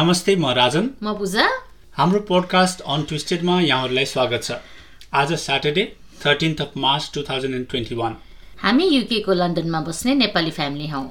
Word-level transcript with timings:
नमस्ते 0.00 0.34
म 0.36 0.50
राजन। 0.56 0.88
म 1.02 1.12
पूजा। 1.14 1.46
हाम्रो 1.96 2.20
पोडकास्ट 2.28 2.80
अन 2.82 3.02
ट्विस्टेडमा 3.08 3.60
यहाँहरूलाई 3.60 4.04
स्वागत 4.06 4.42
छ। 4.44 4.52
आज 5.12 5.32
Saturday 5.42 5.84
thirteenth 6.24 6.60
of 6.60 6.76
March 6.76 7.10
two 7.14 7.22
thousand 7.22 7.54
and 7.54 7.66
twenty 7.70 7.94
one 7.94 8.16
हामी 8.62 8.86
युकेको 8.86 9.32
लन्डनमा 9.34 9.80
बस्ने 9.80 10.14
नेपाली 10.14 10.50
फ्यामिली 10.50 10.86
हौ। 10.88 11.02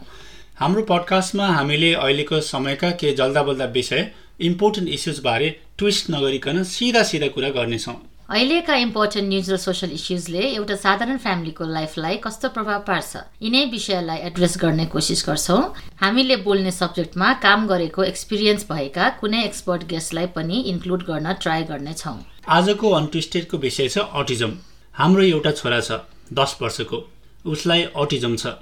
हाम्रो 0.59 0.83
पोडकास्टमा 0.89 1.47
हामीले 1.49 1.93
अहिलेको 1.95 2.41
समयका 2.49 2.89
केही 3.01 3.13
जल्दा 3.15 3.43
बल्दा 3.43 3.65
विषय 3.77 4.01
इम्पोर्टेन्ट 4.49 4.89
इस्युजबारे 4.89 5.49
ट्विस्ट 5.77 6.09
नगरिकन 6.09 6.63
सिधा 6.73 7.03
सिधा 7.03 7.27
कुरा 7.35 7.49
गर्नेछौँ। 7.59 7.97
अहिलेका 8.29 8.75
इम्पोर्टेन्ट 8.77 9.27
न्युज 9.27 9.49
र 9.51 9.55
सोसल 9.57 9.91
इस्युजले 9.91 10.41
एउटा 10.47 10.75
साधारण 10.75 11.17
फ्यामिलीको 11.17 11.65
लाइफलाई 11.67 12.17
कस्तो 12.25 12.49
प्रभाव 12.49 12.81
पार्छ? 12.89 13.21
यिनै 13.41 13.63
विषयलाई 13.71 14.17
एड्रेस 14.27 14.57
गर्ने 14.61 14.85
कोसिस 14.85 15.23
गर्छौँ। 15.27 15.63
हामीले 16.01 16.35
बोल्ने 16.45 16.71
सब्जेक्टमा 16.71 17.31
काम 17.45 17.65
गरेको 17.67 18.03
एक्सपिरियन्स 18.03 18.67
भएका 18.71 19.09
कुनै 19.21 19.41
एक्सपर्ट 19.45 19.87
गेस्टलाई 19.89 20.27
पनि 20.37 20.61
इन्क्लुड 20.73 21.03
गर्न 21.07 21.33
ट्राई 21.41 21.63
गर्नेछौँ। 21.71 22.13
आजको 22.49 22.91
अनट्विस्टेडको 22.99 23.57
विषय 23.65 23.89
छ 23.89 24.05
अटिजम 24.21 24.53
हाम्रो 24.93 25.23
एउटा 25.23 25.51
छोरा 25.53 25.81
छ 25.81 25.99
दस 26.33 26.57
वर्षको। 26.61 27.01
उसलाई 27.47 27.89
अटिजम 27.97 28.35
छ। 28.35 28.53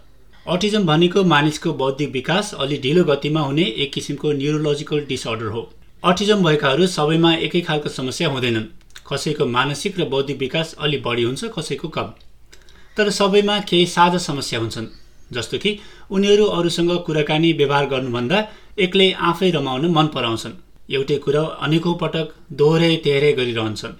अटिजम 0.47 0.87
भनेको 0.87 1.23
मानिसको 1.35 1.73
बौद्धिक 1.83 2.11
विकास 2.13 2.53
अलि 2.55 2.79
ढिलो 2.79 3.03
गतिमा 3.11 3.45
हुने 3.51 3.69
एक 3.83 3.93
किसिमको 3.93 4.31
न्युरोलोजिकल 4.39 5.05
डिसअर्डर 5.11 5.53
हो। 5.57 5.69
अटिजम 6.05 6.43
भएकाहरू 6.43 6.87
सबैमा 6.97 7.33
एकै 7.43 7.67
खालको 7.67 7.89
समस्या 7.91 8.29
हुँदैनन्। 8.29 8.73
कसैको 9.09 9.45
मानसिक 9.47 9.99
र 9.99 10.05
बौद्धिक 10.09 10.37
विकास 10.37 10.75
अलि 10.79 10.97
बढी 11.05 11.23
हुन्छ 11.23 11.51
कसैको 11.57 11.87
कम। 11.89 12.13
तर 12.97 13.09
सबैमा 13.11 13.59
केही 13.69 13.85
साझा 13.87 14.17
समस्या 14.19 14.59
हुन्छन् 14.59 14.87
जस्तो 15.31 15.57
कि 15.57 15.77
उनीहरू 16.11 16.45
अरूसँग 16.53 16.91
कुराकानी 17.05 17.51
व्यवहार 17.53 17.85
गर्नुभन्दा 17.87 18.39
एक्लै 18.79 19.11
आफै 19.29 19.49
रमाउन 19.51 19.85
मन 19.91 20.07
पराउँछन्। 20.15 20.59
एउटै 20.89 21.17
कुरा 21.17 21.41
अनेकौँ 21.61 21.95
पटक 22.01 22.27
दोहोऱ्याइ 22.53 22.95
तेह्रै 23.05 23.31
गरिरहन्छन्। 23.33 23.99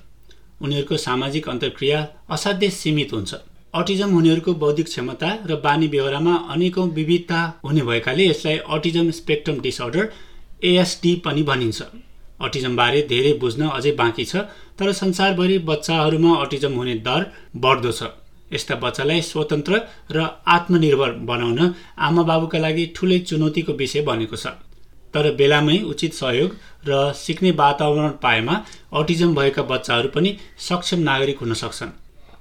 उनीहरूको 0.62 0.98
सामाजिक 1.00 1.50
अन्तर्क्रिया 1.50 1.98
असाध्यै 2.30 2.70
सीमित 2.72 3.14
हुन्छ। 3.14 3.32
अटिजम 3.74 4.16
उनीहरूको 4.18 4.54
बौद्धिक 4.56 4.88
क्षमता 4.88 5.30
र 5.46 5.56
बानी 5.64 5.88
व्यवहारमा 5.88 6.36
अनेकौँ 6.50 6.88
विविधता 6.90 7.40
हुने 7.64 7.82
भएकाले 7.82 8.28
यसलाई 8.28 8.58
अटिजम 8.76 9.12
स्पेक्ट्रम 9.12 9.60
डिसअर्डर 9.60 10.12
एएसडी 10.64 11.16
पनि 11.26 11.44
भनिन्छ। 11.44 11.80
अटिजमबारे 12.40 13.02
धेरै 13.10 13.34
बुझ्न 13.42 13.62
अझै 13.70 13.92
बाँकी 14.00 14.26
छ 14.26 14.46
तर 14.80 14.92
संसारभरि 14.94 15.58
बच्चाहरूमा 15.70 16.32
अटिजम 16.44 16.74
हुने 16.74 16.96
दर 17.08 17.22
बढ्दो 17.58 17.92
छ। 17.92 18.02
यस्ता 18.54 18.76
बच्चालाई 18.84 19.22
स्वतन्त्र 19.24 19.74
र 20.12 20.18
आत्मनिर्भर 20.48 21.12
बनाउन 21.30 21.60
आमा 22.00 22.24
बाबुका 22.24 22.60
लागि 22.60 22.86
ठुलै 22.96 23.20
चुनौतीको 23.30 23.74
विषय 23.74 24.02
बनेको 24.10 24.38
छ। 24.38 24.48
तर 25.14 25.26
बेलामै 25.36 25.78
उचित 25.92 26.14
सहयोग 26.14 26.52
र 26.88 27.12
सिक्ने 27.16 27.52
वातावरण 27.58 28.12
पाएमा 28.24 28.56
अटिजम 28.94 29.34
भएका 29.36 29.64
बच्चाहरू 29.64 30.10
पनि 30.16 30.30
सक्षम 30.60 31.00
नागरिक 31.10 31.38
हुन 31.40 31.54
सक्छन्। 31.54 31.92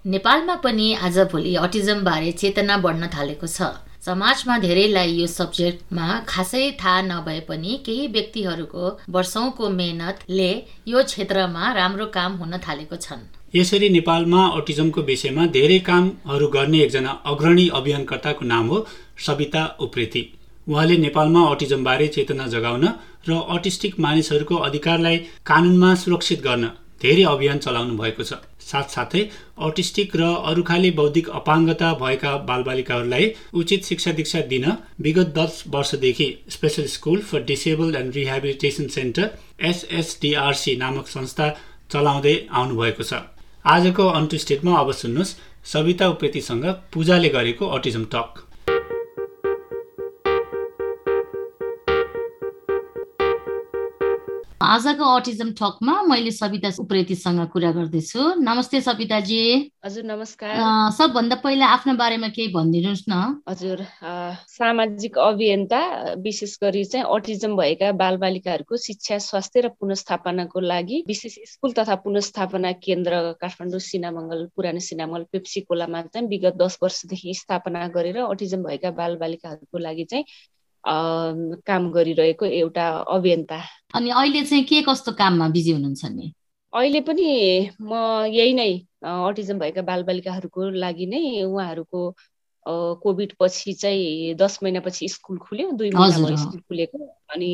नेपालमा 0.06 0.54
पनि 0.64 0.86
आजभोलि 1.06 1.54
अटिजमबारे 1.56 2.32
चेतना 2.32 2.76
बढ्न 2.78 3.08
थालेको 3.08 3.46
छ। 3.48 3.58
समाजमा 4.06 4.56
धेरैलाई 4.58 5.12
यो 5.12 5.26
सब्जेक्टमा 5.28 6.04
खासै 6.28 6.60
थाहा 6.80 7.00
नभए 7.02 7.38
पनि 7.48 7.72
केही 7.86 8.06
व्यक्तिहरूको 8.08 8.90
वर्षौंको 9.14 9.70
मेहनतले 9.70 10.50
यो 10.88 11.02
क्षेत्रमा 11.04 11.72
राम्रो 11.78 12.06
काम 12.16 12.36
हुन 12.40 12.52
थालेको 12.66 12.96
छन्। 12.96 13.24
यसरी 13.56 13.88
नेपालमा 13.88 14.42
अटिजमको 14.58 15.02
विषयमा 15.10 15.46
धेरै 15.56 15.78
कामहरू 15.88 16.48
गर्ने 16.54 16.82
एकजना 16.84 17.16
अग्रणी 17.26 17.66
अभियानकर्ताको 17.78 18.44
नाम 18.46 18.66
हो 18.66 18.78
सविता 19.26 19.64
उप्रेती। 19.80 20.22
उहाँले 20.66 20.96
नेपालमा 20.98 21.42
अटिजमबारे 21.50 22.06
चेतना 22.16 22.46
जगाउन 22.54 22.86
र 23.28 23.42
अटिस्टिक 23.56 23.98
मानिसहरूको 24.06 24.56
अधिकारलाई 24.68 25.16
कानुनमा 25.46 25.94
सुरक्षित 26.04 26.46
गर्न 26.46 26.70
धेरै 27.02 27.24
अभियान 27.34 27.58
चलाउनु 27.66 27.98
भएको 27.98 28.22
छ। 28.22 28.38
साथसाथै 28.66 29.22
अटिस्टिक 29.62 30.16
र 30.16 30.28
अरू 30.46 30.62
खाले 30.62 30.90
बौद्धिक 30.96 31.28
अपाङ्गता 31.38 31.92
भएका 32.00 32.32
बालबालिकाहरूलाई 32.48 33.30
उचित 33.54 33.84
शिक्षा 33.84 34.12
दीक्षा 34.18 34.40
दिन 34.48 34.66
विगत 35.00 35.32
दस 35.36 35.62
वर्षदेखि 35.68 36.28
special 36.50 36.86
school 36.94 37.20
for 37.28 37.44
disable 37.46 37.94
and 37.96 38.14
rehabilitation 38.14 38.88
centre 38.96 39.30
SSDRC 39.64 40.76
नामक 40.76 41.06
संस्था 41.08 41.48
चलाउँदै 41.90 42.36
आउनुभएको 42.54 43.02
छ। 43.02 43.22
आजको 43.66 44.08
अन्टु 44.12 44.36
अब 44.76 44.92
सुन्नुहोस् 44.94 45.36
सविता 45.66 46.08
उप्रेतीसँग 46.08 46.66
पूजाले 46.92 47.28
गरेको 47.30 47.66
अटिजम 47.76 48.04
टक। 48.12 48.45
आजको 54.56 55.04
अटिजम 55.04 55.50
टकमा 55.52 55.94
मैले 56.02 56.30
सविता 56.32 56.68
उप्रेतीसँग 56.80 57.40
कुरा 57.52 57.70
गर्दैछु। 57.72 58.40
नमस्ते 58.40 58.80
सविताजी। 58.80 59.40
हजुर 59.84 60.04
नमस्कार। 60.04 60.56
सबभन्दा 60.96 61.36
पहिला 61.44 61.66
आफ्नो 61.68 61.94
बारेमा 61.94 62.28
केही 62.32 62.48
भनिदिनुहोस् 62.54 63.04
न। 63.08 63.42
हजुर 63.48 63.84
सामाजिक 64.48 65.18
अभियन्ता 65.18 65.80
विशेष 66.24 66.56
गरी 66.62 66.84
चाहिँ 66.86 67.04
अटिजम 67.04 67.56
भएका 67.56 67.92
बालबालिकाहरूको 68.00 68.76
शिक्षा 68.80 69.18
स्वास्थ्य 69.28 69.60
र 69.60 69.68
पुनस्थापनाको 69.76 70.60
लागि 70.62 71.04
विशेष 71.06 71.36
स्कुल 71.52 71.72
तथा 71.76 71.94
पुनस्थापना 72.08 72.72
केन्द्र 72.80 73.36
काठमाडौँ 73.36 73.80
सिनामङ्गल 73.84 74.48
पुरानो 74.56 74.80
सिनामङ्गल 74.80 75.28
पेप्सी 75.32 75.60
कोलामा 75.68 76.02
चाहिँ 76.08 76.28
विगत 76.28 76.56
दस 76.56 76.78
वर्षदेखि 76.82 77.34
स्थापना 77.36 77.86
गरेर 77.92 78.24
अटिजम 78.24 78.62
भएका 78.64 78.90
बालबालिकाहरूको 78.96 79.78
लागि 79.78 80.04
चाहिँ 80.06 80.24
काम 80.86 81.90
गरिरहेको 81.92 82.46
एउटा 82.46 82.88
अभियन्ता। 83.14 83.60
अनि 83.94 84.10
अहिले 84.10 84.42
चाहिँ 84.44 84.64
के 84.64 84.82
कस्तो 84.88 85.12
काममा 85.12 85.48
बिजी 85.48 85.72
हुनुहुन्छ 85.72 86.04
नि? 86.14 86.32
अहिले 86.72 87.00
पनि 87.00 87.26
म 87.80 87.92
यही 88.30 88.52
नै 88.54 88.70
अटिजम 89.02 89.58
भएका 89.58 89.82
बालबालिकाहरूको 89.82 90.70
लागि 90.76 91.06
नै 91.06 91.22
उहाँहरूको 91.42 92.00
कोभिड 93.02 93.32
पछि 93.40 93.72
चाहिँ 93.72 94.34
दस 94.34 94.58
महिनापछि 94.62 95.08
स्कुल 95.08 95.38
खुल्यो 95.38 95.70
दुई 95.72 95.90
महिना 95.90 96.36
स्कुल 96.36 96.60
खुलेको। 96.60 96.98
अनि 97.34 97.50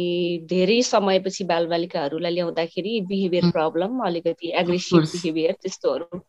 धेरै 0.48 0.80
समयपछि 0.82 1.44
बालबालिकाहरूलाई 1.44 2.32
ल्याउँदाखेरि 2.32 3.00
बिहेभियर 3.08 3.50
प्रब्लम 3.50 4.00
अलिकति 4.06 4.52
एग्रेसिभ 4.60 5.00
बिहेभियर 5.12 5.56
त्यस्तोहरू। 5.62 6.20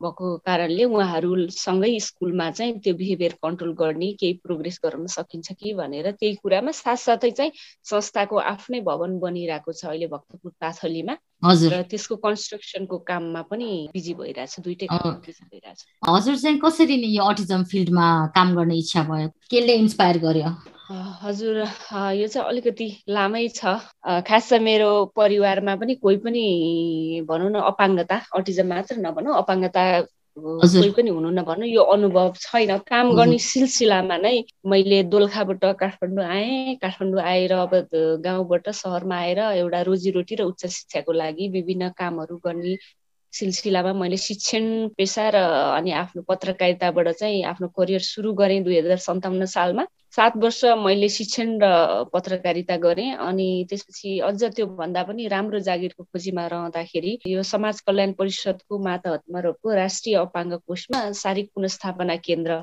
भएको 0.00 0.36
कारणले 0.46 0.84
उहाँहरूसँगै 0.86 1.90
स्कुलमा 2.00 2.50
चाहिँ 2.50 2.78
त्यो 2.80 2.94
बिहेभियर 2.94 3.32
कन्ट्रोल 3.42 3.72
गर्ने 3.74 4.12
केही 4.20 4.32
प्रोग्रेस 4.42 4.78
गराउन 4.84 5.06
सकिन्छ 5.14 5.52
कि 5.52 5.74
भनेर 5.74 6.10
त्यही 6.12 6.34
कुरामा 6.42 6.72
साथसाथै 6.74 7.30
चाहिँ 7.32 7.52
संस्थाको 7.84 8.36
आफ्नै 8.48 8.80
भवन 8.84 9.18
बनिरहेको 9.20 9.72
छ 9.74 9.86
अहिले 9.86 10.06
भक्तपुर 10.08 10.52
पाथलीमा। 10.60 11.16
र 11.42 11.82
त्यसको 11.90 12.16
कन्स्ट्रक्सनको 12.16 12.98
काममा 13.08 13.42
पनि 13.50 13.68
बिजी 13.94 14.14
भइरहेछ 14.14 14.60
दुइटै 14.60 14.86
भइरहेछ। 14.90 15.84
हजुर 16.08 16.36
चाहिँ 16.36 16.58
कसरी 16.64 16.96
नै 16.98 17.10
यो 17.14 17.24
अटिजम 17.24 17.62
फिल्डमा 17.70 18.06
काम 18.34 18.54
गर्ने 18.56 18.76
इच्छा 18.78 19.02
भयो? 19.10 19.28
केले 19.50 19.74
इन्सपायर 19.84 20.18
गर्यो? 20.18 20.50
हजुर 21.22 21.56
यो 22.16 22.26
चाहिँ 22.26 22.48
अलिकति 22.48 22.88
लामै 23.08 23.46
छ। 23.54 23.78
खास 24.26 24.48
चाहिँ 24.48 24.64
मेरो 24.64 24.90
परिवारमा 25.16 25.74
पनि 25.76 25.94
कोही 26.02 26.16
पनि 26.26 26.44
भनौँ 27.28 27.50
न 27.50 27.60
अपाङ्गता 27.70 28.16
अटिजम 28.34 28.66
मात्र 28.68 28.96
नभनौँ 28.98 29.36
अपाङ्गता 29.38 29.82
कोही 30.38 30.90
पनि 30.92 31.10
हुनु 31.10 31.30
नभनौँ 31.32 31.68
यो 31.68 31.82
अनुभव 31.94 32.32
छैन। 32.38 32.76
काम 32.86 33.10
गर्ने 33.16 33.38
सिलसिलामा 33.40 34.16
नै 34.18 34.32
मैले 34.66 35.02
दोलखाबाट 35.12 35.64
काठमाडौँ 35.80 36.24
आएँ। 36.26 36.76
काठमाडौँ 36.82 37.22
आएर 37.24 37.52
अब 37.54 37.74
गाउँबाट 38.24 38.68
सहरमा 38.72 39.16
आएर 39.18 39.38
एउटा 39.56 39.80
रोजीरोटी 39.84 40.34
र 40.36 40.42
उच्च 40.44 40.66
शिक्षाको 40.68 41.12
लागि 41.14 41.48
विभिन्न 41.50 41.88
कामहरू 41.98 42.36
गर्ने 42.40 42.76
सिलसिलामा 43.32 43.92
मैले 43.92 44.16
शिक्षण 44.16 44.64
पेसा 44.96 45.28
र 45.34 45.36
अनि 45.78 45.90
आफ्नो 45.92 46.22
पत्रकारिताबाट 46.28 47.08
चाहिँ 47.20 47.42
आफ्नो 47.44 47.68
करियर 47.78 48.00
सुरु 48.02 48.32
गरेँ 48.34 48.62
दुई 48.64 48.78
हजार 48.78 48.96
सन्ताउन्न 49.04 49.44
सालमा। 49.46 49.84
सात 50.16 50.36
वर्ष 50.42 50.64
मैले 50.84 51.08
शिक्षण 51.08 51.58
र 51.62 51.68
पत्रकारिता 52.12 52.76
गरेँ 52.80 53.10
अनि 53.20 53.48
त्यसपछि 53.70 54.18
अझ 54.28 54.44
त्यो 54.56 54.66
भन्दा 54.80 55.02
पनि 55.04 55.26
राम्रो 55.28 55.58
जागिरको 55.68 56.04
खोजीमा 56.04 56.46
रहँदाखेरि 56.46 57.18
यो 57.26 57.42
समाज 57.44 57.80
कल्याण 57.86 58.12
परिषदको 58.18 58.78
माता 58.88 59.10
हतमरको 59.12 59.74
राष्ट्रिय 59.74 60.16
अपाङ्ग 60.16 60.58
कोषमा 60.66 61.00
शारीरिक 61.12 61.50
पुनस्थापना 61.54 62.16
केन्द्र। 62.24 62.60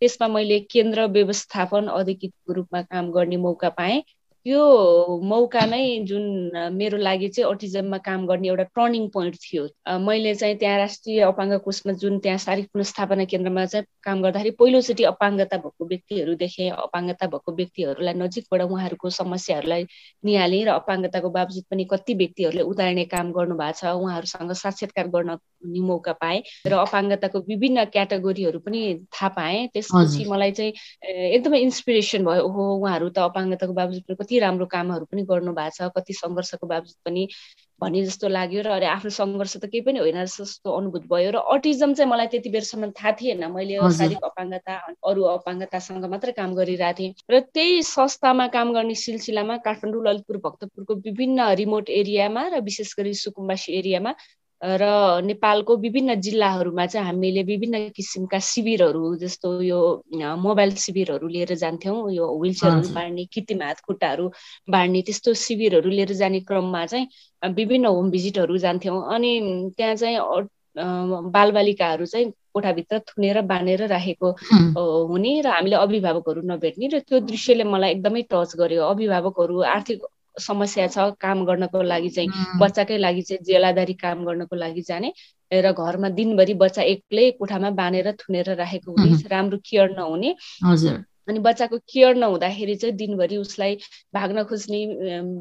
त्यसमा 0.00 0.28
मैले 0.28 0.58
केन्द्र 0.72 1.06
व्यवस्थापन 1.12 1.86
अधिकृतको 1.92 2.52
रूपमा 2.52 2.82
काम 2.82 3.10
गर्ने 3.12 3.36
मौका 3.36 3.68
पाएँ। 3.68 4.02
त्यो 4.46 4.64
मौका 5.26 5.64
नै 5.66 5.78
जुन 6.08 6.24
मेरो 6.72 6.98
लागि 6.98 7.28
चाहिँ 7.28 7.50
अटिजममा 7.52 7.98
काम 7.98 8.26
गर्ने 8.26 8.48
एउटा 8.48 8.64
टर्निङ 8.78 9.08
पोइन्ट 9.14 9.34
थियो। 9.44 9.62
मैले 10.06 10.34
चाहिँ 10.34 10.56
त्यहाँ 10.58 10.76
राष्ट्रिय 10.78 11.20
अपाङ्ग 11.28 11.58
कोषमा 11.64 11.92
जुन 12.02 12.18
त्यहाँ 12.22 12.38
शारीरिक 12.38 12.68
पुनस्थापना 12.72 13.24
केन्द्रमा 13.32 13.64
चाहिँ 13.72 13.86
काम 14.06 14.22
गर्दाखेरि 14.22 14.50
पहिलोचोटि 14.60 15.04
अपाङ्गता 15.10 15.56
भएको 15.64 15.86
व्यक्तिहरू 15.92 16.34
देखेँ। 16.44 16.70
अपाङ्गता 16.70 17.26
भएको 17.26 17.52
व्यक्तिहरूलाई 17.56 18.14
नजिकबाट 18.22 18.62
उहाँहरूको 18.70 19.10
समस्याहरूलाई 19.18 19.86
निहालेँ 20.22 20.62
र 20.64 20.68
अपाङ्गताको 20.78 21.30
बावजुद 21.38 21.64
पनि 21.70 21.84
कति 21.90 22.14
व्यक्तिहरूले 22.14 22.62
उदाहरणे 22.70 23.04
काम 23.10 23.32
गर्नु 23.34 23.58
भएको 23.58 23.78
छ 23.82 23.98
उहाँहरूसँग 23.98 24.52
साक्षात्कार 24.62 25.08
गर्न 25.10 25.38
नि 25.74 25.80
मौका 25.90 26.12
पाएँ 26.22 26.42
र 26.70 26.72
अपाङ्गताको 26.86 27.38
विभिन्न 27.50 27.84
क्याटेगोरीहरू 27.90 28.58
पनि 28.62 28.80
थाहा 29.10 29.28
पाएँ। 29.34 29.66
त्यसपछि 29.74 30.30
मलाई 30.30 30.52
चाहिँ 30.54 30.72
एकदमै 31.34 31.58
इन्सपिरेसन 31.66 32.24
भयो। 32.24 32.46
ओहो 32.46 32.62
उहाँहरू 32.78 33.10
त 33.10 33.18
अपाङ्गताको 33.26 33.72
बावजुद 33.74 34.16
कति 34.22 34.35
राम्रो 34.40 34.66
कामहरू 34.66 35.04
पनि 35.06 35.22
गर्नु 35.24 35.52
भएको 35.52 35.76
छ 35.78 35.90
कति 35.96 36.14
सङ्घर्षको 36.14 36.66
बावजुद 36.66 36.98
पनि 37.04 37.28
भन्ने 37.80 38.04
जस्तो 38.04 38.28
लाग्यो 38.28 38.62
र 38.62 38.68
अरे 38.70 38.86
आफ्नो 38.86 39.10
सङ्घर्ष 39.10 39.56
त 39.56 39.68
केही 39.68 39.80
पनि 39.86 39.98
होइन 39.98 40.24
जस्तो 40.26 40.72
अनुभूत 40.72 41.04
भयो 41.08 41.30
र 41.30 41.42
अटिजम 41.54 41.92
चाहिँ 41.94 42.10
मलाई 42.10 42.26
त्यति 42.26 42.50
बेरसम्म 42.50 42.90
थाहा 42.92 43.12
थिएन। 43.20 43.44
मैले 43.52 43.76
शारीरिक 43.92 44.24
अपाङ्गता 44.24 44.76
अरू 45.04 45.22
अपाङ्गतासँग 45.32 46.04
मात्रै 46.06 46.32
काम 46.32 46.54
गरिरहेको 46.54 46.98
थिएँ 46.98 47.12
र 47.30 47.40
त्यही 47.52 47.82
संस्थामा 47.84 48.46
काम 48.56 48.72
गर्ने 48.72 48.94
सिलसिलामा 48.96 49.56
काठमाडौँ 49.66 50.04
ललितपुर 50.04 50.36
भक्तपुरको 50.40 50.94
विभिन्न 51.04 51.52
रिमोट 51.54 51.90
एरियामा 51.94 52.48
र 52.48 52.60
विशेष 52.62 52.94
गरी 52.98 53.14
सुकुम्बासी 53.16 53.78
एरियामा 53.78 54.14
र 54.62 55.20
नेपालको 55.24 55.76
विभिन्न 55.76 56.14
जिल्लाहरूमा 56.20 56.86
चाहिँ 56.86 57.06
हामीले 57.06 57.42
विभिन्न 57.42 57.88
किसिमका 57.96 58.38
शिविरहरू 58.40 59.14
जस्तो 59.16 59.50
यो 59.62 59.80
मोबाइल 60.38 60.74
शिविरहरू 60.76 61.28
लिएर 61.28 61.54
जान्थ्यौँ 61.54 62.12
यो 62.12 62.26
विलचेयरहरू 62.40 62.88
बाँड्ने 62.94 63.24
कृत्रिम 63.34 63.62
हात 63.62 63.80
खुट्टाहरू 63.86 64.30
बाँड्ने 64.68 65.02
त्यस्तो 65.02 65.34
शिविरहरू 65.36 65.90
लिएर 65.90 66.12
जाने 66.14 66.40
क्रममा 66.42 66.84
चाहिँ 66.86 67.52
विभिन्न 67.54 67.86
होम 67.86 68.10
भिजिटहरू 68.10 68.56
जान्थ्यौँ। 68.58 69.02
अनि 69.14 69.32
त्यहाँ 69.76 69.94
चाहिँ 69.96 70.18
बालबालिकाहरू 71.32 72.06
चाहिँ 72.06 72.30
कोठाभित्र 72.54 72.98
थुनेर 73.08 73.40
बाँधेर 73.44 73.86
राखेको 73.88 74.30
हुने 75.06 75.40
र 75.42 75.46
हामीले 75.48 75.76
अभिभावकहरू 75.76 76.42
नभेट्ने 76.48 76.86
र 76.94 76.98
त्यो 77.04 77.20
दृश्यले 77.28 77.64
मलाई 77.64 77.90
एकदमै 77.92 78.22
टच 78.32 78.56
गर्यो। 78.56 78.82
अभिभावकहरू 78.88 79.60
आर्थिक 79.76 80.02
समस्या 80.38 80.86
छ 80.88 80.98
काम 81.20 81.44
गर्नको 81.46 81.82
लागि 81.82 82.08
चाहिँ 82.10 82.28
बच्चाकै 82.60 82.98
लागि 82.98 83.22
चाहिँ 83.22 83.44
जेलादारी 83.44 83.94
काम 83.94 84.24
गर्नको 84.24 84.56
लागि 84.56 84.82
जाने 84.82 85.12
र 85.50 85.72
घरमा 85.72 86.08
दिनभरि 86.10 86.54
बच्चा 86.54 86.82
एक्लै 86.84 87.30
कोठामा 87.38 87.70
बाँधेर 87.72 88.12
थुनेर 88.20 88.54
राखेको 88.56 88.92
हुने 88.92 89.28
राम्रो 89.28 89.58
केयर 89.64 89.90
नहुने। 89.96 90.34
अनि 91.28 91.38
बच्चाको 91.38 91.78
केयर 91.92 92.14
नहुँदाखेरि 92.16 92.74
चाहिँ 92.76 92.94
दिनभरि 92.96 93.36
उसलाई 93.36 93.76
भाग्न 94.14 94.42
खोज्ने 94.46 94.80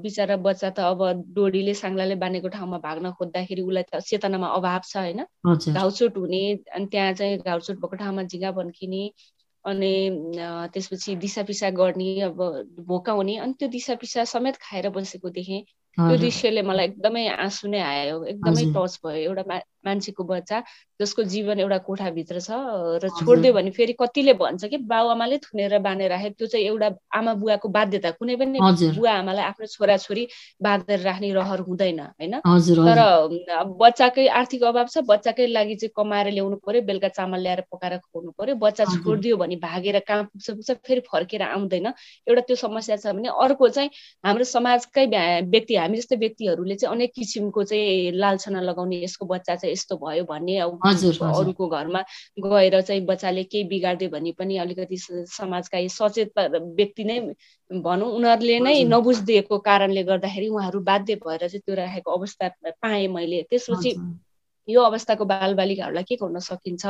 बिचरा 0.02 0.36
बच्चा 0.42 0.70
त 0.70 0.80
अब 0.82 1.02
डोरीले 1.36 1.74
साङ्लाले 1.74 2.16
बाँधेको 2.18 2.48
ठाउँमा 2.50 2.78
भाग्न 2.82 3.12
खोज्दाखेरि 3.14 3.62
उसलाई 3.62 3.84
त 3.94 4.02
चेतनामा 4.02 4.48
अभाव 4.50 4.82
छ 4.90 4.98
होइन? 4.98 5.22
घाउचोट 5.74 6.18
हुने 6.18 6.42
अनि 6.74 6.86
त्यहाँ 6.92 7.14
चाहिँ 7.14 7.38
घाउचोट 7.38 7.76
भएको 7.78 7.96
ठाउँमा 8.02 8.24
झिङ्गा 8.24 8.52
भन्किने 8.52 9.02
अनि 9.66 9.92
त्यसपछि 10.74 11.16
दिसा 11.18 11.44
पिसा 11.44 11.70
गर्ने 11.80 12.10
अब 12.22 12.42
भोकाउने 12.88 13.38
अनि 13.38 13.54
त्यो 13.60 13.70
दिसा 13.70 13.96
पिसा 14.02 14.24
समेत 14.34 14.56
खाएर 14.62 14.90
बसेको 14.98 15.30
देखेँ। 15.38 15.62
त्यो 15.98 16.18
दृश्यले 16.18 16.62
मलाई 16.62 16.86
एकदमै 16.88 17.28
आँसु 17.38 17.68
नै 17.68 17.80
आयो 17.84 18.24
एकदमै 18.34 18.64
टच 18.76 19.00
भयो 19.06 19.18
एउटा 19.22 19.44
मान्छेको 19.86 20.24
बच्चा 20.24 20.64
जसको 21.00 21.24
जीवन 21.24 21.60
एउटा 21.60 21.78
कोठाभित्र 21.88 22.40
छ 22.40 22.50
र 23.04 23.10
छोडिदियो 23.20 23.54
भने 23.54 23.72
फेरि 23.72 23.94
कतिले 24.00 24.34
भन्छ 24.34 24.66
कि 24.66 24.78
बाबुआमाले 24.88 25.38
थुनेर 25.46 25.78
बाँधेर 25.80 26.10
राखे। 26.12 26.30
त्यो 26.40 26.48
चाहिँ 26.48 26.66
एउटा 26.66 26.90
आमा 27.16 27.34
बुवाको 27.36 27.70
बाध्यता। 27.70 28.12
कुनै 28.16 28.36
पनि 28.36 28.60
बुवा 28.60 29.12
आमालाई 29.12 29.46
आफ्नो 29.46 29.66
छोराछोरी 29.68 30.28
बाँधेर 30.64 31.00
राख्ने 31.00 31.32
रहर 31.34 31.60
हुँदैन 31.68 32.00
होइन? 32.00 32.40
तर 32.40 33.02
बच्चाकै 33.76 34.28
आर्थिक 34.40 34.64
अभाव 34.64 34.88
छ 34.88 35.04
बच्चाकै 35.04 35.48
लागि 35.48 35.76
चाहिँ 35.76 35.92
कमाएर 35.96 36.32
ल्याउनु 36.32 36.58
पर्यो 36.66 36.82
बेलुका 36.88 37.10
चामल 37.12 37.40
ल्याएर 37.44 37.62
पकाएर 37.72 37.98
खुवाउनु 38.00 38.32
पर्यो। 38.40 38.56
बच्चा 38.56 38.84
छोडिदियो 38.96 39.38
भने 39.38 39.56
भागेर 39.60 40.00
कहाँ 40.08 40.24
पुग्छ 40.32 40.50
पुग्छ 40.50 40.72
फेरि 40.88 41.02
फर्केर 41.12 41.42
आउँदैन। 41.44 41.88
एउटा 42.28 42.42
त्यो 42.48 42.56
समस्या 42.56 42.98
छ 42.98 43.12
भने 43.12 43.30
अर्को 43.30 43.70
चाहिँ 43.70 43.90
हाम्रो 44.24 44.44
समाजकै 44.48 45.06
व्यक्ति 45.52 45.76
हामी 45.76 45.98
जस्तै 45.98 46.16
व्यक्तिहरूले 46.16 46.76
चाहिँ 46.76 46.96
अनेक 46.96 47.12
किसिमको 47.16 47.64
चाहिँ 47.64 48.12
लालछना 48.16 48.62
लगाउने 48.62 49.04
यसको 49.04 49.26
बच्चा 49.26 49.56
चाहिँ 49.56 49.75
यस्तो 49.76 49.98
भयो 50.04 50.24
भन्ने 50.32 50.58
अरूको 50.60 51.68
घरमा 51.68 52.02
गएर 52.48 52.82
चाहिँ 52.82 53.06
बच्चाले 53.06 53.44
केही 53.52 53.64
बिगारिदियो 53.70 54.10
भने 54.10 54.32
पनि 54.40 54.58
अलिकति 54.66 54.98
समाजका 55.38 55.88
सचेत 56.00 56.40
व्यक्ति 56.82 57.04
नै 57.04 57.20
भनौँ 57.72 58.12
उनीहरूले 58.18 58.60
नै 58.60 58.84
नबुझिदिएको 58.90 59.58
कारणले 59.70 60.04
गर्दाखेरि 60.12 60.48
उहाँहरू 60.48 60.80
बाध्य 60.92 61.16
भएर 61.26 61.48
चाहिँ 61.48 61.62
त्यो 61.66 61.76
राखेको 61.76 62.18
अवस्था 62.18 62.50
पाएँ 62.82 63.08
मैले। 63.16 63.42
त्यसपछि 63.50 63.96
यो 64.68 64.82
अवस्थाको 64.82 65.26
बालबालिकाहरूलाई 65.30 66.04
के 66.10 66.16
गर्न 66.18 66.40
सकिन्छ? 66.42 66.86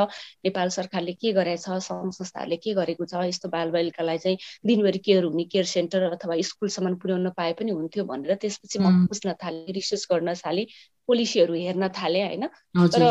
नेपाल 0.47 0.69
सरकारले 0.75 1.13
के 1.19 1.31
गरेछ? 1.35 1.65
सङ्घ 1.87 2.11
संस्थाहरूले 2.15 2.57
के 2.63 2.73
गरेको 2.73 3.05
छ? 3.05 3.13
यस्तो 3.27 3.49
बालबालिकालाई 3.51 4.17
चाहिँ 4.23 4.37
दिनभरि 4.65 4.99
केयर 5.03 5.23
हुने 5.23 5.43
केयर 5.51 5.65
सेन्टर 5.75 6.03
अथवा 6.15 6.39
स्कुलसम्म 6.49 6.95
पुर्याउन 7.03 7.29
पाए 7.35 7.53
पनि 7.59 7.71
हुन्थ्यो 7.75 8.03
भनेर 8.07 8.35
त्यसपछि 8.39 8.79
म 8.79 9.07
बुझ्न 9.11 9.33
थालेँ 9.43 9.73
रिसर्च 9.75 10.07
गर्न 10.11 10.33
थालेँ। 10.39 10.65
पोलिसीहरू 11.07 11.53
हेर्न 11.53 11.87
थाले 11.97 12.21
होइन? 12.21 12.45
तर 12.75 13.03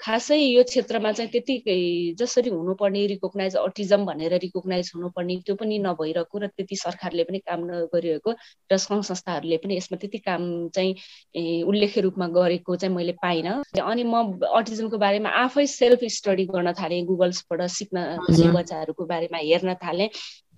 खासै 0.00 0.36
यो 0.36 0.62
क्षेत्रमा 0.64 1.12
चाहिँ 1.12 1.30
त्यति 1.32 2.14
जसरी 2.18 2.50
हुनुपर्ने 2.50 3.06
रिकगनाइज 3.06 3.56
अटिजम 3.56 4.04
भनेर 4.06 4.34
रिकगनाइज 4.44 4.90
हुनुपर्ने 4.94 5.36
त्यो 5.46 5.54
पनि 5.56 5.78
नभइरहेको 5.78 6.38
र 6.38 6.46
त्यति 6.48 6.76
सरकारले 6.76 7.24
पनि 7.24 7.38
काम 7.38 7.60
नगरिरहेको 7.70 8.30
र 8.72 8.76
सङ्घ 8.76 9.02
संस्थाहरूले 9.04 9.56
पनि 9.64 9.76
यसमा 9.76 9.96
त्यति 10.00 10.18
काम 10.18 10.42
चाहिँ 10.74 11.62
उल्लेख्य 11.64 12.00
रूपमा 12.00 12.26
गरेको 12.34 12.76
चाहिँ 12.76 12.94
मैले 12.94 13.12
पाइनँ। 13.22 13.62
अनि 13.82 14.04
म 14.04 14.14
अटिजमको 14.42 14.98
बारेमा 14.98 15.30
आफै 15.44 15.66
सेल्फ 15.68 16.04
स्टडी 16.18 16.44
गर्न 16.50 16.72
थालेँ 16.74 17.04
गुगल्सबाट 17.06 17.60
सिक्न 17.70 17.98
बच्चाहरूको 18.52 19.04
बारेमा 19.06 19.38
हेर्न 19.38 19.74
थालेँ। 19.84 20.08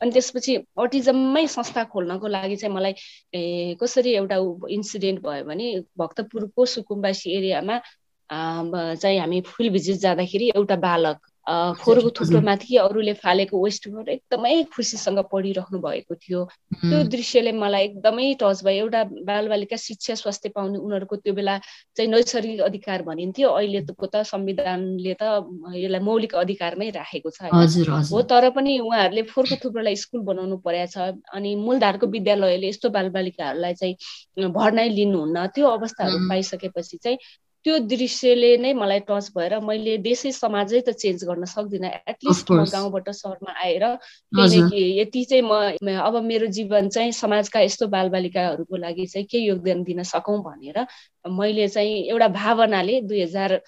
अनि 0.00 0.11
त्यसपछि 0.11 0.55
अटिजममै 0.79 1.46
संस्था 1.49 1.85
खोल्नको 1.87 2.29
लागि 2.29 2.56
चाहिँ 2.56 2.75
मलाई 2.75 2.94
ए 3.35 3.76
कसरी 3.82 4.14
एउटा 4.14 4.37
इन्सिडेन्ट 4.70 5.20
भयो 5.23 5.44
भने 5.44 5.69
भक्तपुरको 5.99 6.67
सुकुम्बासी 6.69 7.37
एरियामा 7.37 7.79
चाहिँ 8.31 9.19
हामी 9.19 9.41
फुल 9.46 9.69
भिजिट 9.70 9.96
जाँदाखेरि 9.99 10.50
एउटा 10.55 10.76
बालक 10.81 11.34
फोहोरको 11.46 12.11
थुप्रो 12.17 12.41
माथि 12.41 12.76
अरूले 12.81 13.12
फालेको 13.20 13.62
वेस्टबाट 13.64 14.08
एकदमै 14.08 14.52
खुसीसँग 14.75 15.19
पढिराख्नु 15.32 15.79
भएको 15.81 16.14
थियो। 16.14 16.41
त्यो 16.81 17.02
दृश्यले 17.14 17.52
मलाई 17.52 17.85
एकदमै 17.85 18.29
टच 18.41 18.64
भयो। 18.64 18.85
एउटा 18.85 19.02
बालबालिका 19.29 19.76
शिक्षा 19.76 20.14
स्वास्थ्य 20.23 20.49
पाउने 20.56 20.79
उनीहरूको 20.79 21.17
त्यो 21.17 21.35
बेला 21.35 21.58
चाहिँ 21.96 22.11
नैसर्गिक 22.11 22.61
अधिकार 22.64 23.02
भनिन्थ्यो। 23.05 23.49
अहिलेको 23.50 24.06
त 24.06 24.25
संविधानले 24.25 25.14
त 25.20 25.23
यसलाई 25.76 26.00
मौलिक 26.00 26.35
अधिकारमै 26.45 26.90
राखेको 26.97 27.30
छ 27.37 27.52
हो 28.12 28.23
तर 28.25 28.50
पनि 28.57 28.78
उहाँहरूले 28.80 29.23
फोहोरको 29.28 29.57
थुप्रोलाई 29.69 29.97
स्कुल 30.00 30.21
बनाउनु 30.25 30.57
परेको 30.64 30.92
छ 30.97 31.21
अनि 31.28 31.54
मूलधारको 31.61 32.07
विद्यालयले 32.16 32.69
यस्तो 32.69 32.88
बालबालिकाहरूलाई 32.97 33.75
चाहिँ 33.75 34.49
भर्नै 34.49 34.88
लिनुहुन्न। 34.97 35.47
त्यो 35.54 35.66
अवस्थाहरू 35.69 36.28
पाइसकेपछि 36.28 36.97
चाहिँ 37.04 37.19
त्यो 37.64 37.78
दृश्यले 37.90 38.50
नै 38.62 38.73
मलाई 38.76 39.00
टच 39.09 39.30
भएर 39.37 39.59
मैले 39.64 39.97
देशै 40.06 40.33
समाजै 40.33 40.80
त 40.80 40.92
चेन्ज 41.02 41.25
गर्न 41.25 41.44
सक्दिनँ. 41.52 41.90
एटलिस्ट 42.12 42.50
म 42.52 42.64
गाउँबाट 42.73 43.09
सहरमा 43.11 43.52
आएर 43.64 43.85
यति 45.00 45.25
चाहिँ 45.30 45.42
म 45.42 45.97
अब 46.00 46.14
मेरो 46.25 46.47
जीवन 46.56 46.88
चाहिँ 46.88 47.12
समाजका 47.12 47.61
यस्तो 47.61 47.87
बालबालिकाहरूको 47.94 48.76
लागि 48.76 49.06
चाहिँ 49.06 49.26
के 49.30 49.38
योगदान 49.38 49.83
दिन 49.85 50.02
सकौँ 50.04 50.38
भनेर 50.42 50.78
मैले 51.33 51.68
चाहिँ 51.68 51.97
एउटा 52.11 52.28
भावनाले 52.37 53.00
दुई 53.09 53.23
हजार 53.23 53.61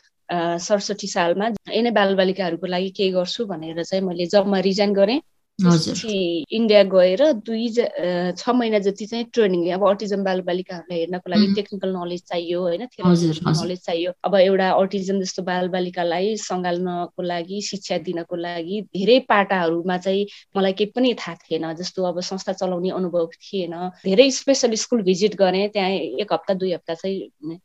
सडसठी 0.60 1.08
सालमा 1.08 1.48
यिनै 1.70 1.90
बालबालिकाहरूको 1.96 2.66
लागि 2.66 2.90
केही 2.96 3.10
गर्छु 3.12 3.46
भनेर 3.46 3.82
चाहिँ 3.82 4.04
मैले 4.04 4.26
जबमा 4.26 4.60
रिजाइन 4.60 4.92
गरेँ। 4.94 5.20
इन्डिया 5.58 6.82
गएर 6.84 7.20
दुई 7.32 7.68
छ 7.72 8.48
महिना 8.54 8.78
जति 8.78 9.06
चाहिँ 9.06 9.24
ट्रेनिङ 9.34 9.70
अब 9.72 9.86
अटिजम 9.88 10.24
बालबालिकाहरूलाई 10.24 10.98
हेर्नको 11.00 11.30
लागि 11.30 11.46
टेक्निकल 11.54 11.92
नलेज 11.96 12.22
चाहियो 12.28 12.60
होइन 12.60 12.82
नलेज 12.92 13.80
चाहियो। 13.80 14.12
अब 14.24 14.34
एउटा 14.36 14.70
अटिजम 14.70 15.20
जस्तो 15.20 15.42
बालबालिकालाई 15.42 16.36
सङ्घाल्नको 16.44 17.22
लागि 17.22 17.60
शिक्षा 17.70 17.98
दिनको 18.04 18.36
लागि 18.36 18.80
धेरै 18.96 19.18
पाटाहरूमा 19.28 19.96
चाहिँ 19.98 20.26
मलाई 20.56 20.72
केही 20.72 20.90
पनि 20.92 21.14
थाहा 21.20 21.34
थिएन 21.42 21.72
जस्तो 21.80 22.04
अब 22.04 22.20
संस्था 22.20 22.52
चलाउने 22.52 22.90
अनुभव 23.00 23.26
थिएन। 23.42 23.74
धेरै 24.04 24.30
स्पेसल 24.30 24.74
स्कुल 24.76 25.02
भिजिट 25.02 25.34
गरेँ 25.36 25.68
त्यहाँ 25.68 25.90
एक 26.20 26.32
हप्ता 26.32 26.54
दुई 26.54 26.72
हप्ता 26.72 26.94
चाहिँ 26.94 27.58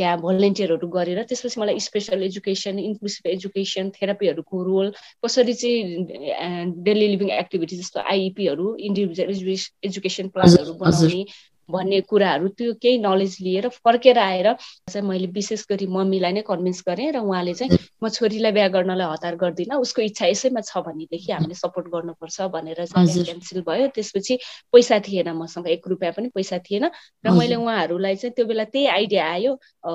त्यहाँ 0.00 0.18
भोलिन्टियरहरू 0.18 0.88
गरेर 0.88 1.22
त्यसपछि 1.24 1.60
मलाई 1.60 1.80
स्पेसल 1.80 2.22
एजुकेसन 2.22 2.78
इन्क्लुसिभ 2.80 3.26
एजुकेसन 3.26 3.90
थेरापीहरूको 3.92 4.62
रोल 4.64 4.92
कसरी 5.24 5.54
चाहिँ 5.54 6.72
डेली 6.84 7.08
लिभिङ 7.08 7.30
एक्टिभिटी 7.34 7.76
जस्तो 7.76 8.00
आइइपीहरू 8.08 8.74
इन्डिभिजुअल 8.82 9.56
एजुकेसन 9.84 10.28
प्लानहरू 10.30 10.74
बनाउने 10.76 11.24
भन्ने 11.70 12.00
कुराहरू 12.10 12.48
त्यो 12.58 12.72
केही 12.82 12.98
नलेज 12.98 13.36
लिएर 13.40 13.68
फर्केर 13.80 14.18
आएर 14.18 14.52
चाहिँ 14.90 15.06
मैले 15.08 15.26
विशेष 15.32 15.64
गरी 15.70 15.86
मम्मीलाई 15.88 16.32
नै 16.32 16.42
कन्भिन्स 16.42 16.82
गरेँ 16.88 17.10
र 17.12 17.18
उहाँले 17.20 17.54
चाहिँ 17.54 17.78
म 18.02 18.08
छोरीलाई 18.10 18.52
बिहा 18.52 18.68
गर्नलाई 18.76 19.12
हतार 19.12 19.36
गर्दिनँ 19.36 19.76
उसको 19.78 20.02
इच्छा 20.02 20.26
यसैमा 20.26 20.60
छ 20.60 20.82
भनेदेखि 20.86 21.32
हामीले 21.32 21.54
सपोर्ट 21.54 21.86
गर्नुपर्छ 21.94 22.40
भनेर 22.50 22.84
चाहिँ 22.86 23.24
क्यान्सल 23.24 23.60
भयो। 23.62 23.86
त्यसपछि 23.94 24.38
पैसा 24.72 24.98
थिएन 25.00 25.28
मसँग 25.36 25.68
एक 25.70 25.88
रुपियाँ 25.88 26.12
पनि 26.16 26.28
पैसा 26.34 26.58
थिएन 26.60 26.90
र 27.24 27.30
मैले 27.30 27.54
उहाँहरूलाई 27.56 28.16
चाहिँ 28.16 28.34
त्यो 28.36 28.46
बेला 28.46 28.64
त्यही 28.64 28.86
आइडिया 28.88 29.24
आयो 29.30 29.52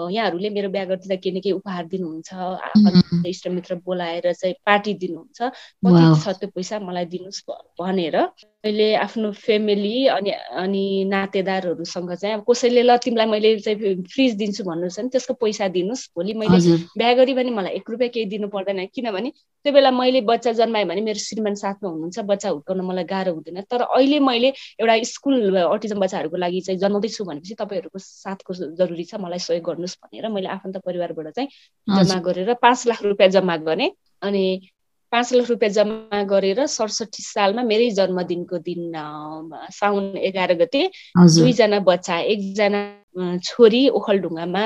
यहाँहरूले 0.10 0.50
मेरो 0.50 0.70
बिहा 0.70 0.86
गरिदिँदा 0.86 1.16
के 1.24 1.32
न 1.32 1.40
केही 1.42 1.54
उपहार 1.60 1.86
दिनुहुन्छ 1.94 3.28
इष्टमित्र 3.28 3.76
बोलाएर 3.86 4.32
चाहिँ 4.34 4.56
पार्टी 4.66 4.94
दिनुहुन्छ 5.04 5.40
कति 5.42 6.06
छ 6.24 6.36
त्यो 6.40 6.50
पैसा 6.56 6.80
मलाई 6.80 7.06
दिनुहोस् 7.14 7.42
भनेर 7.82 8.16
मैले 8.66 8.94
आफ्नो 8.96 9.32
फ्यामिली 9.32 10.08
अनि 10.10 10.32
अनि 10.58 10.84
नातेदारहरूसँग 11.06 12.14
चाहिँ 12.14 12.36
अब 12.36 12.44
कसैले 12.50 12.82
ल 12.82 12.98
तिमीलाई 12.98 13.28
मैले 13.30 13.50
चाहिँ 13.62 14.02
फ्रिज 14.10 14.34
दिन्छु 14.36 14.64
भन्नु 14.64 14.90
छ 14.90 15.00
भने 15.00 15.10
त्यसको 15.14 15.34
पैसा 15.38 15.68
दिनुहोस्। 15.70 16.10
भोलि 16.18 16.34
मैले 16.34 16.58
बिहा 16.98 17.14
गरी 17.14 17.34
पनि 17.38 17.52
मलाई 17.54 17.74
एक 17.78 17.90
रुपियाँ 17.90 18.10
केही 18.10 18.26
दिनु 18.26 18.48
पर्दैन। 18.50 18.86
किनभने 18.90 19.30
त्यो 19.66 19.74
बेला 19.74 19.92
मैले 19.92 20.22
बच्चा 20.26 20.52
जन्माएँ 20.58 20.86
भने 20.86 21.02
मेरो 21.02 21.20
श्रीमान 21.20 21.56
साथमा 21.62 21.90
हुनुहुन्छ 21.90 22.20
बच्चा 22.26 22.50
हुर्काउन 22.50 22.82
मलाई 22.90 23.04
गाह्रो 23.06 23.34
हुँदैन। 23.34 23.62
तर 23.70 23.82
अहिले 23.86 24.20
मैले 24.20 24.50
एउटा 24.82 24.98
स्कुल 25.14 25.62
अटिजम 25.62 26.00
बच्चाहरूको 26.02 26.38
लागि 26.38 26.62
चाहिँ 26.66 26.80
जन्माउँदैछु 26.82 27.26
भनेपछि 27.26 27.56
तपाईँहरूको 27.62 28.00
साथको 28.02 28.54
जरुरी 28.82 29.04
छ 29.06 29.22
मलाई 29.22 29.40
सहयोग 29.46 29.66
गर्नुहोस् 29.70 29.98
भनेर 30.02 30.30
मैले 30.34 30.50
आफन्त 30.58 30.82
परिवारबाट 30.86 31.34
चाहिँ 31.38 31.50
जम्मा 31.88 32.20
गरेर 32.26 32.54
पाँच 32.62 32.88
लाख 32.88 33.04
रुपियाँ 33.04 33.30
जम्मा 33.30 33.58
गरेँ। 33.70 33.92
अनि 34.26 34.44
पाँच 35.12 35.34
लाख 35.34 35.50
रुपियाँ 35.50 35.72
जम्मा 35.74 36.22
गरेर 36.24 36.66
सडसठी 36.68 37.24
सालमा 37.24 37.64
मेरै 37.64 37.90
जन्मदिनको 37.92 38.58
दिन 38.60 38.92
साउन 39.72 40.06
एघार 40.20 40.54
गते 40.56 40.82
दुईजना 41.16 41.80
बच्चा 41.88 42.18
एकजना 42.34 42.82
छोरी 43.40 43.88
ओखलढुङ्गामा 43.98 44.64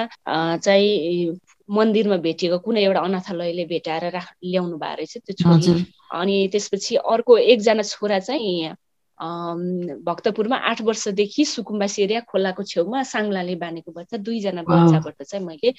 चाहिँ 0.58 1.38
मन्दिरमा 1.70 2.18
भेटिएको 2.18 2.58
कुनै 2.60 2.84
एउटा 2.84 3.02
अनाथालयले 3.02 3.66
भेटाएर 3.66 4.10
राख 4.12 4.30
ल्याउनु 4.44 4.78
भएको 4.78 4.96
रहेछ 4.98 5.18
त्यो 5.20 5.34
छोरी। 5.42 5.86
अनि 6.12 6.36
त्यसपछि 6.52 6.96
अर्को 6.96 7.38
एकजना 7.54 7.84
छोरा 7.84 8.20
चाहिँ 8.20 8.74
भक्तपुरमा 9.20 10.56
आठ 10.56 10.82
वर्षदेखि 10.82 11.46
सुकुम्बासी 11.46 12.04
एरिया 12.04 12.20
खोलाको 12.24 12.64
छेउमा 12.64 13.04
साङ्लाले 13.04 13.56
बानेको 13.56 13.92
बच्चा 13.92 14.18
दुईजना 14.18 14.62
बच्चाबाट 14.64 15.24
चाहिँ 15.24 15.46
मैले 15.46 15.72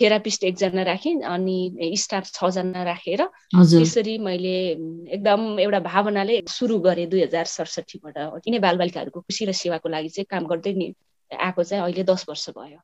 थेरापिस्ट 0.00 0.44
एकजना 0.44 0.82
राखेँ 0.82 1.14
अनि 1.26 1.92
स्टाफ 1.98 2.30
छजना 2.32 2.82
राखेर 2.84 3.22
त्यसरी 3.54 4.18
मैले 4.18 4.54
एकदम 5.10 5.58
एउटा 5.60 5.80
भावनाले 5.80 6.42
सुरु 6.48 6.78
गरेँ 6.80 7.06
दुई 7.06 7.22
हजार 7.22 7.44
सडसठीबाट। 7.46 8.18
किन 8.44 8.58
बालबालिकाहरूको 8.60 9.20
खुसी 9.20 9.44
र 9.44 9.52
सेवाको 9.52 9.88
लागि 9.88 10.08
चाहिँ 10.08 10.26
काम 10.30 10.46
गर्दै 10.46 10.72
नि 10.74 10.94
आएको 11.30 11.62
चाहिँ 11.64 11.82
अहिले 11.82 12.04
दस 12.04 12.24
वर्ष 12.28 12.48
भयो। 12.50 12.78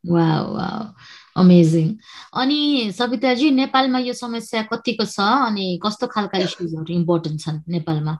अमेजिङ 1.37 1.87
अनि 2.35 2.59
सविताजी 2.99 3.50
नेपालमा 3.50 3.99
यो 3.99 4.12
समस्या 4.12 4.62
कतिको 4.73 5.05
छ? 5.05 5.21
अनि 5.21 5.79
कस्तो 5.85 6.07
खालका 6.07 6.38
इस्युजहरू 6.47 6.95
इम्पोर्टेन्ट 6.95 7.40
छन् 7.40 7.62
नेपालमा? 7.69 8.19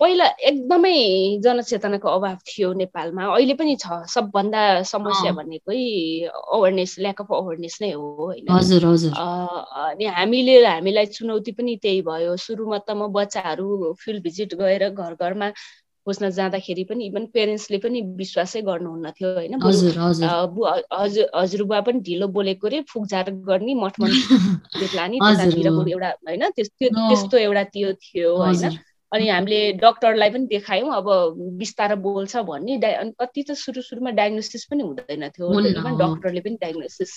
पहिला 0.00 0.26
एकदमै 0.40 0.94
जनचेतनाको 1.42 2.08
अभाव 2.08 2.36
थियो 2.46 2.72
नेपालमा। 2.72 3.24
अहिले 3.36 3.54
पनि 3.54 3.76
छ 3.76 3.86
सबभन्दा 4.08 4.62
समस्या 4.82 5.32
भनेकै 5.32 5.80
अवेरनेस 6.28 6.96
ल्याक 6.98 7.20
अफ 7.20 7.32
अवेरनेस 7.32 7.78
नै 7.82 7.90
हो 7.92 8.06
होइन? 8.16 8.46
अनि 9.86 10.04
हामीले 10.06 10.54
हामीलाई 10.66 11.06
चुनौती 11.06 11.52
पनि 11.52 11.76
त्यही 11.82 12.02
भयो। 12.02 12.36
सुरुमा 12.36 12.78
त 12.78 12.90
म 12.90 13.08
बच्चाहरू 13.12 13.92
फिल्ड 14.04 14.22
भिजिट 14.22 14.54
गएर 14.54 14.88
घर 14.90 15.14
घरमा 15.14 15.50
खोज्न 16.06 16.28
जाँदाखेरि 16.30 16.84
पनि 16.84 17.06
इभन 17.06 17.24
पेरेन्ट्सले 17.34 17.78
पनि 17.78 18.00
विश्वासै 18.16 18.60
गर्नुहुन्न 18.62 19.10
थियो 19.10 19.30
होइन 19.34 19.54
हजुर 20.92 21.26
हजुरबुवा 21.34 21.80
पनि 21.80 22.00
ढिलो 22.00 22.26
बोलेको 22.30 22.68
रे 22.68 22.80
फुकझार 22.86 23.30
गर्ने 23.42 23.74
लाने 24.94 25.18
त्यतातिर 25.18 25.66
एउटा 25.90 26.10
होइन? 26.28 26.42
त्यस्तो 26.56 27.36
एउटा 27.38 27.64
त्यो 27.74 27.92
थियो 27.92 28.36
होइन? 28.36 28.78
अनि 29.12 29.28
हामीले 29.28 29.72
डक्टरलाई 29.80 30.30
पनि 30.30 30.46
देखायौँ 30.46 30.94
अब 30.94 31.08
बिस्तारो 31.58 31.96
बोल्छ 31.96 32.36
भन्ने 32.36 32.76
अनि 32.92 33.12
कति 33.20 33.42
त 33.42 33.54
सुरु 33.54 33.82
सुरुमा 33.82 34.10
डायग्नोसिस 34.10 34.64
पनि 34.70 34.82
हुँदैन 34.82 35.28
थियो। 35.30 35.50
डक्टरले 35.98 36.40
पनि 36.40 36.56
डायग्नोसिस 36.60 37.12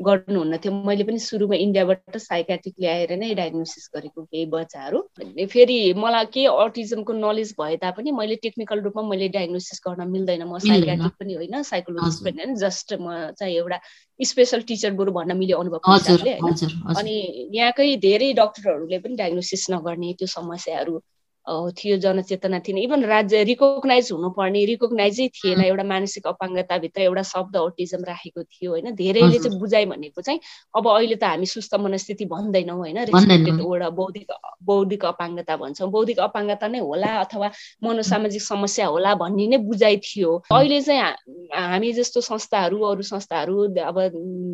गर्नुहुन्न 0.00 0.56
थियो। 0.56 0.72
मैले 0.72 1.04
पनि 1.04 1.18
सुरुमा 1.18 1.56
इन्डियाबाट 1.56 2.16
साइकाट्रिक 2.16 2.74
ल्याएर 2.80 3.12
नै 3.18 3.34
डायग्नोसिस 3.34 3.90
गरेको 3.94 4.22
केही 4.24 4.46
बच्चाहरू। 4.46 4.98
फेरि 5.46 5.78
मलाई 5.96 6.24
केही 6.34 6.46
अटिजमको 6.46 7.12
नलेज 7.12 7.54
भए 7.60 7.76
तापनि 7.76 8.10
मैले 8.10 8.36
टेक्निकल 8.42 8.80
रूपमा 8.80 9.02
मैले 9.08 9.28
डायग्नोसिस 9.28 9.80
गर्न 9.86 10.08
मिल्दैन। 10.10 10.42
म 10.42 10.58
साइकाट्रिक 10.58 11.14
पनि 11.20 11.34
होइन 11.34 11.62
साइकोलोजिस्ट 11.62 12.24
पनि 12.24 12.42
होइन। 12.42 12.54
जस्ट 12.64 12.94
म 13.00 13.30
चाहिँ 13.38 13.54
एउटा 13.54 13.78
स्पेसल 14.20 14.60
टिचर 14.68 14.92
बरु 14.96 15.12
भन्न 15.12 15.36
मिल्यो 15.36 15.58
अनुभव 15.58 15.80
होइन 15.84 16.94
अनि 16.96 17.16
यहाँकै 17.54 17.96
धेरै 18.02 18.32
डक्टरहरूले 18.40 18.98
पनि 18.98 19.16
डायग्नोसिस 19.16 19.70
नगर्ने 19.70 20.12
त्यो 20.18 20.26
समस्याहरू 20.26 21.00
थियो 21.50 21.96
जनचेतना 21.98 22.58
थिएन। 22.66 22.78
इभन 22.78 23.04
राज्य 23.04 23.42
रिकगनाइज 23.44 24.10
हुनुपर्ने 24.12 24.64
रिकगनाइजै 24.64 25.28
थिएन। 25.28 25.60
एउटा 25.60 25.84
मानसिक 25.84 26.26
अपाङ्गताभित्र 26.26 27.00
एउटा 27.02 27.22
शब्द 27.22 27.56
अटिजम 27.56 28.04
राखेको 28.06 28.42
थियो 28.42 28.70
होइन? 28.70 28.94
धेरैले 28.94 29.38
चाहिँ 29.38 29.58
बुझाइ 29.58 29.86
भनेको 29.86 30.20
चाहिँ 30.22 30.40
अब 30.76 30.88
अहिले 30.88 31.16
त 31.16 31.24
हामी 31.24 31.46
सुस्थ 31.46 31.74
मनस्थिति 31.74 32.24
भन्दैनौँ 32.24 32.76
होइन? 32.78 32.98
रेस्पेक्टेड 33.10 33.60
वर्ड 33.60 33.84
बौद्धिक 33.98 34.26
बौद्धिक 34.62 35.04
अपाङ्गता 35.04 35.56
भन्छौँ। 35.56 35.90
बौद्धिक 35.90 36.18
अपाङ्गता 36.20 36.68
नै 36.68 36.78
होला 36.78 37.10
अथवा 37.24 37.50
मनोसामाजिक 37.84 38.42
समस्या 38.42 38.86
होला 38.86 39.14
भन्ने 39.18 39.46
नै 39.46 39.58
बुझाइ 39.66 39.96
थियो। 40.06 40.30
अहिले 40.52 40.80
चाहिँ 40.80 41.02
हामी 41.50 41.92
जस्तो 41.92 42.20
संस्थाहरू 42.20 42.78
अरू 42.90 43.02
संस्थाहरू 43.02 43.56
अब 43.82 43.96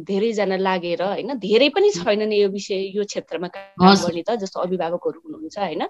धेरैजना 0.08 0.56
लागेर 0.56 1.02
होइन? 1.02 1.38
धेरै 1.38 1.68
पनि 1.76 1.90
छैनन् 1.92 2.32
यो 2.32 2.48
विषय 2.48 2.96
यो 2.96 3.04
क्षेत्रमा 3.04 3.48
काम 3.48 3.94
गर्ने 4.00 4.22
त 4.22 4.40
जस्तो 4.42 4.60
अभिभावकहरू 4.60 5.18
हुनुहुन्छ 5.24 5.58
होइन? 5.58 5.84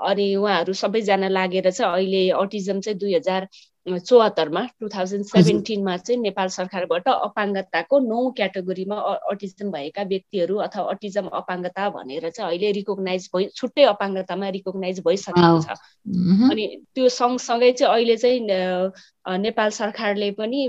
अनि 0.00 0.34
उहाँहरू 0.34 0.72
सबैजना 0.72 1.28
लागेर 1.28 1.70
चाहिँ 1.70 1.92
अहिले 1.92 2.28
अटिजम 2.40 2.80
चाहिँ 2.80 2.98
दुई 2.98 3.14
हजार 3.14 3.48
चौहत्तरमा 3.88 4.62
टु 4.80 4.88
थाउजन्ड 4.88 5.24
सेभेन्टिनमा 5.24 5.96
चाहिँ 5.96 6.20
नेपाल 6.20 6.48
सरकारबाट 6.48 7.08
अपाङ्गताको 7.08 7.98
नौ 7.98 8.18
क्याटेगोरीमा 8.36 8.96
अटिजम 9.30 9.70
भएका 9.70 10.02
व्यक्तिहरू 10.02 10.56
अथवा 10.66 10.84
अटिजम 10.90 11.26
अपाङ्गता 11.32 11.88
भनेर 11.90 12.28
चाहिँ 12.30 12.50
अहिले 12.50 12.72
रिकगनाइज 12.72 13.28
भइ 13.34 13.48
छुट्टै 13.56 13.84
अपाङ्गतामा 13.84 14.48
रिकगनाइज 14.58 15.00
भइसकेको 15.06 15.60
छ। 15.62 15.78
अनि 16.50 16.66
त्यो 16.94 17.08
सँगसँगै 17.08 17.72
चाहिँ 17.72 17.92
अहिले 17.94 18.16
चाहिँ 18.16 18.40
नेपाल 19.38 19.70
सरकारले 19.70 20.30
पनि 20.32 20.66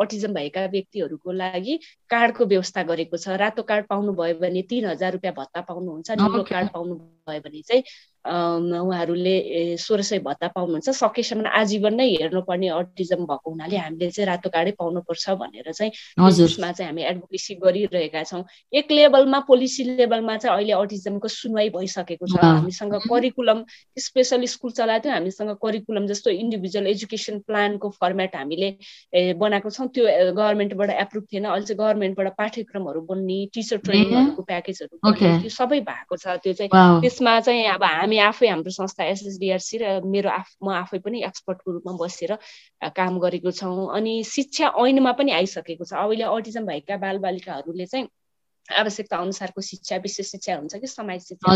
अटिजम 0.00 0.32
भएका 0.34 0.64
व्यक्तिहरूको 0.72 1.32
लागि 1.32 1.78
कार्डको 2.10 2.44
व्यवस्था 2.46 2.82
गरेको 2.82 3.16
छ। 3.16 3.28
रातो 3.36 3.62
कार्ड 3.62 3.86
पाउनुभयो 3.90 4.34
भने 4.40 4.62
तिन 4.70 4.86
हजार 4.86 5.12
रुपियाँ 5.12 5.34
भत्ता 5.34 5.60
पाउनुहुन्छ 5.68 6.10
निलो 6.10 6.42
कार्ड 6.48 6.68
पाउनु 6.74 6.94
भयो 7.28 7.40
भने 7.40 7.62
चाहिँ 7.62 7.82
उहाँहरूले 8.24 9.76
सोह्र 9.76 10.02
सय 10.02 10.18
भत्ता 10.24 10.48
पाउनुहुन्छ। 10.56 10.90
सकेसम्म 10.96 11.46
आजीवन 11.60 11.94
नै 11.94 12.08
हेर्नुपर्ने 12.24 12.68
अटिजम 12.68 13.24
भएको 13.28 13.50
हुनाले 13.50 13.76
हामीले 13.76 14.10
चाहिँ 14.10 14.26
रातो 14.26 14.48
कार्डै 14.48 14.72
पाउनुपर्छ 14.80 15.30
भनेर 15.42 15.72
चाहिँ 15.72 15.92
यसमा 16.40 16.72
चाहिँ 16.72 16.88
हामी 16.88 17.02
एडभोकेसी 17.04 17.54
गरिरहेका 17.60 18.22
छौँ। 18.24 18.44
एक 18.72 18.92
लेभलमा 18.92 19.40
पोलिसी 19.44 19.84
लेभलमा 19.84 20.36
चाहिँ 20.36 20.56
अहिले 20.56 20.72
अटिजमको 20.72 21.28
सुनवाई 21.28 21.68
भइसकेको 21.76 22.26
छ। 22.26 22.40
हामीसँग 22.40 22.94
करिकुलम 23.08 23.64
स्पेसल 23.98 24.44
स्कुल 24.46 24.72
चलाएको 24.72 25.04
थियो 25.04 25.12
हामीसँग 25.12 25.50
करिकुलम 25.60 26.06
जस्तो 26.06 26.30
इन्डिभिजुअल 26.30 26.86
एजुकेसन 26.86 27.38
प्लानको 27.74 27.90
फर्मेट 27.90 28.36
हामीले 28.36 29.34
बनाएको 29.34 29.70
छौँ। 29.70 29.88
त्यो 29.90 30.32
गभर्मेन्टबाट 30.32 30.90
एप्रुभ 30.90 31.24
थिएन। 31.32 31.44
अहिले 31.44 31.66
चाहिँ 31.66 31.78
गभर्मेन्टबाट 31.78 32.28
पाठ्यक्रमहरू 32.38 33.00
बन्ने 33.10 33.38
टिचर 33.54 33.76
ट्रेनिङहरूको 33.82 34.42
प्याकेजहरू 34.42 34.96
त्यो 35.12 35.50
सबै 35.50 35.80
भएको 35.82 36.16
छ। 36.16 36.38
त्यो 36.42 36.52
चाहिँ 36.54 36.70
त्यसमा 37.02 37.40
चाहिँ 37.40 37.66
अब 37.74 37.84
हामी 37.84 38.18
आफै 38.30 38.48
हाम्रो 38.48 38.70
संस्था 38.70 39.04
एसएसडिआरसी 39.04 39.76
र 39.82 40.00
मेरो 40.06 40.30
आफ 40.30 40.48
म 40.62 40.70
आफै 40.82 40.98
पनि 41.02 41.22
एक्सपर्टको 41.26 41.70
रूपमा 41.72 41.92
बसेर 41.98 42.38
काम 42.94 43.18
गरेको 43.18 43.50
छौँ। 43.50 43.90
अनि 43.90 44.22
शिक्षा 44.24 44.72
ऐनमा 44.78 45.12
पनि 45.18 45.32
आइसकेको 45.32 45.84
छ। 45.84 45.92
अहिले 45.94 46.24
अटिजम 46.24 46.66
भएका 46.66 46.96
बालबालिकाहरूले 46.96 47.86
चाहिँ 47.86 48.08
आवश्यकता 48.64 49.16
अनुसारको 49.20 49.60
शिक्षा 49.60 49.96
विशेष 50.00 50.30
शिक्षा 50.30 50.54
हुन्छ 50.56 50.80
कि 50.80 50.86
समाज 50.88 51.20
शिक्षा 51.20 51.52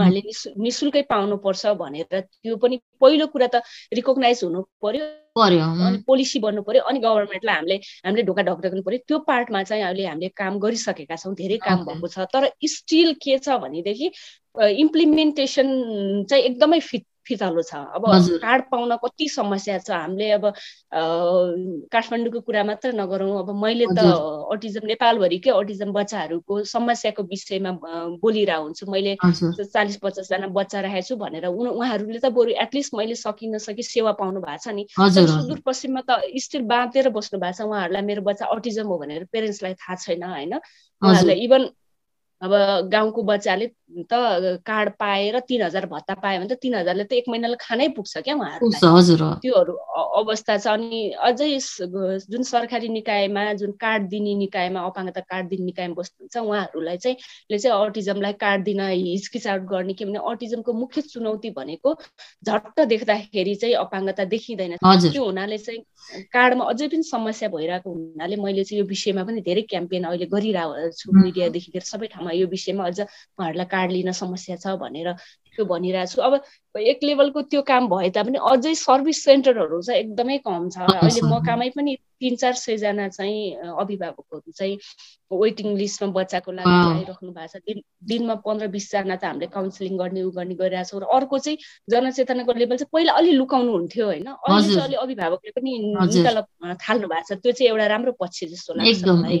उहाँले 0.00 0.20
निशुल्कै 0.56 1.02
पाउनुपर्छ 1.04 1.66
भनेर 1.76 2.20
त्यो 2.20 2.56
पनि 2.56 2.80
पहिलो 2.96 3.26
कुरा 3.28 3.48
त 3.52 3.60
रिकगनाइज 3.92 4.40
हुनु 4.44 4.62
पर्यो। 4.80 5.04
अनि 5.40 5.98
पोलिसी 6.06 6.38
बन्नु 6.40 6.62
पर्यो 6.62 6.82
अनि 6.90 6.98
गभर्मेन्टलाई 7.00 7.54
हामीले 7.54 7.76
हामीले 8.06 8.22
ढोका 8.28 8.42
ढक्नु 8.42 8.82
पर्यो। 8.82 8.98
त्यो 9.08 9.18
पार्टमा 9.28 9.62
चाहिँ 9.62 9.82
अहिले 9.84 10.06
हामीले 10.06 10.28
काम 10.36 10.58
गरिसकेका 10.58 11.16
छौँ 11.16 11.34
धेरै 11.34 11.56
काम 11.66 11.84
भएको 11.84 12.08
छ। 12.08 12.26
तर 12.34 12.50
स्टिल 12.74 13.14
के 13.22 13.38
छ 13.38 13.58
भनेदेखि 13.62 14.10
इम्प्लिमेन्टेसन 14.84 15.68
चाहिँ 16.30 16.44
एकदमै 16.44 16.80
फिट 16.80 17.04
फितलो 17.28 17.62
छ। 17.62 17.74
अब 17.94 18.04
कार्ड 18.42 18.62
पाउन 18.72 18.96
कति 19.04 19.28
समस्या 19.28 19.78
छ 19.78 19.90
हामीले 19.90 20.30
अब 20.32 20.44
काठमाडौँको 21.92 22.40
कुरा 22.40 22.64
मात्र 22.64 22.92
नगरौँ। 22.96 23.38
अब 23.38 23.48
मैले 23.54 23.86
त 23.92 24.00
अटिजम 24.52 24.86
नेपालभरिकै 24.88 25.50
अटिजम 25.50 25.92
बच्चाहरूको 25.92 26.62
समस्याको 26.64 27.22
विषयमा 27.28 27.72
बोलिरहेको 28.24 28.62
हुन्छु। 28.62 28.86
मैले 28.88 29.16
चालिस 29.20 29.96
पचासजना 30.02 30.46
बच्चा 30.50 30.80
राखेको 30.80 31.06
छु 31.08 31.16
भनेर 31.16 31.46
उहाँहरूले 31.46 32.18
त 32.18 32.32
बरु 32.32 32.50
एटलिस्ट 32.64 32.94
मैले 32.94 33.14
सकि 33.14 33.46
नसकि 33.52 33.82
सेवा 33.84 34.12
पाउनु 34.16 34.40
भएको 34.40 34.62
छ 34.64 34.68
नि। 34.72 34.86
सुदूरपश्चिममा 34.88 36.02
त 36.08 36.24
स्टिल 36.44 36.62
बाँधेर 36.66 37.08
बस्नु 37.12 37.40
भएको 37.40 37.56
छ। 37.58 37.68
उहाँहरूलाई 37.68 38.02
मेरो 38.02 38.22
बच्चा 38.22 38.46
अटिजम 38.48 38.86
हो 38.88 38.96
भनेर 38.98 39.24
पेरेन्ट्सलाई 39.32 39.74
थाहा 39.74 39.94
छैन 40.04 40.22
होइन। 40.22 40.54
उहाँहरूलाई 40.56 41.38
इभन 41.44 41.62
अब 42.42 42.52
गाउँको 42.92 43.22
बच्चाले 43.22 43.66
त 44.12 44.14
कार्ड 44.66 44.90
पाएर 44.98 45.38
तिन 45.48 45.62
हजार 45.62 45.86
भत्ता 45.86 46.14
पायो 46.22 46.38
भने 46.40 46.54
त 46.54 46.58
तिन 46.62 46.74
हजारले 46.74 47.04
त 47.04 47.12
एक 47.12 47.28
महिनालाई 47.28 47.56
खानै 47.60 47.88
पुग्छ 47.96 48.18
क्या 48.18 48.34
उहाँहरू 48.34 48.70
त्योहरू 49.42 49.72
अवस्था 50.20 50.56
छ। 50.58 50.66
अनि 50.68 51.00
अझै 51.18 51.48
जुन 52.30 52.42
सरकारी 52.42 52.88
निकायमा 52.88 53.42
जुन 53.58 53.72
कार्ड 53.80 54.08
दिने 54.08 54.34
निकायमा 54.44 54.80
अपाङ्गता 54.86 55.20
कार्ड 55.20 55.48
दिने 55.48 55.64
निकायमा 55.64 55.94
बस्नुहुन्छ 55.98 56.36
उहाँहरूलाई 56.38 56.96
चाहिँ 56.96 57.16
ले 57.50 57.58
चाहिँ 57.58 57.86
अटिजमलाई 57.86 58.32
कार्ड 58.38 58.64
दिन 58.64 58.80
हिचकिचाट 58.86 59.62
गर्ने 59.72 59.92
के 59.98 60.04
भने 60.04 60.18
अटिजमको 60.30 60.72
मुख्य 60.72 61.00
चुनौती 61.08 61.50
भनेको 61.58 61.94
झट्ट 62.46 62.80
देख्दाखेरि 62.92 63.54
चाहिँ 63.54 63.74
अपाङ्गता 63.82 64.24
देखिँदैन। 64.36 64.76
त्यो 64.84 65.24
हुनाले 65.24 65.58
चाहिँ 65.58 66.22
कार्डमा 66.32 66.64
अझै 66.70 66.88
पनि 66.88 67.02
समस्या 67.02 67.48
भइरहेको 67.48 67.88
हुनाले 67.90 68.36
मैले 68.36 68.64
चाहिँ 68.64 68.80
यो 68.80 68.86
विषयमा 68.86 69.24
पनि 69.24 69.40
धेरै 69.42 69.62
क्याम्पेन 69.72 70.04
अहिले 70.12 70.26
गरिरहेको 70.28 70.90
छु 70.92 71.12
मिडियादेखि 71.18 71.72
लिएर 71.74 71.84
सबै 71.88 72.06
ठाउँमा 72.14 72.27
यो 72.32 72.46
विषयमा 72.46 72.86
अझ 72.86 73.00
उहाँहरूलाई 73.00 73.66
कार्ड 73.66 73.92
लिन 73.92 74.12
समस्या 74.14 74.56
छ 74.56 74.76
भनेर 74.78 75.12
त्यो 75.58 75.64
भनिरहेको 75.66 76.14
छु। 76.14 76.22
अब 76.22 76.32
एक 76.78 76.98
लेभलको 77.02 77.42
त्यो 77.50 77.62
काम 77.66 77.88
भए 77.90 78.10
तापनि 78.14 78.38
अझै 78.38 78.74
सर्भिस 78.86 79.24
सेन्टरहरू 79.24 79.82
चाहिँ 79.82 80.00
एकदमै 80.00 80.38
कम 80.46 80.68
छ। 80.70 80.86
अहिले 80.86 81.20
म 81.26 81.42
कामै 81.42 81.70
पनि 81.74 81.98
तिन 82.18 82.34
चार 82.36 82.54
सयजना 82.58 83.08
चाहिँ 83.14 83.74
अभिभावकहरू 83.78 84.50
चाहिँ 84.50 84.76
वेटिङ 85.30 85.76
लिस्टमा 85.78 86.08
बच्चाको 86.12 86.50
लागि 86.52 86.70
आइराख्नु 86.70 87.30
भएको 87.30 87.46
छ। 87.46 87.62
दिन 87.62 87.78
दिनमा 88.10 88.34
पन्ध्र 88.42 88.66
बिसजना 88.74 89.16
त 89.16 89.24
हामीले 89.24 89.46
काउन्सिलिङ 89.54 89.94
गर्ने 89.98 90.22
उ 90.26 90.30
गर्ने 90.34 90.54
गरिरहेको 90.58 90.88
छौँ 90.90 91.00
र 91.02 91.06
अर्को 91.14 91.38
चाहिँ 91.38 91.58
जनचेतनाको 91.90 92.52
लेभल 92.58 92.76
चाहिँ 92.82 92.90
पहिला 92.90 93.12
अलि 93.18 93.30
लुकाउनु 93.38 93.70
हुन्थ्यो 93.70 94.06
होइन। 94.06 94.26
अहिले 94.34 94.66
चाहिँ 94.66 94.86
अलि 94.88 94.96
अभिभावकले 94.98 95.50
पनि 95.54 95.70
निकाल्न 95.78 96.74
थाल्नु 96.74 97.06
भएको 97.06 97.26
छ। 97.28 97.38
त्यो 97.38 97.52
चाहिँ 97.54 97.70
एउटा 97.70 97.86
राम्रो 97.86 98.12
पक्ष 98.18 98.38
जस्तो 98.50 98.74
लाग्छ 98.74 99.02
मलाई। 99.04 99.40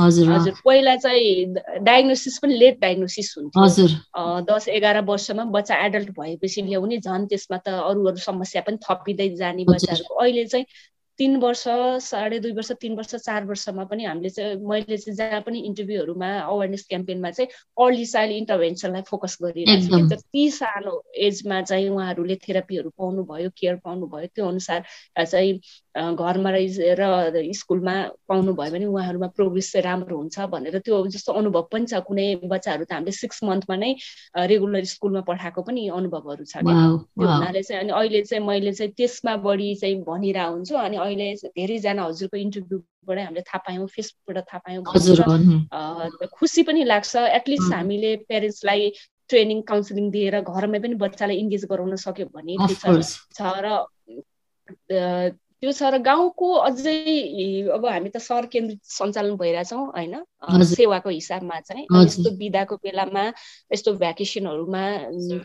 हजुर। 0.00 0.52
पहिला 0.64 0.96
चाहिँ 0.96 1.84
डायग्नोसिस 1.84 2.38
पनि 2.40 2.54
लेट 2.56 2.80
डायग्नोसिस 2.80 3.28
हुन्थ्यो। 3.36 4.44
दस 4.48 4.68
एघार 4.68 5.04
वर्षमा 5.04 5.44
बच्चा 5.54 5.76
एडल्ट 5.84 6.10
भएपछि 6.18 6.62
ल्याउने 6.62 6.98
झन् 7.00 7.26
त्यसमा 7.26 7.58
त 7.66 7.68
अरू 7.82 8.06
अरू 8.06 8.16
समस्या 8.22 8.62
पनि 8.62 8.78
थपिँदै 8.84 9.28
जाने 9.36 9.64
बच्चाहरूको। 9.66 10.14
अहिले 10.16 10.44
चाहिँ 10.46 10.66
तिन 11.18 11.36
वर्ष 11.40 11.62
साढे 12.04 12.38
दुई 12.40 12.52
वर्ष 12.52 12.70
तिन 12.80 12.94
वर्ष 12.96 13.14
चार 13.14 13.44
वर्षमा 13.46 13.84
पनि 13.90 14.04
हामीले 14.04 14.30
चाहिँ 14.30 14.56
मैले 14.66 14.96
चाहिँ 14.96 15.16
जहाँ 15.16 15.40
पनि 15.46 15.58
इन्टरभ्यूहरूमा 15.66 16.30
अवेरनेस 16.40 16.86
क्याम्पेनमा 16.88 17.30
चाहिँ 17.30 17.48
अर्ली 17.78 18.06
चाइल्ड 18.06 18.34
इन्टरभेन्सनलाई 18.36 19.02
फोकस 19.10 19.38
गरिरहेको 19.42 19.98
छ। 19.98 20.10
जति 20.10 20.50
सानो 20.50 21.02
एजमा 21.26 21.60
चाहिँ 21.62 21.88
उहाँहरूले 21.88 22.36
थेरापीहरू 22.48 22.90
पाउनुभयो 22.98 23.50
केयर 23.58 23.76
पाउनुभयो। 23.84 24.26
त्यो 24.34 24.48
अनुसार 24.48 24.82
चाहिँ 25.24 25.60
घरमा 25.94 26.50
र 26.50 27.52
स्कुलमा 27.54 27.94
पाउनुभयो 28.28 28.70
भने 28.72 28.86
उहाँहरूमा 28.86 29.26
प्रोग्रेस 29.38 29.72
चाहिँ 29.72 29.84
राम्रो 29.84 30.16
हुन्छ 30.18 30.40
भनेर 30.50 30.78
त्यो 30.82 31.06
जस्तो 31.14 31.32
अनुभव 31.32 31.68
पनि 31.72 31.86
छ। 31.86 32.02
कुनै 32.04 32.26
बच्चाहरू 32.42 32.84
त 32.84 32.92
हामीले 32.92 33.12
सिक्स 33.14 33.42
मन्थमा 33.44 33.76
नै 33.76 33.94
रेगुलर 34.50 34.84
स्कुलमा 34.84 35.20
पठाएको 35.30 35.62
पनि 35.62 35.88
अनुभवहरू 35.94 36.44
छ 36.44 36.58
त्यो 36.58 37.22
हुनाले 37.22 37.62
चाहिँ 37.62 37.82
अनि 37.82 37.92
अहिले 37.94 38.22
चाहिँ 38.26 38.44
मैले 38.44 38.72
चाहिँ 38.74 38.92
त्यसमा 38.98 39.36
बढी 39.46 39.74
चाहिँ 39.78 40.02
भनिरहेको 40.02 40.52
हुन्छु 40.54 40.74
अनि 40.74 40.96
अहिले 41.04 41.28
धेरैजना 41.46 42.02
हजुरको 42.04 42.36
इन्टरभ्यूबाट 42.36 43.18
हामीले 43.18 43.42
थाहा 43.42 43.58
पायौँ 43.66 43.86
फेसबुकबाट 43.86 44.44
थाहा 44.44 44.60
पायौँ 44.66 44.82
खुसी 46.32 46.62
पनि 46.62 46.84
लाग्छ। 46.84 47.12
एटलिस्ट 47.38 47.72
हामीले 47.72 48.10
पेरेन्ट्सलाई 48.28 48.90
ट्रेनिङ 49.30 49.62
काउन्सिलिङ 49.62 50.10
दिएर 50.10 50.40
घरमै 50.42 50.78
पनि 50.80 50.94
बच्चालाई 51.00 51.36
इन्गेज 51.36 51.64
गराउन 51.70 51.96
सक्यो 52.02 52.26
भने 52.34 52.54
छ 53.34 53.40
र 53.64 53.66
त्यो 55.64 55.72
छ 55.72 55.88
र 55.88 55.98
गाउँको 55.98 56.48
अझै 56.60 56.92
अब 57.72 57.84
हामी 57.86 58.10
त 58.12 58.20
सहर 58.20 58.46
केन्द्रित 58.46 58.80
सञ्चालन 58.84 59.36
भइरहेछौँ 59.36 59.84
होइन? 59.88 60.14
सेवाको 60.62 61.08
हिसाबमा 61.08 61.60
चाहिँ 61.60 61.86
यस्तो 62.04 62.30
बिदाको 62.36 62.76
बेलामा 62.76 63.24
यस्तो 63.72 63.94
भ्याकेसनहरूमा 63.94 64.84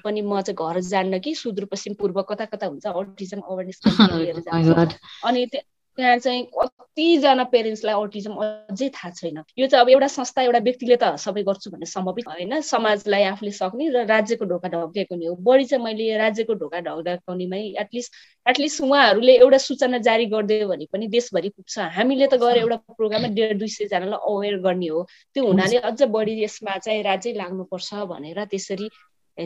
पनि 0.03 0.21
म 0.21 0.41
चाहिँ 0.43 0.59
घर 0.59 0.79
जान्न 0.83 1.19
कि 1.23 1.35
सुदूरपश्चिम 1.35 1.93
पूर्व 1.95 2.21
कता 2.27 2.45
कता 2.51 2.67
हुन्छ? 2.67 2.85
अटिजम 2.85 3.47
अवेरनेस 3.47 3.79
लिएर 4.19 4.39
जान्छ। 4.43 4.99
अनि 5.23 5.47
त्यहाँ 5.98 6.17
चाहिँ 6.17 6.43
कतिजना 6.53 7.43
पेरेन्ट्सलाई 7.53 7.96
अटिजम 8.03 8.34
अझै 8.39 8.89
थाहा 8.89 9.10
छैन। 9.12 9.43
यो 9.60 9.67
चाहिँ 9.67 9.84
अब 9.84 9.89
एउटा 9.89 10.08
संस्था 10.08 10.41
एउटा 10.41 10.60
व्यक्तिले 10.60 10.96
त 10.96 11.15
सबै 11.19 11.43
गर्छु 11.43 11.72
भन्ने 11.72 11.86
सम्भवित 11.86 12.27
होइन। 12.27 12.62
समाजलाई 12.62 13.24
आफूले 13.31 13.51
सक्ने 13.51 13.89
र 13.89 14.05
राज्यको 14.08 14.46
ढोका 14.46 14.67
ढक्किएको 14.69 15.15
नि 15.15 15.25
हो। 15.25 15.36
बढी 15.36 15.65
चाहिँ 15.65 15.84
मैले 15.84 16.17
राज्यको 16.17 16.54
ढोका 16.62 16.80
ढक्काउनेमै 16.80 17.62
एटलिस्ट 17.84 18.12
एटलिस्ट 18.45 18.82
उहाँहरूले 18.82 19.34
एउटा 19.38 19.58
सूचना 19.60 19.97
जारी 20.08 20.25
गरिदियो 20.25 20.67
भने 20.67 20.86
पनि 20.93 21.08
देशभरि 21.08 21.49
पुग्छ। 21.49 21.80
हामीले 21.97 22.28
त 22.28 22.39
गएर 22.39 22.58
एउटा 22.63 22.78
प्रोग्राममा 22.95 23.28
डेढ 23.36 23.58
दुई 23.60 23.67
सयजनालाई 23.69 24.19
अवेर 24.23 24.58
गर्ने 24.63 24.88
हो। 24.88 25.04
त्यो 25.36 25.45
हुनाले 25.45 25.78
अझ 25.89 26.02
बढी 26.15 26.34
यसमा 26.43 26.78
चाहिँ 26.80 27.04
राज्य 27.04 27.34
लाग्नुपर्छ 27.34 27.93
भनेर 28.10 28.43
त्यसरी 28.45 28.89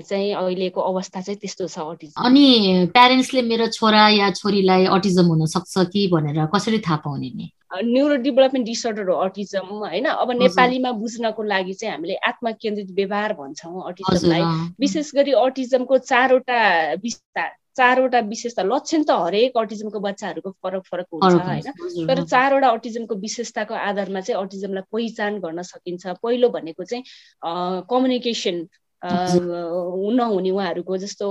चाहिँ 0.02 0.34
अहिलेको 0.34 0.82
अवस्था 0.82 1.22
चाहिँ 1.22 1.40
त्यस्तो 1.40 1.68
छ 1.68 1.80
अटिजम 1.80 2.26
अनि 2.26 2.88
प्यारेन्ट्सले 2.94 3.42
मेरो 3.42 3.68
छोरा 3.72 4.08
या 4.10 4.30
छोरीलाई 4.32 4.86
अटिजम 4.98 5.26
हुन 5.26 5.46
सक्छ 5.46 5.86
कि 5.94 6.08
भनेर 6.14 6.46
कसरी 6.56 6.80
थाहा 6.80 6.98
पाउने 7.06 7.30
नि? 7.36 7.50
न्युरो 7.74 8.16
डेभलपमेन्ट 8.24 8.66
डिसअर्डर 8.68 9.10
हो 9.10 9.16
अटिजम 9.22 9.68
होइन? 9.68 10.06
अब 10.06 10.32
नेपालीमा 10.32 10.92
बुझ्नको 10.94 11.44
लागि 11.44 11.74
चाहिँ 11.74 11.94
हामीले 11.94 12.16
आत्मा 12.28 12.52
केन्द्रित 12.62 12.92
व्यवहार 12.96 13.34
भन्छौँ 13.34 13.84
अटिजमलाई 13.90 14.42
विशेष 14.80 15.12
गरी 15.16 15.32
अटिजमको 15.42 15.98
चारवटा 15.98 16.62
विस्तार 17.04 17.52
चारवटा 17.78 18.20
विशेषता 18.30 18.64
लक्षण 18.64 19.04
त 19.04 19.12
हरेक 19.18 19.58
अटिजमको 19.58 20.00
बच्चाहरूको 20.00 20.50
फरक 20.62 20.84
फरक 20.86 21.08
हुन्छ 21.14 21.42
होइन? 21.42 22.06
तर 22.08 22.24
चारवटा 22.24 22.70
अटिजमको 22.70 23.16
विशेषताको 23.18 23.74
आधारमा 23.74 24.22
चाहिँ 24.22 24.42
अटिजमलाई 24.42 24.84
पहिचान 24.94 25.40
गर्न 25.42 25.62
सकिन्छ। 25.66 26.22
पहिलो 26.22 26.50
भनेको 26.54 26.84
चाहिँ 26.84 27.04
कम्युनिकेसन 27.90 28.62
नहुने 29.04 30.50
उहाँहरूको 30.52 30.98
जस्तो 30.98 31.28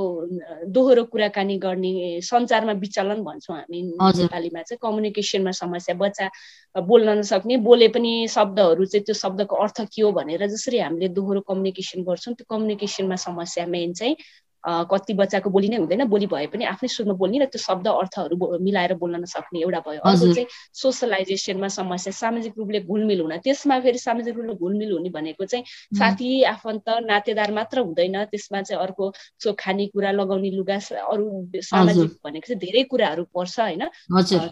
दोहोरो 0.69 1.05
कुराकानी 1.07 1.57
गर्ने 1.59 2.21
सञ्चारमा 2.23 2.73
विचलन 2.79 3.23
भन्छौँ 3.25 3.57
हामी 3.57 3.83
नेपालीमा 3.83 4.63
चाहिँ। 4.63 4.79
कम्युनिकेसनमा 4.83 5.51
समस्या 5.55 5.95
बच्चा 5.97 6.29
बोल्न 6.83 7.19
नसक्ने 7.19 7.57
बोले 7.65 7.89
पनि 7.89 8.13
शब्दहरू 8.31 8.85
चाहिँ 8.87 9.05
त्यो 9.05 9.15
शब्दको 9.15 9.57
अर्थ 9.59 9.81
के 9.89 10.03
हो 10.03 10.13
भनेर 10.13 10.47
जसरी 10.49 10.79
हामीले 10.81 11.09
दोहोरो 11.11 11.41
कम्युनिकेसन 11.43 12.03
गर्छौँ 12.05 12.35
त्यो 12.35 12.47
कम्युनिकेसनमा 12.49 13.17
समस्या 13.19 13.67
मेन 13.69 13.93
चाहिँ 13.95 14.17
कति 14.65 15.15
बच्चाको 15.15 15.51
बोली 15.51 15.69
नै 15.69 15.77
हुँदैन 15.77 16.05
बोली 16.09 16.27
भए 16.27 16.47
पनि 16.47 16.65
आफ्नै 16.65 16.89
सुरमा 16.89 17.15
बोल्ने 17.19 17.39
र 17.39 17.47
त्यो 17.51 17.59
शब्द 17.59 17.89
अर्थहरू 17.89 18.59
मिलाएर 18.63 18.95
बोल्न 18.95 19.21
नसक्ने 19.23 19.61
एउटा 19.61 19.81
भयो। 19.87 20.01
अर्को 20.01 20.27
चाहिँ 20.35 20.47
सोसलाइजेसनमा 20.75 21.69
समस्या 21.69 22.13
सामाजिक 22.13 22.55
रूपले 22.59 22.81
घुलमिल 22.87 23.21
हुन। 23.21 23.37
त्यसमा 23.43 23.81
फेरि 23.81 23.99
सामाजिक 23.99 24.35
रूपले 24.37 24.55
घुलमिल 24.55 24.93
हुने 24.93 25.11
भनेको 25.11 25.45
चाहिँ 25.45 25.65
साथी 25.99 26.43
आफन्त 26.47 26.89
नातेदार 27.11 27.53
मात्र 27.53 27.79
हुँदैन। 27.81 28.25
त्यसमा 28.31 28.63
चाहिँ 28.63 28.83
अर्को 28.83 29.13
सो 29.43 29.53
खानेकुरा 29.59 30.11
लगाउने 30.13 30.51
लुगा 30.51 30.79
अरू 31.11 31.27
सामाजिक 31.63 32.11
भनेको 32.25 32.47
चाहिँ 32.47 32.61
धेरै 32.61 32.83
कुराहरू 32.87 33.25
पर्छ 33.35 33.59
होइन? 33.61 33.83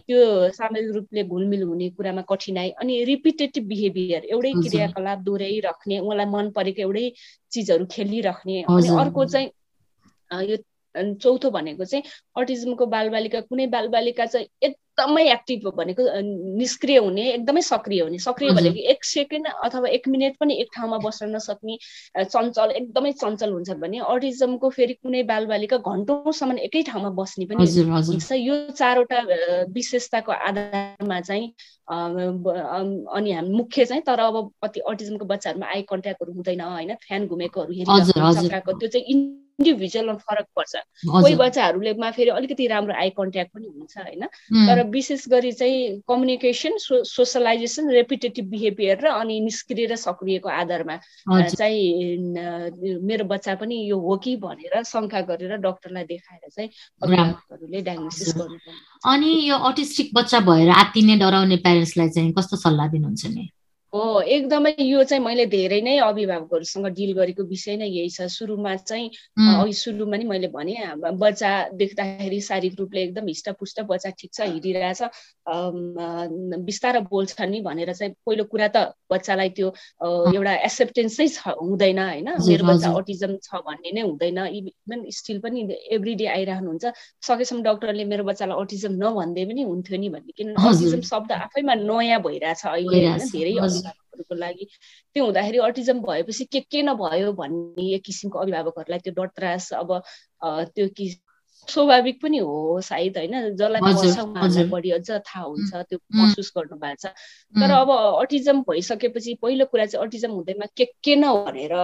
त्यो 0.07 0.19
सामाजिक 0.59 0.91
रूपले 0.95 1.25
घुलमिल 1.25 1.63
हुने 1.63 1.89
कुरामा 1.95 2.23
कठिनाइ 2.27 2.71
अनि 2.83 3.05
रिपिटेटिभ 3.05 3.65
बिहेभियर 3.69 4.23
एउटै 4.27 4.53
क्रियाकलाप 4.59 5.19
दोहोऱ्याइराख्ने 5.23 5.99
उहाँलाई 5.99 6.27
मन 6.27 6.51
परेको 6.51 6.83
एउटै 6.83 7.07
चिजहरू 7.53 7.85
खेलिराख्ने 7.91 8.63
अनि 8.67 8.89
अर्को 8.99 9.25
चाहिँ 9.25 9.49
यो 10.33 10.57
चौथो 10.95 11.51
भनेको 11.51 11.85
चाहिँ 11.85 12.05
अटिजमको 12.37 12.87
बालबालिका 12.87 13.41
कुनै 13.41 13.67
बालबालिका 13.73 14.25
चाहिँ 14.27 14.47
एकदमै 14.63 15.25
एक्टिभ 15.33 15.69
भनेको 15.77 16.03
निष्क्रिय 16.59 16.99
हुने 16.99 17.27
एकदमै 17.33 17.61
सक्रिय 17.63 18.01
हुने। 18.03 18.19
सक्रिय 18.19 18.51
भनेको 18.51 18.81
एक 18.91 19.05
सेकेन्ड 19.05 19.47
अथवा 19.47 19.89
एक 19.89 20.09
मिनट 20.09 20.37
पनि 20.41 20.55
एक 20.61 20.69
ठाउँमा 20.77 20.99
बस्न 21.05 21.29
नसक्ने 21.35 21.77
चञ्चल 22.25 22.71
एकदमै 22.71 23.13
चञ्चल 23.13 23.53
हुन्छ 23.53 23.71
भने 23.85 23.99
अटिजमको 24.15 24.71
फेरि 24.71 24.95
कुनै 24.95 25.23
बालबालिका 25.31 25.79
घन्टौँसम्म 25.79 26.59
एकै 26.67 26.83
ठाउँमा 26.91 27.11
बस्ने 27.23 27.47
पनि 27.47 27.69
हुन्छ। 28.11 28.33
यो 28.33 28.57
चारवटा 28.73 29.19
विशेषताको 29.71 30.33
आधारमा 30.33 31.21
चाहिँ 31.21 31.47
अनि 31.87 33.33
हामी 33.33 33.51
मुख्य 33.51 33.85
चाहिँ 33.85 34.03
तर 34.03 34.21
अब 34.21 34.51
कति 34.65 34.81
अटिजमको 34.91 35.25
बच्चाहरूमा 35.25 35.67
आई 35.71 35.83
कन्ट्याक्टहरू 35.87 36.33
हुँदैन 36.33 36.61
होइन? 36.61 36.95
फ्यान 37.07 37.27
घुमेकोहरू 37.27 37.73
हेरिरहेको 37.73 38.73
त्यो 38.73 38.89
चाहिँ 38.89 39.07
इन्डिभिजुअलमा 39.61 40.15
फरक 40.25 40.47
पर्छ। 40.57 40.75
कोही 41.05 41.35
बच्चाहरूलेमा 41.37 42.11
फेरि 42.17 42.31
अलिकति 42.33 42.67
राम्रो 42.67 42.95
आई 42.97 43.11
कन्ट्याक्ट 43.13 43.53
पनि 43.55 43.67
हुन्छ 43.69 43.97
होइन? 43.99 44.25
तर 44.67 44.83
विशेष 44.89 45.29
गरी 45.29 45.53
चाहिँ 45.53 46.01
कम्युनिकेसन 46.09 46.77
सोसलाइजेसन 47.05 47.91
रेपिटेटिभ 47.93 48.45
बिहेभियर 48.51 48.97
र 49.05 49.07
अनि 49.21 49.41
निष्क्रिय 49.41 49.87
र 49.93 49.97
सक्रियको 50.01 50.49
आधारमा 50.49 50.97
चाहिँ 51.29 52.17
मेरो 53.05 53.25
बच्चा 53.29 53.55
पनि 53.61 53.77
यो 53.91 53.99
हो 54.01 54.17
कि 54.25 54.37
भनेर 54.41 54.83
शङ्का 54.83 55.21
गरेर 55.29 55.57
डक्टरलाई 55.61 56.05
देखाएर 56.09 56.49
चाहिँ 56.49 56.71
अभिभावकहरूले 57.03 57.81
डायग्नोसिस 57.85 58.35
गर्नु 58.37 58.59
अनि 59.13 59.31
यो 59.49 59.57
अटिस्टिक 59.69 60.11
बच्चा 60.15 60.41
भएर 60.49 60.69
आत्तिने 60.81 61.17
डराउने 61.21 61.57
प्यारेन्ट्सलाई 61.61 62.09
चाहिँ 62.09 62.33
कस्तो 62.33 62.57
सल्लाह 62.57 62.89
दिनुहुन्छ 62.97 63.27
नि? 63.37 63.49
हो 63.93 64.21
एकदमै 64.23 64.71
यो 64.79 65.03
चाहिँ 65.03 65.23
मैले 65.25 65.45
धेरै 65.53 65.81
नै 65.83 65.97
अभिभावकहरूसँग 66.07 66.87
डिल 66.95 67.13
गरेको 67.13 67.43
विषय 67.45 67.77
नै 67.77 67.87
यही 67.87 68.11
छ। 68.11 68.29
सुरुमा 68.31 68.75
चाहिँ 68.87 69.11
अघि 69.59 69.73
सुरुमा 69.75 70.17
नि 70.17 70.25
मैले 70.25 70.49
भने 70.55 70.75
बच्चा 71.19 71.51
देख्दाखेरि 71.75 72.41
शारीरिक 72.41 72.79
रूपले 72.81 73.03
एकदम 73.03 73.27
हिष्टपुष्ट 73.27 73.81
बच्चा 73.91 74.11
ठिक 74.21 74.31
छ 74.33 74.47
हिँडिरहेछ 74.47 75.03
बिस्तारो 76.71 77.01
बोल्छ 77.11 77.41
नि 77.43 77.61
भनेर 77.67 77.93
चाहिँ 77.93 78.15
पहिलो 78.27 78.45
कुरा 78.47 78.69
त 78.71 78.95
बच्चालाई 79.11 79.49
त्यो 79.59 79.69
एउटा 80.07 80.55
एक्सेप्टेन्सै 80.71 81.27
छ 81.29 81.59
हुँदैन 81.59 81.99
होइन? 81.99 82.29
मेरो 82.47 82.65
बच्चा 82.71 82.95
अटिजम 82.95 83.37
छ 83.43 83.59
भन्ने 83.67 83.91
नै 83.91 84.03
हुँदैन। 84.07 84.39
इभन 84.55 85.03
स्टिल 85.11 85.39
पनि 85.43 85.67
एभ्री 85.99 86.15
डे 86.15 86.27
आइरहनुहुन्छ। 86.39 86.95
सकेसम्म 87.27 87.63
डक्टरले 87.67 88.05
मेरो 88.07 88.25
बच्चालाई 88.31 88.57
अटिजम 88.63 88.95
नभन्दै 89.03 89.45
पनि 89.51 89.63
हुन्थ्यो 89.67 89.99
नि 89.99 90.09
भन्ने। 90.15 90.33
किनभने 90.39 90.69
अटिजम 90.71 91.03
शब्द 91.11 91.33
आफैमा 91.43 91.75
नयाँ 91.83 92.21
भइरहेछ 92.23 92.63
अहिले 92.71 92.99
होइन? 93.11 93.27
धेरै 93.35 93.55
अभिभावकहरूको 93.81 94.35
लागि। 94.35 94.69
त्यो 95.15 95.25
हुँदाखेरि 95.25 95.59
अटिजम 95.71 96.01
भएपछि 96.03 96.45
के 96.53 96.61
के 96.61 96.83
नभयो 96.83 97.33
भन्ने 97.33 97.95
एक 97.95 98.03
किसिमको 98.05 98.39
अभिभावकहरूलाई 98.39 98.99
त्यो 98.99 99.13
डर 99.15 99.27
त्रास 99.37 99.73
अब 99.73 100.01
त्यो 100.45 100.89
कि 100.97 101.15
स्वाभाविक 101.69 102.21
पनि 102.23 102.39
हो 102.39 102.81
सायद 102.81 103.17
होइन। 103.17 103.57
जसलाई 103.57 104.65
बढी 104.71 104.91
अझ 104.91 105.11
थाहा 105.11 105.45
हुन्छ 105.45 105.73
त्यो 105.75 105.99
महसुस 106.17 106.53
गर्नु 106.57 106.77
भएको 106.77 106.97
छ। 106.97 107.13
तर 107.61 107.71
अब 107.71 107.91
अटिजम 108.23 108.61
भइसकेपछि 108.69 109.35
पहिलो 109.43 109.65
कुरा 109.69 109.87
चाहिँ 109.87 110.07
अटिजम 110.07 110.31
हुँदैमा 110.33 110.67
के 110.77 110.85
के 111.05 111.17
न 111.17 111.33
भनेर 111.45 111.75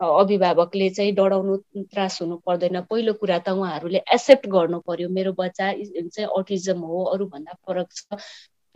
अभिभावकले 0.00 0.88
चाहिँ 0.90 1.12
डराउनु 1.14 1.56
त्रास 1.78 2.20
हुनु 2.22 2.36
पर्दैन। 2.46 2.80
पहिलो 2.90 3.12
कुरा 3.22 3.38
त 3.38 3.48
उहाँहरूले 3.54 4.02
एक्सेप्ट 4.14 4.46
गर्नु 4.50 4.78
पर्यो 4.82 5.08
मेरो 5.08 5.32
बच्चा 5.38 5.72
चाहिँ 5.72 6.28
अटिजम 6.38 6.78
हो 6.80 7.04
अरूभन्दा 7.14 7.52
फरक 7.66 7.88
छ। 7.92 8.18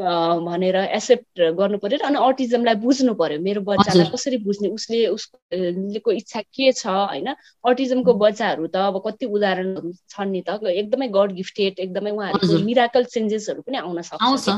भनेर 0.00 0.76
एक्सेप्ट 0.76 1.40
गर्नु 1.58 1.78
पर्यो 1.78 1.98
अनि 2.06 2.18
अटिजमलाई 2.18 2.74
बुझ्नु 2.84 3.14
पर्यो। 3.14 3.38
मेरो 3.40 3.60
बच्चालाई 3.62 4.10
कसरी 4.14 4.36
बुझ्ने 4.44 4.68
उसले 4.74 5.06
उसको 5.06 6.10
इच्छा 6.12 6.40
के 6.40 6.72
छ 6.72 6.86
होइन? 6.86 7.34
अटिजमको 7.64 8.14
बच्चाहरू 8.14 8.66
त 8.66 8.76
अब 8.90 9.02
कति 9.06 9.26
उदाहरणहरू 9.26 9.92
छन् 10.10 10.30
नि 10.32 10.42
त। 10.48 10.58
एकदमै 10.66 11.08
गड 11.14 11.32
गिफ्टेड 11.38 11.78
एकदमै 11.86 12.10
उहाँहरूको 12.10 12.64
मिराकल 12.64 13.04
चेन्जेसहरू 13.14 13.62
पनि 13.62 13.76
आउन 13.78 14.02
सक्छ 14.10 14.48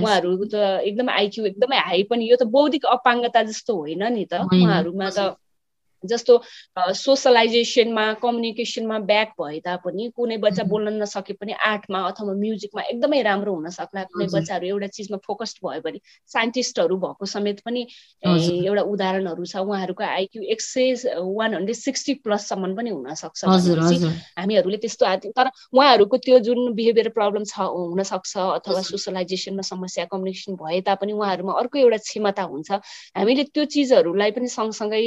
उहाँहरू 0.00 0.30
त 0.44 0.54
एकदमै 0.88 1.12
आइक्यू 1.22 1.44
एकदमै 1.54 1.78
हाई 1.90 2.02
पनि। 2.10 2.30
यो 2.30 2.36
त 2.36 2.50
बौद्धिक 2.50 2.84
अपाङ्गता 2.96 3.42
जस्तो 3.50 3.76
होइन 3.76 4.02
नि 4.12 4.24
त। 4.26 4.42
उहाँहरूमा 4.42 5.08
त 5.16 5.36
जस्तो 6.04 6.34
सोसलाइजेसनमा 6.96 8.04
कम्युनिकेसनमा 8.22 8.98
ब्याक 9.10 9.30
भए 9.40 9.58
तापनि 9.64 10.08
कुनै 10.16 10.36
बच्चा 10.44 10.64
बोल्न 10.64 10.92
नसके 11.02 11.32
पनि 11.40 11.52
आर्टमा 11.52 11.98
अथवा 12.08 12.32
म्युजिकमा 12.40 12.82
एकदमै 12.82 13.20
राम्रो 13.22 13.54
हुन 13.54 13.68
सक्ला। 13.70 14.02
कुनै 14.10 14.26
बच्चाहरू 14.32 14.66
एउटा 14.66 14.86
चिजमा 14.96 15.18
फोकस्ड 15.26 15.58
भयो 15.64 15.80
भने 15.84 15.98
साइन्टिस्टहरू 16.30 16.96
भएको 17.04 17.26
समेत 17.26 17.60
पनि 17.66 17.82
एउटा 18.24 18.82
उदाहरणहरू 18.82 19.44
छ। 19.44 19.56
उहाँहरूको 19.60 20.04
आइक्यू 20.04 20.42
एक 20.52 20.60
सय 20.60 21.14
वान 21.16 21.54
हन्ड्रेड 21.54 21.76
सिक्सटी 21.76 22.14
प्लससम्म 22.24 22.74
पनि 22.76 22.90
हुनसक्छ 22.90 23.44
हामीहरूले 23.44 24.78
त्यस्तो 24.78 25.04
तर 25.36 25.50
उहाँहरूको 25.72 26.16
त्यो 26.24 26.38
जुन 26.46 26.72
बिहेभियर 26.74 27.08
प्रब्लम 27.18 27.44
छ 27.44 27.68
हुनसक्छ 27.68 28.36
अथवा 28.38 28.80
सोसलाइजेसनमा 28.88 29.62
समस्या 29.68 30.04
कम्युनिकेसन 30.12 30.54
भए 30.56 30.80
तापनि 30.88 31.12
उहाँहरूमा 31.12 31.52
अर्को 31.60 31.78
एउटा 31.78 31.96
क्षमता 32.04 32.42
हुन्छ। 32.42 32.70
हामीले 33.16 33.44
त्यो 33.54 33.64
चिजहरूलाई 33.74 34.30
पनि 34.30 34.48
सँगसँगै 34.48 35.02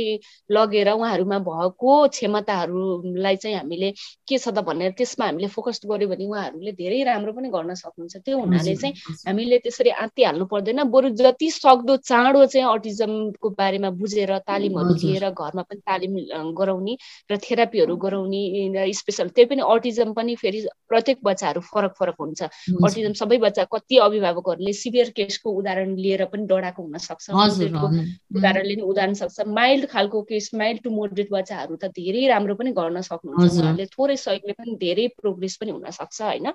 लगेर 0.52 0.83
हेरेर 0.84 0.94
उहाँहरूमा 1.00 1.40
भएको 1.40 2.08
क्षमताहरूलाई 2.08 3.36
चाहिँ 3.36 3.58
हामीले 3.58 3.92
के 4.28 4.38
छ 4.38 4.48
त 4.52 4.60
भनेर 4.68 4.92
त्यसमा 5.00 5.26
हामीले 5.26 5.48
फोकस 5.48 5.80
गऱ्यो 5.88 6.08
भने 6.12 6.26
उहाँहरूले 6.28 6.72
धेरै 6.76 7.04
राम्रो 7.04 7.32
पनि 7.34 7.50
गर्न 7.50 7.74
सक्नुहुन्छ। 7.74 8.16
त्यो 8.20 8.38
हुनाले 8.40 8.76
चाहिँ 8.76 8.94
हामीले 9.28 9.58
त्यसरी 9.64 9.90
आत्तिहाल्नु 10.04 10.46
पर्दैन। 10.52 10.84
बरु 10.92 11.10
जति 11.16 11.50
सक्दो 11.52 11.98
चाँडो 12.04 12.46
चाहिँ 12.46 12.68
अटिजमको 12.68 13.50
बारेमा 13.56 13.90
बुझेर 13.96 14.32
तालिमहरू 14.44 14.94
लिएर 15.00 15.30
घरमा 15.32 15.64
पनि 15.64 15.80
तालिम 15.88 16.14
गराउने 16.52 16.94
र 17.32 17.38
थेरापीहरू 17.40 17.96
गराउने 17.96 18.92
स्पेसल 18.92 19.28
त्यही 19.32 19.48
पनि 19.50 19.62
अटिजम 19.64 20.14
पनि 20.14 20.36
फेरि 20.36 20.60
प्रत्येक 20.90 21.18
बच्चाहरू 21.24 21.62
फरक 21.64 21.94
फरक 22.00 22.16
हुन्छ। 22.20 22.42
अटिजम 22.44 23.14
सबै 23.16 23.38
बच्चा 23.40 23.64
कति 23.72 23.98
अभिभावकहरूले 24.04 24.74
सिभियर 24.74 25.10
केसको 25.16 25.50
उदाहरण 25.50 25.96
लिएर 25.96 26.26
पनि 26.28 26.46
डराएको 26.52 26.82
हुनसक्छ। 26.84 27.30
उदाहरणले 27.30 28.76
पनि 28.76 28.82
उदाहरण 28.82 29.14
सक्छ। 29.14 29.48
माइल्ड 29.48 29.86
खालको 29.94 30.22
case 30.30 30.50
mild 30.56 30.73
mild 30.74 30.84
to 30.84 30.90
moderate 30.90 31.30
बच्चाहरू 31.32 31.76
त 31.78 31.86
धेरै 31.94 32.28
राम्रो 32.28 32.56
पनि 32.58 32.72
गर्न 32.74 33.02
सक्नुहुन्छ। 33.06 33.54
उहाँहरूले 33.54 33.86
थोरै 33.94 34.16
सहयोगले 34.18 34.54
पनि 34.58 34.72
धेरै 34.82 35.06
प्रोग्रेस 35.22 35.56
पनि 35.62 35.72
हुन 35.72 35.86
सक्छ 35.94 36.22
होइन 36.22 36.48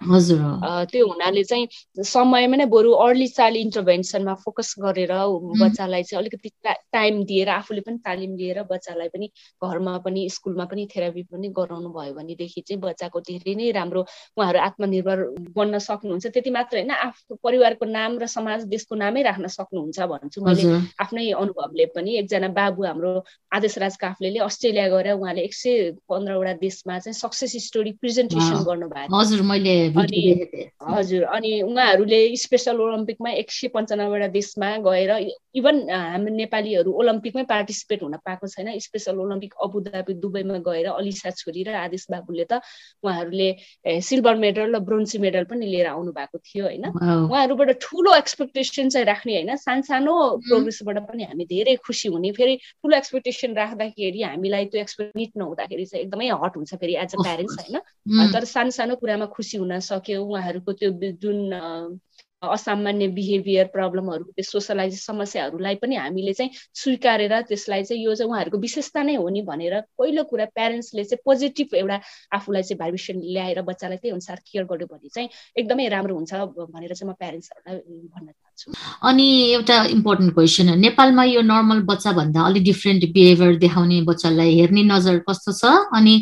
त्यो 0.90 1.06
हुनाले 1.06 1.42
चाहिँ 1.44 1.66
समयमा 2.02 2.56
नै 2.58 2.66
बरु 2.66 2.90
अर्ली 3.06 3.28
चाइल्ड 3.38 3.58
इन्टरभेन्सनमा 3.58 4.34
फोकस 4.44 4.74
गरेर 4.82 5.12
बच्चालाई 5.62 6.02
चाहिँ 6.02 6.18
अलिकति 6.22 6.50
टाइम 6.66 7.22
दिएर 7.30 7.48
आफूले 7.58 7.80
पनि 7.86 7.98
तालिम 8.06 8.32
लिएर 8.36 8.62
बच्चालाई 8.66 9.08
पनि 9.14 9.26
घरमा 9.62 9.94
पनि 10.04 10.20
स्कुलमा 10.36 10.64
पनि 10.66 10.88
थेरापी 10.94 11.22
पनि 11.30 11.48
गराउनु 11.58 11.90
भयो 11.94 12.12
भनेदेखि 12.18 12.60
चाहिँ 12.66 12.80
बच्चाको 12.82 13.20
धेरै 13.30 13.54
नै 13.54 13.70
राम्रो 13.78 14.02
उहाँहरू 14.02 14.58
आत्मनिर्भर 14.58 15.18
बन्न 15.54 15.78
सक्नुहुन्छ। 15.78 16.26
त्यति 16.34 16.50
मात्र 16.50 16.76
होइन 16.78 16.90
आफ्नो 16.90 17.38
परिवारको 17.44 17.84
नाम 17.86 18.18
र 18.18 18.26
समाज 18.26 18.66
देशको 18.74 18.94
नामै 18.98 19.22
राख्न 19.22 19.46
सक्नुहुन्छ 19.46 19.98
भन्छु 20.10 20.38
मैले 20.42 20.62
आफ्नै 20.98 21.30
अनुभवले 21.42 21.86
पनि। 21.94 22.10
एकजना 22.18 22.48
बाबु 22.58 22.82
हाम्रो 22.88 23.12
आदेश 23.52 23.78
राजका 23.78 24.07
काफ्लेले 24.08 24.38
अस्ट्रेलिया 24.40 24.88
गएर 24.88 25.12
उहाँले 25.12 25.42
एक 25.44 25.54
सय 25.54 25.90
पन्ध्रवटा 26.08 26.52
देशमा 26.64 26.98
चाहिँ 26.98 27.14
सक्सेस 27.14 27.56
स्टोरी 27.66 27.92
प्रेजेन्टेसन 28.00 28.64
गर्नुभएको 28.64 29.16
हजुर 29.16 29.42
मैले 29.52 29.76
अनि 30.00 30.22
हजुर 30.88 31.22
अनि 31.36 31.52
उहाँहरूले 31.62 32.20
स्पेसल 32.38 32.80
ओलम्पिकमा 32.80 33.30
एक 33.42 33.50
सय 33.52 33.68
पन्चानब्बेवटा 33.76 34.28
देशमा 34.34 34.76
गएर 34.88 35.12
इभन 35.58 35.76
हाम्रो 35.90 36.34
नेपालीहरू 36.34 36.90
ओलम्पिकमै 37.00 37.42
पार्टिसिपेट 37.50 38.02
हुन 38.02 38.16
पाएको 38.26 38.46
छैन। 38.46 38.68
स्पेसल 38.78 39.18
ओलम्पिक 39.18 39.54
अबुधाबी 39.64 40.14
दुबईमा 40.22 40.58
गएर 40.66 40.86
अलिसा 40.88 41.30
छोरी 41.34 41.62
र 41.66 41.74
आदेश 41.74 42.06
बाबुले 42.10 42.44
त 42.50 42.60
उहाँहरूले 43.02 43.48
सिल्भर 44.00 44.34
मेडल 44.38 44.76
र 44.76 44.78
ब्रोन्जी 44.88 45.18
मेडल 45.18 45.44
पनि 45.50 45.66
लिएर 45.66 45.86
आउनु 45.88 46.12
भएको 46.12 46.38
थियो 46.38 46.64
होइन? 46.64 46.84
उहाँहरूबाट 46.94 47.70
ठुलो 47.82 48.14
एक्सपेक्टेसन 48.14 48.88
चाहिँ 48.88 49.06
राख्ने 49.06 49.32
होइन? 49.34 49.56
सानसानो 49.58 50.14
प्रोग्रेसबाट 50.46 50.98
पनि 51.08 51.22
हामी 51.26 51.44
धेरै 51.50 51.74
खुसी 51.82 52.08
हुने। 52.14 52.30
फेरि 52.38 52.54
ठुलो 52.56 52.94
एक्सपेक्टेसन 52.96 53.50
राख्दाखेरि 53.58 53.97
गर्दाखेरि 53.98 54.22
हामीलाई 54.22 54.64
त्यो 54.64 54.80
एक्सपेक्ट 54.80 55.16
मिट 55.16 55.30
नहुँदाखेरि 55.36 55.84
चाहिँ 55.86 56.04
एकदमै 56.04 56.28
हट 56.28 56.56
हुन्छ 56.56 56.74
फेरि 56.74 56.94
एज 56.94 57.14
अ 57.14 57.22
प्यारेन्ट्स 57.22 57.58
होइन? 57.58 57.80
तर 58.32 58.44
सानो 58.44 58.70
सानो 58.70 58.96
कुरामा 58.96 59.26
खुसी 59.26 59.58
हुन 59.58 59.78
सक्यो 59.80 60.24
उहाँहरूको 60.24 60.72
त्यो 60.72 60.90
जुन 61.22 61.98
असामान्य 62.38 63.06
बिहेभियर 63.08 63.66
प्रब्लमहरू 63.66 64.24
त्यो 64.24 64.42
सोसलाइज 64.42 64.98
समस्याहरूलाई 65.02 65.74
पनि 65.82 65.96
हामीले 65.96 66.32
चाहिँ 66.32 66.50
स्वीकारेर 66.74 67.40
त्यसलाई 67.42 67.82
चाहिँ 67.84 68.04
यो 68.04 68.14
चाहिँ 68.14 68.30
उहाँहरूको 68.30 68.58
विशेषता 68.58 69.02
नै 69.02 69.14
हो 69.14 69.28
नि 69.28 69.42
भनेर 69.42 69.80
पहिलो 69.98 70.24
कुरा 70.24 70.44
प्यारेन्ट्सले 70.54 71.04
चाहिँ 71.04 71.22
पोजिटिभ 71.24 71.74
एउटा 71.74 72.00
आफूलाई 72.38 72.62
चाहिँ 72.62 72.78
भाइब्रेसन 72.78 73.18
ल्याएर 73.26 73.62
बच्चालाई 73.62 73.96
त्यही 73.96 74.12
अनुसार 74.12 74.38
केयर 74.46 74.64
गर्यो 74.64 74.86
भने 74.86 75.08
चाहिँ 75.08 75.28
एकदमै 75.56 75.88
राम्रो 75.88 76.14
हुन्छ 76.14 76.34
भनेर 76.70 76.94
चाहिँ 76.94 77.10
म 77.10 77.14
प्यारेन्ट्सहरूलाई 77.18 77.76
भन्न 78.14 78.26
चाहन्छु। 78.26 78.47
अनि 79.02 79.26
एउटा 79.52 79.76
इम्पोर्टेन्ट 79.96 80.34
क्वेसन 80.34 80.78
नेपालमा 80.78 81.24
यो 81.24 81.40
नर्मल 81.42 81.80
बच्चा 81.90 82.12
भन्दा 82.12 82.42
अलिक 82.46 82.64
डिफ्रेन्ट 82.64 83.04
बिहेभियर 83.14 83.56
देखाउने 83.64 84.00
बच्चालाई 84.10 84.54
हेर्ने 84.60 84.82
नजर 84.92 85.18
कस्तो 85.28 85.52
छ? 85.52 85.64
अनि 85.94 86.14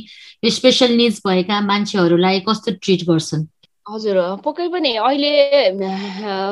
स्पेसल 0.45 0.93
निड्स 0.97 1.21
भएका 1.27 1.61
मान्छेहरूलाई 1.61 2.41
कस्तो 2.49 2.73
ट्रिट 2.83 3.05
गर्छन्? 3.11 3.45
हजुर 3.87 4.17
पक्कै 4.45 4.69
पनि 4.69 4.95
अहिले 4.97 5.33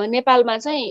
नेपालमा 0.08 0.56
चाहिँ 0.58 0.86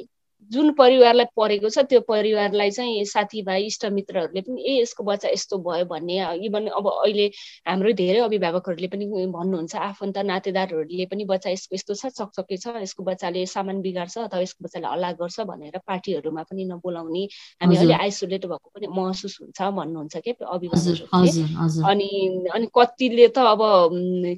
जुन 0.51 0.71
परिवारलाई 0.73 1.25
परेको 1.37 1.69
छ 1.69 1.79
त्यो 1.89 1.99
परिवारलाई 2.07 2.71
चाहिँ 2.71 3.03
साथीभाइ 3.05 3.65
इष्टमित्रहरूले 3.65 4.41
पनि 4.41 4.63
ए 4.67 4.81
यसको 4.81 5.03
बच्चा 5.03 5.29
यस्तो 5.29 5.57
भयो 5.57 5.85
भन्ने 5.85 6.17
इभन 6.45 6.67
अब 6.67 6.87
अहिले 6.89 7.27
हाम्रो 7.67 7.91
धेरै 7.93 8.19
अभिभावकहरूले 8.19 8.87
पनि 8.87 9.05
भन्नुहुन्छ 9.35 9.75
आफन्त 9.75 10.17
नातेदारहरूले 10.31 11.05
पनि 11.05 11.25
बच्चा 11.25 11.49
यसको 11.49 11.75
यस्तो 11.75 11.93
छ 11.95 12.11
चकचके 12.19 12.57
छ 12.57 12.75
यसको 12.81 13.03
बच्चाले 13.03 13.45
सामान 13.45 13.81
बिगार्छ 13.81 14.17
अथवा 14.17 14.41
यसको 14.41 14.65
बच्चाले 14.65 14.87
हल्ला 14.87 15.11
गर्छ 15.21 15.39
भनेर 15.47 15.77
पार्टीहरूमा 15.87 16.43
पनि 16.51 16.65
नबोलाउने 16.65 17.23
हामी 17.63 17.75
अहिले 17.77 17.93
आइसोलेट 17.93 18.45
भएको 18.45 18.69
पनि 18.75 18.87
महसुस 18.99 19.37
हुन्छ 19.41 19.61
भन्नुहुन्छ 19.79 20.15
के 20.17 20.35
अभिभावकहरूले। 20.43 21.87
अनि 21.91 22.11
अनि 22.55 22.67
कतिले 22.75 23.27
त 23.27 23.47
अब 23.53 23.63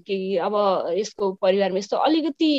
के 0.06 0.20
अब 0.38 0.56
यसको 1.00 1.32
परिवारमा 1.42 1.78
यस्तो 1.78 1.98
अलिकति 1.98 2.52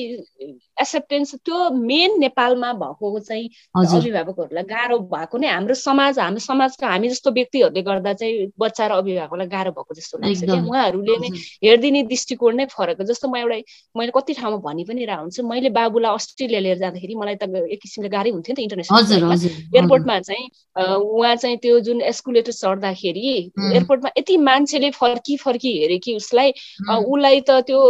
एक्सेप्टेन्स 0.81 1.35
त्यो 1.45 1.71
मेन 1.87 2.19
नेपालमा 2.21 2.73
भएको 2.83 3.19
चाहिँ 3.21 3.35
चाहिँ 3.37 3.46
अभिभावकहरूलाई 3.77 4.65
गाह्रो 4.71 4.99
भएको 5.13 5.39
नै 5.39 5.49
हाम्रो 5.49 5.75
समाज 5.75 6.19
हाम्रो 6.19 6.41
समाजका 6.41 6.87
हामी 6.89 7.09
जस्तो 7.09 7.31
व्यक्तिहरूले 7.39 7.83
गर्दा 7.83 8.13
चाहिँ 8.21 8.47
बच्चा 8.59 8.87
र 8.87 8.93
अभिभावकलाई 9.03 9.49
गाह्रो 9.55 9.71
भएको 9.77 9.95
जस्तो 9.95 10.19
लाग्छ 10.19 10.45
क्या। 10.45 10.61
उहाँहरूले 10.63 11.17
नै 11.23 11.29
हेरिदिने 11.65 12.03
दृष्टिकोण 12.13 12.57
नै 12.57 12.67
फरक 12.77 13.03
जस्तो 13.11 13.29
म 13.29 13.37
एउटा 13.37 13.59
मैले 13.99 14.13
कति 14.17 14.33
ठाउँमा 14.41 14.59
भनि 14.67 14.85
पनि 14.89 15.05
रहेको 15.05 15.23
हुन्छु 15.23 15.43
मैले 15.47 15.71
बाबुलाई 15.77 16.15
अस्ट्रेलिया 16.15 16.61
लिएर 16.61 16.79
जाँदाखेरि 16.79 17.15
मलाई 17.15 17.37
त 17.37 17.45
एक 17.73 17.81
किसिमले 17.83 18.09
गाह्रै 18.17 18.31
हुन्थ्यो 18.37 18.55
नि 18.55 18.57
त 18.57 18.65
इन्टरनेसनल 18.67 19.47
एयरपोर्टमा 19.77 20.19
चाहिँ 20.27 20.45
उहाँ 20.77 21.35
चाहिँ 21.37 21.57
त्यो 21.63 21.81
जुन 21.87 22.01
एस्कुलेटर 22.13 22.53
चढ्दाखेरि 22.53 23.27
एयरपोर्टमा 23.73 24.11
यति 24.19 24.37
मान्छेले 24.49 24.91
फर्की 24.97 25.37
फर्की 25.37 25.73
हेरे 25.79 25.99
कि 26.05 26.17
उसलाई 26.17 26.51
उसलाई 26.87 27.41
त 27.49 27.51
त्यो 27.67 27.81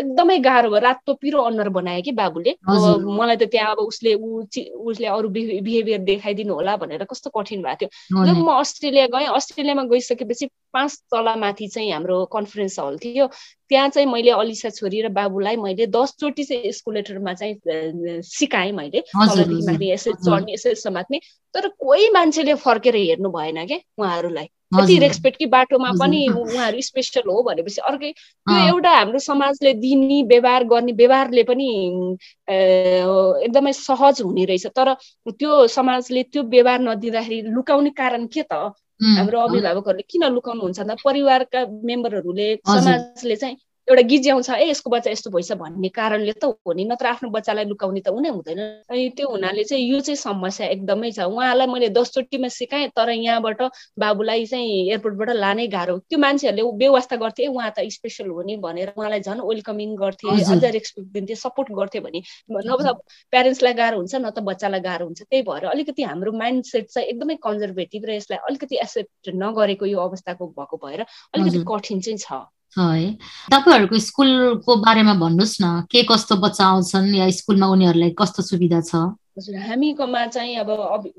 एकदमै 0.00 0.38
गाह्रो 0.46 0.70
भयो। 0.70 0.80
रातो 0.86 1.14
पिरो 1.20 1.40
अनुहार 1.42 1.68
बनायो 1.76 2.02
कि 2.02 2.12
बाबुले। 2.12 2.52
मलाई 2.66 3.36
त 3.36 3.48
त्यहाँ 3.52 3.70
अब 3.72 3.78
उसले 3.86 4.14
ऊ 4.14 4.85
उसले 4.86 5.06
अरू 5.06 5.28
बिहेभियर 5.28 5.98
देखाइदिनु 6.06 6.54
होला 6.54 6.76
भनेर 6.76 7.04
कस्तो 7.10 7.30
कठिन 7.30 7.62
भएको 7.62 7.86
थियो। 7.86 8.24
जब 8.26 8.36
म 8.38 8.58
अस्ट्रेलिया 8.60 9.06
गएँ 9.14 9.26
अस्ट्रेलियामा 9.34 9.82
गइसकेपछि 9.92 10.46
पाँच 10.72 10.96
तलामाथि 11.14 11.68
चाहिँ 11.68 11.92
हाम्रो 11.92 12.24
कन्फरेन्स 12.32 12.78
हल 12.80 12.96
थियो। 13.04 13.26
त्यहाँ 13.68 13.88
चाहिँ 13.88 14.08
मैले 14.08 14.30
अलिसा 14.30 14.70
छोरी 14.70 15.02
र 15.02 15.08
बाबुलाई 15.10 15.56
मैले 15.56 15.86
दसचोटि 15.90 16.44
चाहिँ 16.44 16.62
एस्कुलेटरमा 16.70 17.34
चाहिँ 17.34 18.22
सिकाएँ 18.22 18.72
मैले 18.72 19.02
माथि 19.16 19.90
यसरी 19.92 20.12
चढ्ने 20.24 20.52
यसरी 20.52 20.74
समात्ने 20.74 21.20
तर 21.54 21.68
कोही 21.68 22.08
मान्छेले 22.10 22.54
फर्केर 22.62 22.96
हेर्नु 22.96 23.30
भएन 23.30 23.66
क्या 23.66 23.78
उहाँहरूलाई। 23.98 24.48
यति 24.72 24.98
रेस्पेक्ट 24.98 25.38
कि 25.38 25.46
बाटोमा 25.46 25.90
पनि 26.00 26.26
उहाँहरू 26.28 26.80
स्पेसल 26.82 27.28
हो 27.30 27.42
भनेपछि 27.42 27.80
अर्कै 27.80 28.10
त्यो 28.12 28.56
एउटा 28.66 28.90
हाम्रो 28.90 29.18
समाजले 29.18 29.72
दिने 29.74 30.22
व्यवहार 30.32 30.64
गर्ने 30.72 30.92
व्यवहारले 30.92 31.42
पनि 31.50 31.66
एकदमै 32.50 33.72
सहज 33.72 34.22
हुने 34.22 34.44
रहेछ। 34.44 34.66
तर 34.76 34.92
त्यो 35.30 35.66
समाजले 35.76 36.22
त्यो 36.32 36.42
व्यवहार 36.54 36.80
नदिँदाखेरि 36.80 37.42
लुकाउने 37.54 37.90
कारण 37.96 38.26
के 38.26 38.42
त? 38.42 38.72
हाम्रो 38.96 39.40
अभिभावकहरूले 39.40 40.04
किन 40.10 40.24
लुकाउनुहुन्छ 40.34 40.78
भन्दा 40.80 40.94
परिवारका 41.04 41.64
मेम्बरहरूले 41.84 42.48
समाजले 42.66 43.36
चाहिँ 43.36 43.56
एउटा 43.88 44.02
गिज्याउँछ 44.02 44.48
ए 44.50 44.66
यसको 44.68 44.90
बच्चा 44.90 45.10
यस्तो 45.10 45.30
भइस 45.30 45.52
भन्ने 45.62 45.88
कारणले 45.94 46.32
त 46.42 46.44
हो 46.44 46.72
नि। 46.74 46.84
नत्र 46.90 47.06
आफ्नो 47.06 47.30
बच्चालाई 47.30 47.64
लुकाउने 47.70 48.00
त 48.02 48.08
उनी 48.10 48.28
हुँदैन। 48.34 48.60
अनि 48.90 49.08
त्यो 49.14 49.28
हुनाले 49.30 49.64
चाहिँ 49.64 49.84
यो 49.86 50.00
चाहिँ 50.02 50.16
समस्या 50.18 50.66
एकदमै 50.74 51.10
छ। 51.14 51.30
उहाँलाई 51.30 51.66
मैले 51.70 51.88
दसचोटिमा 51.94 52.48
सिकाएँ 52.50 52.88
तर 52.98 53.10
यहाँबाट 53.14 53.62
बाबुलाई 53.94 54.46
चाहिँ 54.50 54.90
एयरपोर्टबाट 54.90 55.30
लानै 55.38 55.66
गाह्रो। 55.70 55.98
त्यो 56.10 56.18
मान्छेहरूले 56.18 56.62
व्यवस्था 56.82 57.16
गर्थे 57.16 57.46
उहाँ 57.46 57.70
त 57.78 57.86
स्पेसल 57.94 58.26
हो 58.26 58.42
नि 58.42 58.56
भनेर 58.58 58.92
उहाँलाई 58.98 59.20
झन् 59.22 59.46
वेलकमिङ 59.46 59.94
गर्थे 60.02 60.34
अझ 60.34 60.64
रेस्पेक्ट 60.66 61.06
दिन्थे 61.14 61.34
सपोर्ट 61.46 61.70
गर्थे 61.78 62.00
भने। 62.02 62.20
न 62.50 62.66
त 62.66 62.98
प्यारेन्ट्सलाई 63.30 63.74
गाह्रो 63.78 63.96
हुन्छ 64.02 64.14
न 64.18 64.30
त 64.34 64.42
बच्चालाई 64.42 64.80
गाह्रो 64.82 65.06
हुन्छ। 65.06 65.22
त्यही 65.30 65.42
भएर 65.46 65.64
अलिकति 65.70 66.02
हाम्रो 66.02 66.32
माइन्ड 66.34 66.64
सेट 66.66 66.90
चाहिँ 66.90 67.08
एकदमै 67.08 67.38
कन्जर्भेटिभ 67.38 68.02
र 68.02 68.10
यसलाई 68.18 68.38
अलिकति 68.50 68.76
एक्सेप्ट 68.82 69.30
नगरेको 69.30 69.86
यो 69.86 69.98
अवस्थाको 70.10 70.46
भएको 70.58 70.76
भएर 70.82 71.06
अलिकति 71.06 71.64
कठिन 71.70 72.00
चाहिँ 72.02 72.18
छ। 72.18 72.42
है। 72.78 73.12
तपाईँहरूको 73.52 73.98
स्कुलको 73.98 74.76
बारेमा 74.76 75.14
भन्नुहोस् 75.14 75.56
न 75.62 75.80
के 75.90 76.02
कस्तो 76.02 76.36
बच्चा 76.36 76.64
आउँछन् 76.66 77.14
या 77.14 77.30
स्कुलमा 77.30 77.66
उनीहरूलाई 77.66 78.10
कस्तो 78.18 78.42
सुविधा 78.42 78.80
छ? 78.80 78.94
हजुर 79.36 79.56
हामीकोमा 79.60 80.24
चाहिँ 80.32 80.54
अब 80.56 80.70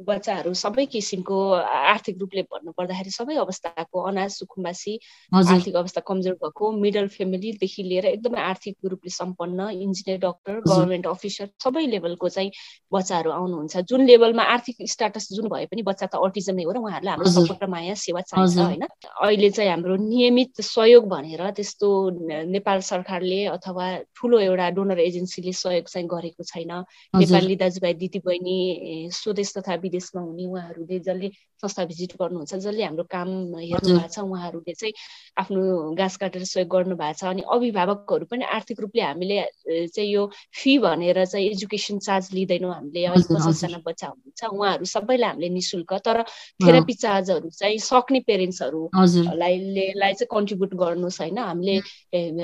बच्चाहरू 0.02 0.54
सबै 0.58 0.86
किसिमको 0.90 1.38
आर्थिक 1.62 2.18
रूपले 2.20 2.42
भन्नु 2.50 2.72
पर्दाखेरि 2.74 3.12
सबै 3.14 3.36
अवस्थाको 3.38 4.02
अनाज 4.10 4.32
सुकुम्बासी 4.32 4.94
आर्थिक 5.32 5.76
अवस्था 5.76 6.02
कमजोर 6.02 6.34
भएको 6.42 6.72
मिडल 6.82 7.08
फ्यामिलीदेखि 7.14 7.84
लिएर 7.84 8.06
एकदमै 8.12 8.42
आर्थिक 8.42 8.76
रूपले 8.90 9.12
सम्पन्न 9.14 9.70
इन्जिनियर 9.86 10.18
डक्टर 10.26 10.60
गभर्मेन्ट 10.66 11.06
अफिसर 11.08 11.50
सबै 11.64 11.86
लेभलको 11.94 12.30
चाहिँ 12.30 12.52
बच्चाहरू 12.90 13.32
आउनुहुन्छ। 13.32 13.86
जुन 13.86 14.06
लेभलमा 14.10 14.44
आर्थिक 14.56 14.90
स्टाटस 14.90 15.30
जुन 15.38 15.48
भए 15.54 15.66
पनि 15.70 15.82
बच्चा 15.86 16.10
त 16.10 16.18
अटिजम 16.18 16.64
हो 16.66 16.72
र 16.74 16.78
उहाँहरूलाई 16.82 17.14
हाम्रो 17.14 17.32
सपोर्ट 17.38 17.64
र 17.64 17.70
माया 17.70 17.94
सेवा 18.02 18.22
चाहिन्छ 18.34 18.58
होइन? 18.58 18.84
अहिले 19.22 19.50
चाहिँ 19.54 19.70
हाम्रो 19.70 19.96
नियमित 20.10 20.62
सहयोग 20.64 21.06
भनेर 21.06 21.46
त्यस्तो 21.54 21.88
नेपाल 22.50 22.82
सरकारले 22.82 23.46
अथवा 23.54 23.86
ठुलो 24.18 24.40
एउटा 24.50 24.70
डोनर 24.74 25.06
एजेन्सीले 25.06 25.54
सहयोग 25.54 25.86
चाहिँ 25.86 26.08
गरेको 26.10 26.44
छैन। 26.50 26.74
नेपाली 27.14 27.56
दाजुभाइ 27.62 27.94
दिदीबहिनी 28.08 29.10
स्वदेश 29.14 29.54
तथा 29.58 29.76
विदेशमा 29.84 30.22
हुने 30.22 30.46
उहाँहरूले 30.48 31.00
जसले 31.02 31.30
संस्था 31.62 31.86
भिजिट 31.86 32.12
गर्नुहुन्छ 32.22 32.56
जसले 32.56 32.84
हाम्रो 32.84 33.04
काम 33.10 33.30
हेर्नु 33.58 33.98
भएको 33.98 34.08
छ 34.08 34.20
उहाँहरूले 34.20 34.74
चाहिँ 34.74 34.94
आफ्नो 35.42 35.62
घाँस 35.98 36.18
काटेर 36.22 36.44
सहयोग 36.46 36.70
गर्नु 36.70 36.96
भएको 36.96 37.18
छ 37.18 37.24
अनि 37.26 37.42
अभिभावकहरू 37.50 38.26
पनि 38.32 38.46
आर्थिक 38.58 38.80
रूपले 38.80 39.02
हामीले 39.02 39.38
चाहिँ 39.90 40.10
यो 40.10 40.26
फी 40.54 40.78
भनेर 40.80 41.26
चाहिँ 41.26 41.50
एजुकेसन 41.50 42.00
चार्ज 42.00 42.30
लिँदैनौँ 42.34 42.74
हामीले। 42.74 43.08
पचासजना 43.10 43.78
बच्चा 43.86 44.08
हुनुहुन्छ 44.08 44.44
उहाँहरू 44.54 44.86
सबैलाई 44.86 45.30
हामीले 45.30 45.50
नि 45.50 45.62
शुल्क 45.62 45.94
तर 46.06 46.22
थेरापी 46.62 46.94
चार्जहरू 46.94 47.50
चाहिँ 47.50 47.78
सक्ने 47.82 48.20
पेरेन्ट्सहरूलाई 48.28 50.14
चाहिँ 50.14 50.28
कन्ट्रिब्युट 50.30 50.74
गर्नुहोस् 50.78 51.20
होइन? 51.22 51.38
हामीले 51.38 51.76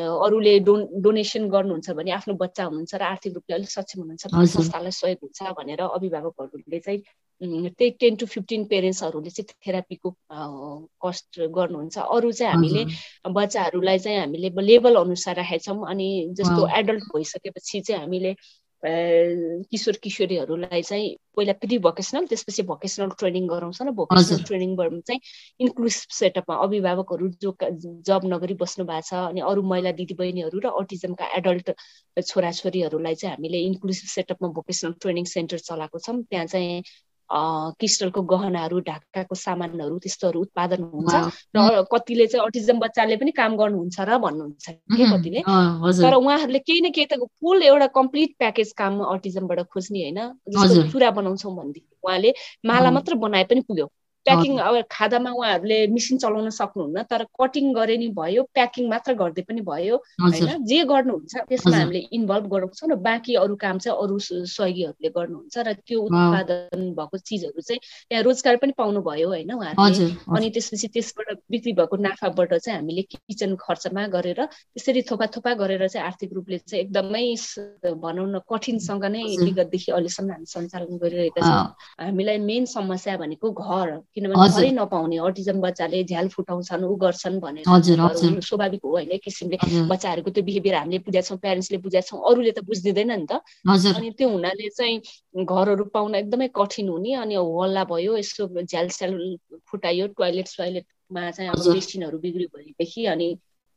अरूले 0.03 0.59
डो 0.65 0.73
डोनेसन 1.05 1.49
गर्नुहुन्छ 1.49 1.89
भने 1.97 2.11
आफ्नो 2.17 2.33
बच्चा 2.41 2.63
हुनुहुन्छ 2.65 2.93
र 2.95 3.03
आर्थिक 3.13 3.33
रूपले 3.33 3.55
अलिक 3.55 3.69
सक्षम 3.69 3.99
हुनुहुन्छ 4.01 4.23
संस्थालाई 4.57 4.91
सहयोग 4.91 5.19
हुन्छ 5.21 5.53
भनेर 5.57 5.81
अभिभावकहरूले 5.81 6.79
चाहिँ 6.79 7.01
त्यही 7.43 7.89
टेन 7.99 8.15
टु 8.15 8.25
फिफ्टिन 8.25 8.65
पेरेन्ट्सहरूले 8.71 9.29
चाहिँ 9.29 9.53
थेरापीको 9.67 10.09
कस्ट 11.05 11.39
गर्नुहुन्छ। 11.59 11.97
अरू 11.97 12.31
चाहिँ 12.31 12.53
हामीले 12.53 12.85
बच्चाहरूलाई 13.31 13.99
चाहिँ 13.99 14.19
हामीले 14.19 14.49
लेभल 14.71 14.95
अनुसार 15.03 15.35
राखेका 15.35 15.63
छौँ 15.65 15.87
अनि 15.89 16.09
जस्तो 16.39 16.67
एडल्ट 16.79 17.03
भइसकेपछि 17.15 17.81
चाहिँ 17.81 18.01
हामीले 18.01 18.35
किशोर 18.83 19.95
किशोरीहरूलाई 20.03 20.81
चाहिँ 20.83 21.15
पहिला 21.37 21.53
प्रि 21.59 21.77
भोकेसनल 21.79 22.25
त्यसपछि 22.27 22.63
भोकेसनल 22.67 23.09
ट्रेनिङ 23.19 23.47
गराउँछ 23.47 23.81
र 23.81 23.91
भोकेसनल 23.99 24.43
ट्रेनिङबाट 24.43 24.91
चाहिँ 25.07 25.19
इन्क्लुसिभ 25.59 26.11
सेटअपमा 26.11 26.55
अभिभावकहरू 26.63 27.29
जो 27.41 27.55
जब 28.09 28.27
नगरी 28.33 28.53
बस्नु 28.59 28.85
भएको 28.85 29.07
छ 29.07 29.13
अनि 29.31 29.41
अरू 29.51 29.61
महिला 29.71 29.91
दिदीबहिनीहरू 29.99 30.59
र 30.65 30.73
अटिजमका 30.81 31.25
एडल्ट 31.37 31.71
छोराछोरीहरूलाई 32.19 33.15
चाहिँ 33.15 33.35
हामीले 33.35 33.59
इन्क्लुसिभ 33.71 34.09
सेटअपमा 34.17 34.49
भोकेसनल 34.59 34.93
ट्रेनिङ 34.99 35.25
सेन्टर 35.31 35.57
चलाएको 35.63 35.99
छौँ। 35.99 36.21
त्यहाँ 36.23 36.45
चाहिँ 36.45 36.83
क्रिस्टलको 37.29 38.21
गहनाहरू 38.21 38.79
ढाकाको 38.79 39.35
सामानहरू 39.35 39.97
त्यस्तोहरू 39.99 40.41
उत्पादन 40.41 40.83
हुन्छ 40.83 41.13
र 41.55 41.81
कतिले 41.91 42.27
चाहिँ 42.27 42.45
अटिजम 42.45 42.79
बच्चाले 42.79 43.17
पनि 43.17 43.31
काम 43.31 43.57
गर्नुहुन्छ 43.57 43.99
र 44.01 44.17
भन्नुहुन्छ 44.17 44.69
के 44.69 45.05
कतिले? 45.11 45.41
तर 45.41 46.13
उहाँहरूले 46.13 46.59
केही 46.59 46.81
न 46.81 46.91
केही 46.91 47.05
त 47.05 47.19
फुल 47.41 47.63
एउटा 47.63 47.87
कम्प्लिट 47.95 48.35
प्याकेज 48.37 48.73
काम 48.77 49.01
अटिजमबाट 49.05 49.59
खोज्ने 49.69 49.99
होइन 50.03 50.19
जस्तो 50.49 50.87
चुरा 50.91 51.11
बनाउँछौँ 51.11 51.55
भनेदेखि 51.55 51.95
उहाँले 52.03 52.33
माला 52.65 52.91
मात्र 52.91 53.15
बनाए 53.17 53.43
पनि 53.45 53.61
पुग्यो। 53.61 53.87
प्याकिङ 54.25 54.57
अब 54.59 54.75
खादामा 54.91 55.31
उहाँहरूले 55.31 55.77
मिसिन 55.89 56.17
चलाउन 56.17 56.49
सक्नुहुन्न 56.51 57.03
तर 57.11 57.23
कटिङ 57.39 57.73
गरे 57.73 57.97
नि 57.97 58.07
भयो 58.15 58.43
प्याकिङ 58.53 58.89
मात्र 58.89 59.13
गर्दै 59.13 59.43
पनि 59.43 59.61
भयो 59.61 59.95
होइन? 60.21 60.63
जे 60.63 60.83
गर्नुहुन्छ 60.83 61.33
त्यसमा 61.49 61.77
हामीले 61.77 61.99
इन्भल्भ 62.11 62.47
गराउँछौँ 62.53 62.89
र 62.89 62.95
बाँकी 63.03 63.35
अरू 63.35 63.55
काम 63.59 63.77
चाहिँ 63.79 63.97
अरू 63.97 64.19
सहयोगीहरूले 64.19 65.09
गर्नुहुन्छ 65.09 65.55
र 65.59 65.73
त्यो 65.83 65.99
उत्पादन 66.07 66.81
भएको 66.95 67.17
चिजहरू 67.19 67.61
चाहिँ 67.61 67.79
त्यहाँ 68.09 68.23
रोजगार 68.23 68.55
पनि 68.63 68.73
पाउनु 68.77 69.01
भयो 69.03 69.27
होइन 69.27 69.51
उहाँहरूले? 69.53 70.07
अनि 70.29 70.49
त्यसपछि 70.55 70.87
त्यसबाट 70.93 71.27
बिक्री 71.51 71.73
भएको 71.73 71.95
नाफाबाट 71.99 72.53
चाहिँ 72.55 72.79
हामीले 72.79 73.01
किचन 73.03 73.55
खर्चमा 73.59 74.07
गरेर 74.15 74.39
त्यसरी 74.45 75.01
थोपा 75.03 75.25
थोपा 75.35 75.53
गरेर 75.59 75.87
चाहिँ 75.87 76.05
आर्थिक 76.07 76.33
रूपले 76.33 76.57
चाहिँ 76.63 76.83
एकदमै 76.83 77.25
भनौँ 77.99 78.27
न 78.31 78.39
कठिनसँग 78.47 79.05
नै 79.05 79.23
विगतदेखि 79.43 79.91
अहिलेसम्म 79.91 80.31
हामी 80.31 80.47
सञ्चालन 80.47 80.97
गरिरहेका 80.97 81.41
छौँ। 81.41 81.67
हामीलाई 81.99 82.37
मेन 82.39 82.65
समस्या 82.71 83.17
भनेको 83.17 83.51
घर 83.51 83.89
किनभने 84.15 84.47
घरै 84.49 84.71
नपाउने 84.73 85.17
अटिजम 85.19 85.57
बच्चाले 85.61 86.03
झ्याल 86.05 86.27
फुटाउँछन् 86.29 86.83
ऊ 86.83 86.95
गर्छन् 86.95 87.39
भनेर। 87.39 87.65
स्वाभाविक 88.41 88.81
हो 88.83 88.89
होइन 88.91 89.17
किसिमले 89.23 89.57
बच्चाहरूको 89.89 90.29
त्यो 90.31 90.43
बिहेभियर 90.43 90.75
हामीले 90.75 90.99
बुझाएको 90.99 91.27
छौँ 91.27 91.37
प्यारेन्ट्सले 91.39 91.77
बुझाएको 91.79 92.07
छौँ 92.09 92.21
अरूले 92.23 92.51
त 92.51 92.59
बुझिदिँदैन 92.63 93.11
नि 93.11 93.25
त। 93.25 93.41
अनि 93.95 94.09
त्यो 94.13 94.29
हुनाले 94.29 94.69
चाहिँ 94.69 94.99
घरहरू 95.43 95.83
पाउन 95.93 96.15
एकदमै 96.15 96.47
कठिन 96.55 96.87
हुने 96.89 97.13
अनि 97.15 97.35
हल्ला 97.35 97.83
भयो 97.85 98.17
यसो 98.17 98.47
झ्याल 98.63 98.87
स्याल 98.89 99.13
फुटायो 99.65 100.07
टोइलेट 100.13 100.47
सोइलेटमा 100.47 101.21
चाहिँ 101.31 101.49
अब 101.49 101.57
बेसिनहरू 101.73 102.17
बिग्रियो 102.19 102.49
भनेदेखि 102.53 103.05
अनि 103.07 103.27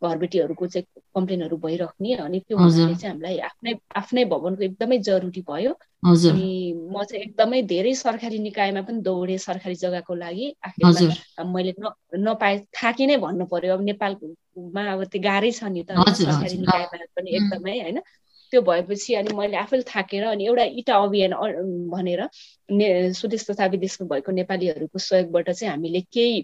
घरबेटीहरूको 0.03 0.67
चाहिँ 0.67 0.87
कम्प्लेनहरू 1.17 1.57
भइराख्ने 1.57 2.15
अनि 2.15 2.39
त्यो 2.41 2.57
हुनाले 2.59 2.95
चाहिँ 2.95 3.13
हामीलाई 3.13 3.39
आफ्नै 3.49 3.73
आफ्नै 3.97 4.25
भवनको 4.33 4.63
एकदमै 4.63 4.99
जरुरी 5.09 5.43
भयो। 5.51 5.73
अनि 6.07 6.49
म 6.93 7.05
चाहिँ 7.05 7.23
एकदमै 7.25 7.63
धेरै 7.73 7.95
सरकारी 7.95 8.39
निकायमा 8.39 8.83
पनि 8.89 9.01
दौडेँ 9.03 9.39
सरकारी 9.47 9.75
जग्गाको 9.75 10.15
लागि। 10.15 10.47
आखिरमा 10.69 11.45
मैले 11.55 11.75
न 11.81 11.93
नपाए 12.29 12.59
थाकी 12.77 13.07
नै 13.07 13.17
भन्नु 13.25 13.47
पर्यो। 13.47 13.75
अब 13.75 13.83
नेपालमा 13.91 14.83
अब 14.93 15.05
त्यो 15.13 15.21
गाह्रै 15.23 15.51
छ 15.51 15.65
नि 15.73 15.83
त 15.89 15.91
सरकारी 16.21 16.57
निकायमा 16.59 17.05
पनि 17.17 17.29
एकदमै 17.41 17.79
होइन? 17.81 18.01
त्यो 18.53 18.61
भएपछि 18.63 19.15
अनि 19.15 19.35
मैले 19.35 19.57
आफैले 19.57 19.83
थाकेर 19.83 20.25
अनि 20.25 20.45
एउटा 20.47 20.65
इटा 20.81 20.95
अभियान 21.05 21.33
भनेर 21.91 22.21
ने 22.71 22.87
स्वदेश 23.15 23.51
तथा 23.51 23.67
विदेशमा 23.75 24.07
भएको 24.07 24.33
नेपालीहरूको 24.33 24.99
सहयोगबाट 24.99 25.51
चाहिँ 25.51 25.71
हामीले 25.73 26.01
केही 26.15 26.39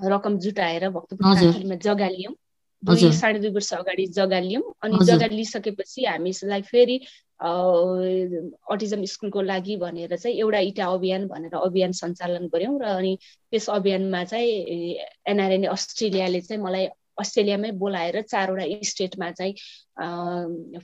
रकम 0.00 0.38
जुटाएर 0.38 0.88
भक्तपुरमा 0.90 1.74
जग्गा 1.82 2.08
लियौँ। 2.08 2.34
दुई 2.82 3.12
साढे 3.12 3.38
दुई 3.38 3.50
वर्ष 3.50 3.72
अगाडि 3.74 4.06
जग्गा 4.18 4.38
लियौँ 4.40 4.62
अनि 4.82 5.04
जग्गा 5.06 5.26
लिइसकेपछि 5.32 6.04
हामीलाई 6.04 6.62
फेरि 6.62 6.96
अटिजम 7.40 9.04
स्कुलको 9.12 9.40
लागि 9.42 9.76
भनेर 9.76 10.16
चाहिँ 10.16 10.36
एउटा 10.38 10.58
इटा 10.70 10.86
अभियान 10.86 11.26
भनेर 11.28 11.54
अभियान 11.58 11.92
सञ्चालन 11.92 12.46
गऱ्यौँ 12.54 12.78
र 12.80 12.84
अनि 12.98 13.16
त्यस 13.52 13.68
अभियानमा 13.70 14.24
चाहिँ 14.24 14.96
एनआरएनए 15.26 15.66
अस्ट्रेलियाले 15.68 16.40
चाहिँ 16.40 16.62
मलाई 16.62 16.86
अस्ट्रेलियामै 17.18 17.70
बोलाएर 17.82 18.20
चारवटा 18.22 18.64
स्टेटमा 18.82 19.30
चाहिँ 19.30 19.54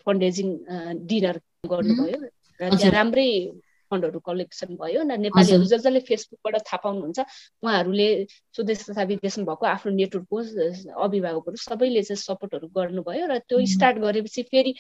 फन्ड 0.05 0.23
डिनर 1.09 1.41
गर्नुभयो। 1.67 2.19
र 2.61 2.69
त्यहाँ 2.75 2.93
राम्रै 2.93 3.31
फन्डहरू 3.91 4.21
कलेक्सन 4.21 4.77
भयो 4.77 5.03
न 5.03 5.21
नेपालीहरू 5.21 5.65
जस 5.65 5.81
जसले 5.81 6.01
फेसबुकबाट 6.09 6.61
थाहा 6.63 6.81
पाउनुहुन्छ 6.85 7.19
उहाँहरूले 7.63 8.09
स्वदेश 8.55 8.85
तथा 8.91 9.03
विदेशमा 9.13 9.45
भएको 9.45 9.67
आफ्नो 9.67 9.93
नेटवर्कको 9.95 10.39
अभिभावकहरू 11.03 11.57
सबैले 11.65 12.03
चाहिँ 12.03 12.23
सपोर्टहरू 12.23 12.69
गर्नुभयो 12.77 13.27
र 13.27 13.39
त्यो 13.49 13.65
स्टार्ट 13.75 13.99
गरेपछि 13.99 14.43
फेरि 14.51 14.75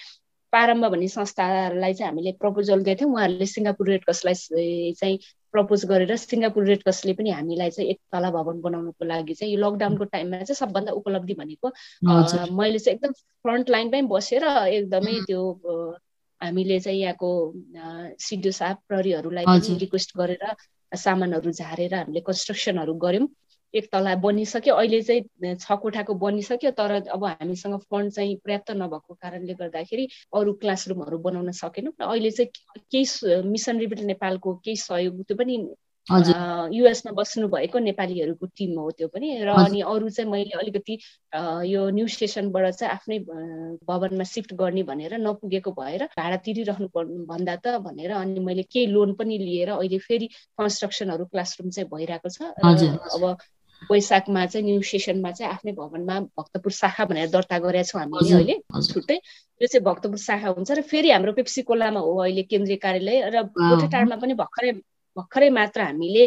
प्रारम्भ 0.52 0.84
भन्ने 0.86 1.08
संस्थालाई 1.08 1.94
चाहिँ 1.94 2.10
हामीले 2.10 2.32
प्रपोजल 2.40 2.82
दिएको 2.82 3.00
थियौँ। 3.00 3.12
उहाँहरूले 3.12 3.46
सिङ्गापुर 3.46 3.88
रेड 3.88 4.04
क्रसलाई 4.04 4.92
चाहिँ 5.00 5.18
प्रपोज 5.54 5.84
गरेर 5.86 6.16
सिङ्गापुर 6.16 6.64
रेड 6.66 6.82
क्रसले 6.82 7.12
पनि 7.14 7.30
हामीलाई 7.30 7.70
चाहिँ 7.70 7.90
एक 7.90 8.00
तला 8.12 8.30
भवन 8.30 8.60
बनाउनुको 8.60 9.04
लागि 9.04 9.34
चाहिँ 9.34 9.52
यो 9.54 9.60
लकडाउनको 9.60 10.04
टाइममा 10.04 10.42
चाहिँ 10.42 10.56
सबभन्दा 10.56 10.92
उपलब्धि 10.92 11.34
भनेको 11.34 11.72
मैले 12.56 12.78
चाहिँ 12.78 12.96
एकदम 12.96 13.12
फ्रन्ट 13.44 13.70
लाइनमै 13.70 14.02
बसेर 14.08 14.44
एकदमै 14.44 15.20
त्यो 15.26 15.42
हामीले 16.40 16.78
चाहिँ 16.80 17.00
यहाँको 17.00 17.30
सिडिओ 18.20 18.52
साहब 18.52 18.76
प्रहरीहरूलाई 18.88 19.44
रिक्वेस्ट 19.78 20.16
गरेर 20.18 20.44
सामानहरू 20.92 21.50
झारेर 21.52 21.94
हामीले 21.94 22.20
कन्स्ट्रक्सनहरू 22.26 22.94
गऱ्यौँ। 23.04 23.28
एक 23.74 23.88
तला 23.92 24.14
बनिसक्यो। 24.16 24.74
अहिले 24.74 25.00
चाहिँ 25.02 25.54
छ 25.56 25.72
कोठाको 25.82 26.14
बनिसक्यो। 26.20 26.70
तर 26.72 26.92
अब 27.12 27.24
हामीसँग 27.24 27.76
फन्ड 27.90 28.12
चाहिँ 28.12 28.36
पर्याप्त 28.44 28.70
नभएको 28.72 29.14
कारणले 29.14 29.54
गर्दाखेरि 29.54 30.08
अरू 30.34 30.52
क्लासरुमहरू 30.62 31.18
बनाउन 31.26 31.50
सकेनौँ। 31.52 31.92
र 32.00 32.04
अहिले 32.04 32.30
चाहिँ 32.30 32.48
केही 32.92 33.42
मिसन 33.50 33.78
रिबिट 33.78 34.00
नेपालको 34.08 34.54
केही 34.64 34.76
सहयोग 34.76 35.22
त्यो 35.28 35.36
पनि 35.36 35.56
युएसमा 36.10 37.12
बस्नु 37.12 37.48
भएको 37.48 37.78
नेपालीहरूको 37.78 38.46
टिम 38.56 38.78
हो 38.78 38.90
त्यो 38.90 39.08
पनि 39.08 39.36
र 39.44 39.48
अनि 39.48 39.80
अरू 39.84 40.08
चाहिँ 40.08 40.30
मैले 40.30 40.58
अलिकति 40.58 40.98
यो 41.68 41.88
न्यु 41.90 42.06
स्टेसनबाट 42.08 42.74
चाहिँ 42.74 42.92
आफ्नै 42.92 43.18
भवनमा 43.84 44.24
सिफ्ट 44.24 44.54
गर्ने 44.54 44.82
भनेर 44.82 45.18
नपुगेको 45.20 45.72
भएर 45.72 46.04
भाडा 46.16 46.36
तिरिराख्नु 46.46 46.88
पर्नु 46.88 47.24
भन्दा 47.26 47.56
त 47.56 47.76
भनेर 47.84 48.10
अनि 48.14 48.40
मैले 48.40 48.62
केही 48.64 48.86
लोन 48.88 49.14
पनि 49.14 49.38
लिएर 49.38 49.70
अहिले 49.76 49.98
फेरि 50.08 50.26
कन्स्ट्रक्सनहरू 50.58 51.24
क्लासरुम 51.26 51.70
चाहिँ 51.70 51.88
भइरहेको 51.92 52.28
छ 52.28 52.42
अब 53.14 53.36
वैशाखमा 53.82 54.44
चाहिँ 54.46 54.66
न्यु 54.66 54.82
सेसनमा 54.82 55.30
चाहिँ 55.32 55.52
आफ्नै 55.52 55.72
भवनमा 55.72 56.20
भक्तपुर 56.38 56.72
शाखा 56.72 57.04
भनेर 57.04 57.28
दर्ता 57.30 57.58
गरेका 57.58 57.82
छौँ 57.84 58.00
हामीले 58.00 58.34
अहिले 58.34 58.56
छुट्टै। 58.82 59.16
यो 59.60 59.66
चाहिँ 59.66 59.84
भक्तपुर 59.84 60.18
शाखा 60.18 60.48
हुन्छ 60.48 60.70
र 60.72 60.82
फेरि 60.82 61.10
हाम्रो 61.10 61.32
पेप्सी 61.32 61.62
कोलामा 61.62 62.00
हो 62.00 62.14
अहिले 62.18 62.42
केन्द्रीय 62.42 62.76
कार्यालय 62.76 63.30
र 63.30 63.42
गोठेटारमा 63.54 64.16
पनि 64.16 64.34
भर्खरै 64.34 64.72
भर्खरै 65.18 65.50
मात्र 65.50 65.80
हामीले 65.82 66.24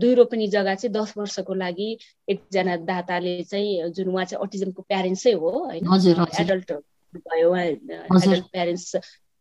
दुई 0.00 0.14
रोपनी 0.14 0.48
जग्गा 0.54 0.74
चाहिँ 0.74 0.92
दस 0.94 1.14
वर्षको 1.18 1.54
लागि 1.54 1.88
एकजना 2.28 2.76
दाताले 2.90 3.42
चाहिँ 3.44 3.90
जुन 3.90 4.08
उहाँ 4.14 4.24
चाहिँ 4.24 4.42
अटिजमको 4.46 4.82
प्यारेन्ट्सै 4.88 5.32
हो 5.32 5.50
होइन? 5.50 5.84
एडल्ट 6.40 6.72
भयो 7.28 7.54
एडल्ट 7.56 8.44
प्यारेन्ट्स 8.52 8.96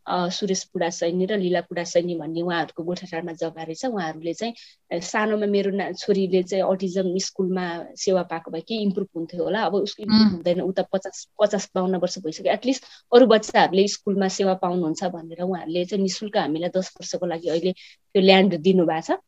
सुरेश 0.08 0.64
पुडा 0.74 0.90
सैनी 0.90 1.26
र 1.26 1.38
लीला 1.38 1.62
पुडा 1.62 1.84
सैनी 1.84 2.16
भन्ने 2.20 2.42
उहाँहरूको 2.42 2.84
गोठाटारमा 2.84 3.34
जग्गा 3.38 3.64
रहेछ। 3.64 3.86
उहाँहरूले 3.86 4.34
चाहिँ 4.34 5.00
सानोमा 5.02 5.46
मेरो 5.46 5.72
ना 5.72 5.92
छोरीले 5.94 6.42
चाहिँ 6.44 6.64
अटिजम 6.64 7.18
स्कुलमा 7.18 7.66
सेवा 7.96 8.24
पाएको 8.32 8.52
भए 8.52 8.62
केही 8.62 8.82
इम्प्रुभ 8.84 9.08
हुन्थ्यो 9.16 9.44
होला। 9.44 9.62
अब 9.62 9.76
उसको 9.76 10.04
इम्प्रुभ 10.04 10.32
हुँदैन। 10.32 10.62
उता 10.62 10.84
पचास 10.94 11.28
पचास 11.40 11.70
बाहन्न 11.76 11.96
वर्ष 12.02 12.18
भइसक्यो। 12.26 12.54
एटलिस्ट 12.54 12.84
अरू 13.14 13.26
बच्चाहरूले 13.28 13.88
स्कुलमा 13.88 14.28
सेवा 14.38 14.54
पाउनुहुन्छ 14.64 15.04
भनेर 15.14 15.42
उहाँहरूले 15.42 15.86
चाहिँ 15.86 16.04
नि 16.04 16.10
शुल्क 16.10 16.38
हामीलाई 16.38 16.70
दस 16.76 16.92
वर्षको 16.98 17.26
लागि 17.26 17.48
अहिले 17.50 17.72
त्यो 17.72 18.22
ल्यान्ड 18.22 18.56
दिनुभएको 18.58 19.02
छ। 19.06 19.22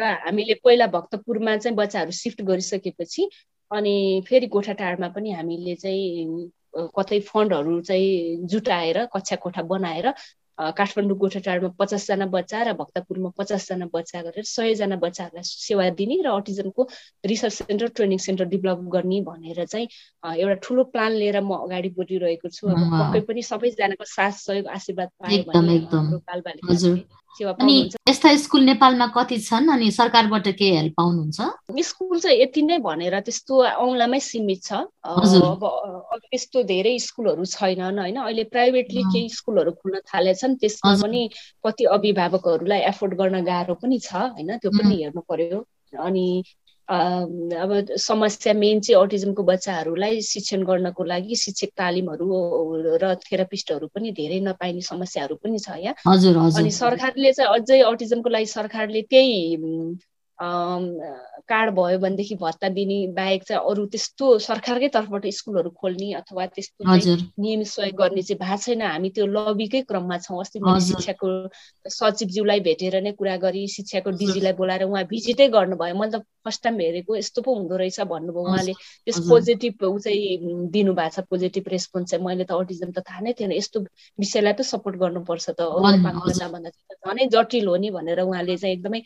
र 0.00 0.02
हामीले 0.26 0.54
पहिला 0.64 0.86
भक्तपुरमा 0.96 1.56
चाहिँ 1.56 1.76
बच्चाहरू 1.76 2.10
सिफ्ट 2.10 2.42
गरिसकेपछि 2.42 3.28
अनि 3.70 3.94
फेरि 4.26 4.46
गोठाटारमा 4.46 5.08
पनि 5.14 5.30
हामीले 5.32 5.74
चाहिँ 5.74 6.50
कतै 6.96 7.20
फन्डहरू 7.28 7.80
चाहिँ 7.82 8.46
जुटाएर 8.46 9.04
कक्षा 9.14 9.36
कोठा 9.36 9.62
बनाएर 9.72 10.12
काठमाडौँ 10.58 11.16
गोठाटारमा 11.18 11.68
पचासजना 11.78 12.26
बच्चा 12.26 12.62
र 12.62 12.72
भक्तपुरमा 12.72 13.30
पचासजना 13.36 13.86
बच्चा 13.92 14.22
गरेर 14.22 14.44
सयजना 14.48 14.96
बच्चाहरूलाई 14.96 15.44
सेवा 15.44 15.88
दिने 15.98 16.16
र 16.24 16.32
अटिजमको 16.32 16.82
research 17.26 17.54
centre 17.54 17.88
training 17.92 18.18
centre 18.18 18.44
develop 18.54 18.88
गर्ने 18.88 19.20
भनेर 19.20 19.64
चाहिँ 19.66 19.88
एउटा 20.24 20.54
ठुलो 20.64 20.84
प्लान 20.96 21.12
लिएर 21.12 21.40
म 21.40 21.52
अगाडि 21.58 21.90
बढिरहेको 21.98 22.48
छु। 22.48 22.68
अब 22.68 22.80
पक्कै 22.94 23.20
पनि 23.28 23.42
सबैजनाको 23.42 24.04
साथ 24.06 24.32
सहयोग 24.40 24.66
आशीर्वाद 24.70 25.10
पाएँ 25.20 25.44
भने 25.44 25.76
अनि 27.44 27.76
यस्ता 28.08 28.36
स्कुल 28.36 28.62
नेपालमा 28.64 29.06
कति 29.16 29.38
छन् 29.38 29.68
अनि 29.70 29.90
सरकारबाट 29.90 30.48
के 30.58 30.70
हेल्प 30.76 30.94
पाउनुहुन्छ? 30.96 31.38
स्कुल 31.84 32.20
चाहिँ 32.20 32.40
यति 32.40 32.62
नै 32.62 32.78
भनेर 32.78 33.20
त्यस्तो 33.20 33.54
औँलामै 33.84 34.20
सीमित 34.20 34.62
छ। 34.64 34.72
अब 35.04 35.62
त्यस्तो 36.30 36.62
धेरै 36.62 36.98
स्कुलहरू 36.98 37.44
छैनन् 37.44 37.98
होइन? 37.98 38.16
अहिले 38.16 38.44
प्राइभेटली 38.50 39.02
केही 39.12 39.28
स्कुलहरू 39.28 39.70
खुल्न 39.72 40.00
थालेछन्। 40.08 40.56
त्यसमा 40.56 40.94
पनि 41.02 41.22
कति 41.66 41.84
अभिभावकहरूलाई 41.84 42.80
एफोर्ड 42.92 43.14
गर्न 43.14 43.44
गाह्रो 43.44 43.74
पनि 43.82 43.98
छ 43.98 44.14
होइन? 44.14 44.56
त्यो 44.58 44.70
पनि 44.70 44.94
हेर्नु 45.02 45.20
पर्यो। 45.28 45.66
अनि 45.92 46.44
अब 46.88 47.86
समस्या 47.98 48.52
मेन 48.54 48.80
चाहिँ 48.80 49.02
अटिजमको 49.02 49.42
बच्चाहरूलाई 49.42 50.20
शिक्षण 50.22 50.62
गर्नको 50.64 51.04
लागि 51.04 51.36
शिक्षक 51.36 51.68
तालिमहरू 51.76 52.28
र 52.96 53.14
थेरापिस्टहरू 53.22 53.86
पनि 53.88 54.12
धेरै 54.12 54.38
नपाइने 54.40 54.80
समस्याहरू 54.82 55.36
पनि 55.36 55.58
छ 55.58 55.78
यहाँ 55.78 56.52
अनि 56.52 56.70
सरकारले 56.72 57.32
चाहिँ 57.32 57.50
अझै 57.54 57.80
अटिजमको 57.84 58.28
लागि 58.28 58.46
सरकारले 58.48 59.02
त्यही 59.10 59.96
कार्ड 60.38 61.70
भयो 61.74 61.98
भनेदेखि 61.98 62.34
भत्ता 62.40 62.68
दिने 62.68 62.96
बाहेक 63.16 63.42
चाहिँ 63.48 63.62
अरू 63.70 63.84
त्यस्तो 63.88 64.38
सरकारकै 64.46 64.88
तर्फबाट 64.96 65.26
स्कुलहरू 65.32 65.70
खोल्ने 65.80 66.12
अथवा 66.20 66.46
त्यस्तो 66.46 66.84
नियमित 66.84 67.66
सहयोग 67.66 67.96
गर्ने 67.96 68.22
चाहिँ 68.22 68.38
भएको 68.40 68.56
छैन। 68.62 68.82
हामी 68.82 69.10
त्यो 69.16 69.26
लबीकै 69.26 69.80
क्रममा 69.88 70.18
छौँ। 70.26 70.40
अस्ति 70.40 70.60
मैले 70.60 70.80
शिक्षाको 70.86 71.26
सचिवज्यूलाई 71.88 72.60
भेटेर 72.68 73.00
नै 73.02 73.12
कुरा 73.16 73.36
गरी 73.44 73.66
शिक्षाको 73.76 74.10
डिजीलाई 74.20 74.52
बोलाएर 74.60 74.84
उहाँ 74.84 75.04
भिजिटै 75.08 75.48
गर्नुभयो। 75.56 75.94
मैले 75.96 76.18
त 76.18 76.22
फर्स्ट 76.44 76.62
टाइम 76.62 76.80
हेरेको 76.80 77.16
यस्तो 77.16 77.42
पो 77.42 77.54
हुँदो 77.54 77.76
रहेछ 77.76 78.00
भन्नुभयो 78.12 78.44
उहाँले। 78.44 78.72
त्यस 79.08 79.18
पोजिटिभ 79.28 79.84
ऊ 79.84 79.98
चाहिँ 79.98 80.68
दिनुभएको 80.70 81.10
छ 81.16 81.24
पोजिटिभ 81.30 81.64
रेस्पोन्स 81.72 82.10
चाहिँ। 82.10 82.24
मैले 82.24 82.44
त 82.44 82.52
अटिजम 82.52 82.90
त 82.92 83.00
थाहा 83.08 83.20
नै 83.24 83.32
थिएन। 83.40 83.52
यस्तो 83.56 83.80
विषयलाई 84.20 84.52
त 84.52 84.60
सपोर्ट 84.68 84.96
गर्नुपर्छ 85.00 85.46
त। 85.56 85.60
भन्दा 85.96 86.70
झनै 87.06 87.26
जटिल 87.32 87.66
हो 87.66 87.76
नि 87.76 87.90
भनेर 87.90 88.20
उहाँले 88.20 88.56
चाहिँ 88.56 88.76
एकदमै 88.76 89.00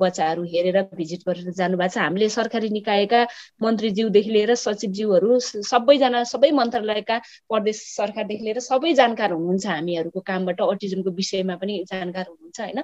बच्चाहरू 0.00 0.42
हेरेर 0.62 0.88
भिजिट 0.96 1.20
गरेर 1.28 1.52
जानुभएको 1.52 1.92
छ। 1.94 1.98
हामीले 1.98 2.28
सरकारी 2.28 2.68
निकायका 2.70 3.20
मन्त्रीज्यूदेखि 3.62 4.30
लिएर 4.30 4.54
सचिवज्यूहरू 4.56 5.38
सबैजना 5.70 6.22
सबै 6.32 6.50
मन्त्रालयका 6.60 7.16
प्रदेश 7.50 7.82
सरकारदेखि 7.96 8.44
लिएर 8.44 8.58
सबै 8.62 8.92
जानकार 9.00 9.32
हुनुहुन्छ 9.32 9.66
हामीहरूको 9.66 10.20
कामबाट 10.30 10.60
अटिजमको 10.62 11.10
विषयमा 11.20 11.56
पनि 11.62 11.74
जानकार 11.92 12.24
हुनुहुन्छ 12.28 12.60
होइन? 12.60 12.80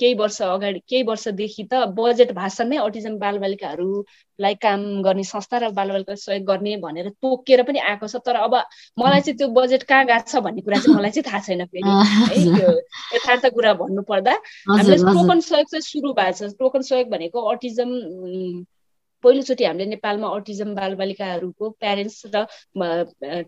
केही 0.00 0.14
वर्ष 0.14 0.40
अगाडि 0.42 0.80
केही 0.88 1.02
वर्षदेखि 1.10 1.64
त 1.72 1.84
बजेट 1.98 2.32
भाषणमै 2.34 2.76
अटिजम 2.86 3.18
बालबालिकाहरूलाई 3.18 4.54
काम 4.62 4.80
गर्ने 5.02 5.24
संस्था 5.24 5.58
र 5.58 5.70
बालबालिका 5.74 6.14
सहयोग 6.14 6.44
गर्ने 6.46 6.76
भनेर 6.78 7.08
तोकेर 7.18 7.62
पनि 7.68 7.78
आएको 7.78 8.06
छ। 8.06 8.16
तर 8.22 8.36
अब 8.46 8.54
मलाई 8.98 9.20
चाहिँ 9.20 9.36
त्यो 9.38 9.48
बजेट 9.50 9.82
कहाँ 9.82 10.04
गएको 10.06 10.30
छ 10.30 10.42
भन्ने 10.46 10.62
कुरा 10.62 10.78
चाहिँ 10.78 10.96
मलाई 10.96 11.10
चाहिँ 11.10 11.26
थाहा 11.26 11.40
छैन 11.46 11.64
फेरि 11.66 11.82
है? 11.82 12.56
त्यो 12.56 12.70
यथार्थ 13.14 13.46
कुरा 13.54 13.72
भन्नु 13.82 14.02
पर्दा 14.08 14.32
हामीले 14.68 14.96
टोकन 15.02 15.40
सहयोग 15.40 15.66
चाहिँ 15.68 15.82
सुरु 15.82 16.12
भएको 16.14 16.48
छ। 16.48 16.54
टोकन 16.58 16.82
सहयोग 16.82 17.07
भनेको 17.08 17.46
अटिजम 17.48 17.94
पहिलोचोटि 19.24 19.64
हामीले 19.64 19.86
नेपालमा 19.86 20.28
अटिजम 20.34 20.74
बालबालिकाहरूको 20.74 21.70
प्यारेन्ट्स 21.80 22.18
र 22.34 22.42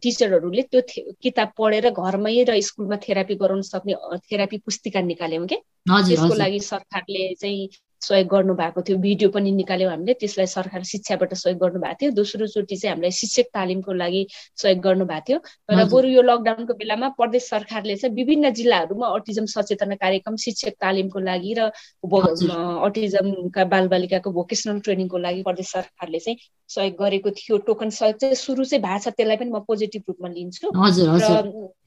टिचरहरूले 0.03 0.63
त्यो 0.71 0.81
किताब 1.23 1.53
पढेर 1.59 1.91
घरमै 1.93 2.35
र 2.45 2.59
स्कुलमा 2.61 2.97
थेरापी 3.05 3.35
गराउन 3.37 3.63
सक्ने 3.65 3.95
थेरापी 4.27 4.59
पुस्तिका 4.65 5.01
निकाल्यौँ 5.05 5.47
क्या 5.47 6.01
त्यसको 6.09 6.35
लागि 6.35 6.61
सरकारले 6.67 7.29
चाहिँ 7.35 7.69
सहयोग 8.01 8.29
गर्नुभएको 8.29 8.83
थियो। 8.83 8.99
भिडियो 8.99 9.29
पनि 9.31 9.51
निकाल्यौँ 9.53 9.91
हामीले। 9.91 10.15
त्यसलाई 10.21 10.47
सरकार 10.47 10.83
शिक्षाबाट 10.91 11.35
सहयोग 11.35 11.59
गर्नुभएको 11.61 11.97
थियो। 12.01 12.11
दोस्रो 12.17 12.47
चोटि 12.47 12.77
चाहिँ 12.77 12.93
हामीलाई 12.93 13.11
शिक्षक 13.13 13.47
तालिमको 13.55 13.93
लागि 13.93 14.23
सहयोग 14.57 14.81
गर्नुभएको 14.81 15.25
थियो। 15.29 15.39
र 15.71 15.85
बरु 15.93 16.09
यो 16.09 16.23
लकडाउनको 16.23 16.75
बेलामा 16.81 17.09
प्रदेश 17.21 17.43
सरकारले 17.51 17.97
चाहिँ 17.97 18.15
विभिन्न 18.17 18.51
जिल्लाहरूमा 18.57 19.07
अटिजम 19.21 19.47
सचेतना 19.53 19.95
कार्यक्रम 20.01 20.37
शिक्षक 20.45 20.75
तालिमको 20.81 21.19
लागि 21.21 21.53
र 21.59 21.71
अटिजमका 22.89 23.65
बालबालिकाको 23.75 24.31
भोकेसनल 24.33 24.81
ट्रेनिङको 24.81 25.19
लागि 25.19 25.43
प्रदेश 25.43 25.69
सरकारले 25.71 26.19
चाहिँ 26.25 26.39
सहयोग 26.71 26.95
गरेको 27.03 27.31
थियो। 27.37 27.59
टोकन 27.69 27.91
सहयोग 28.01 28.17
चाहिँ 28.17 28.35
सुरु 28.35 28.65
चाहिँ 28.65 28.83
भएको 28.83 29.11
छ। 29.11 29.15
त्यसलाई 29.17 29.37
पनि 29.37 29.51
म 29.51 29.61
पोजिटिभ 29.69 30.03
रूपमा 30.09 30.29
लिन्छु। 30.29 30.67
र 30.73 31.79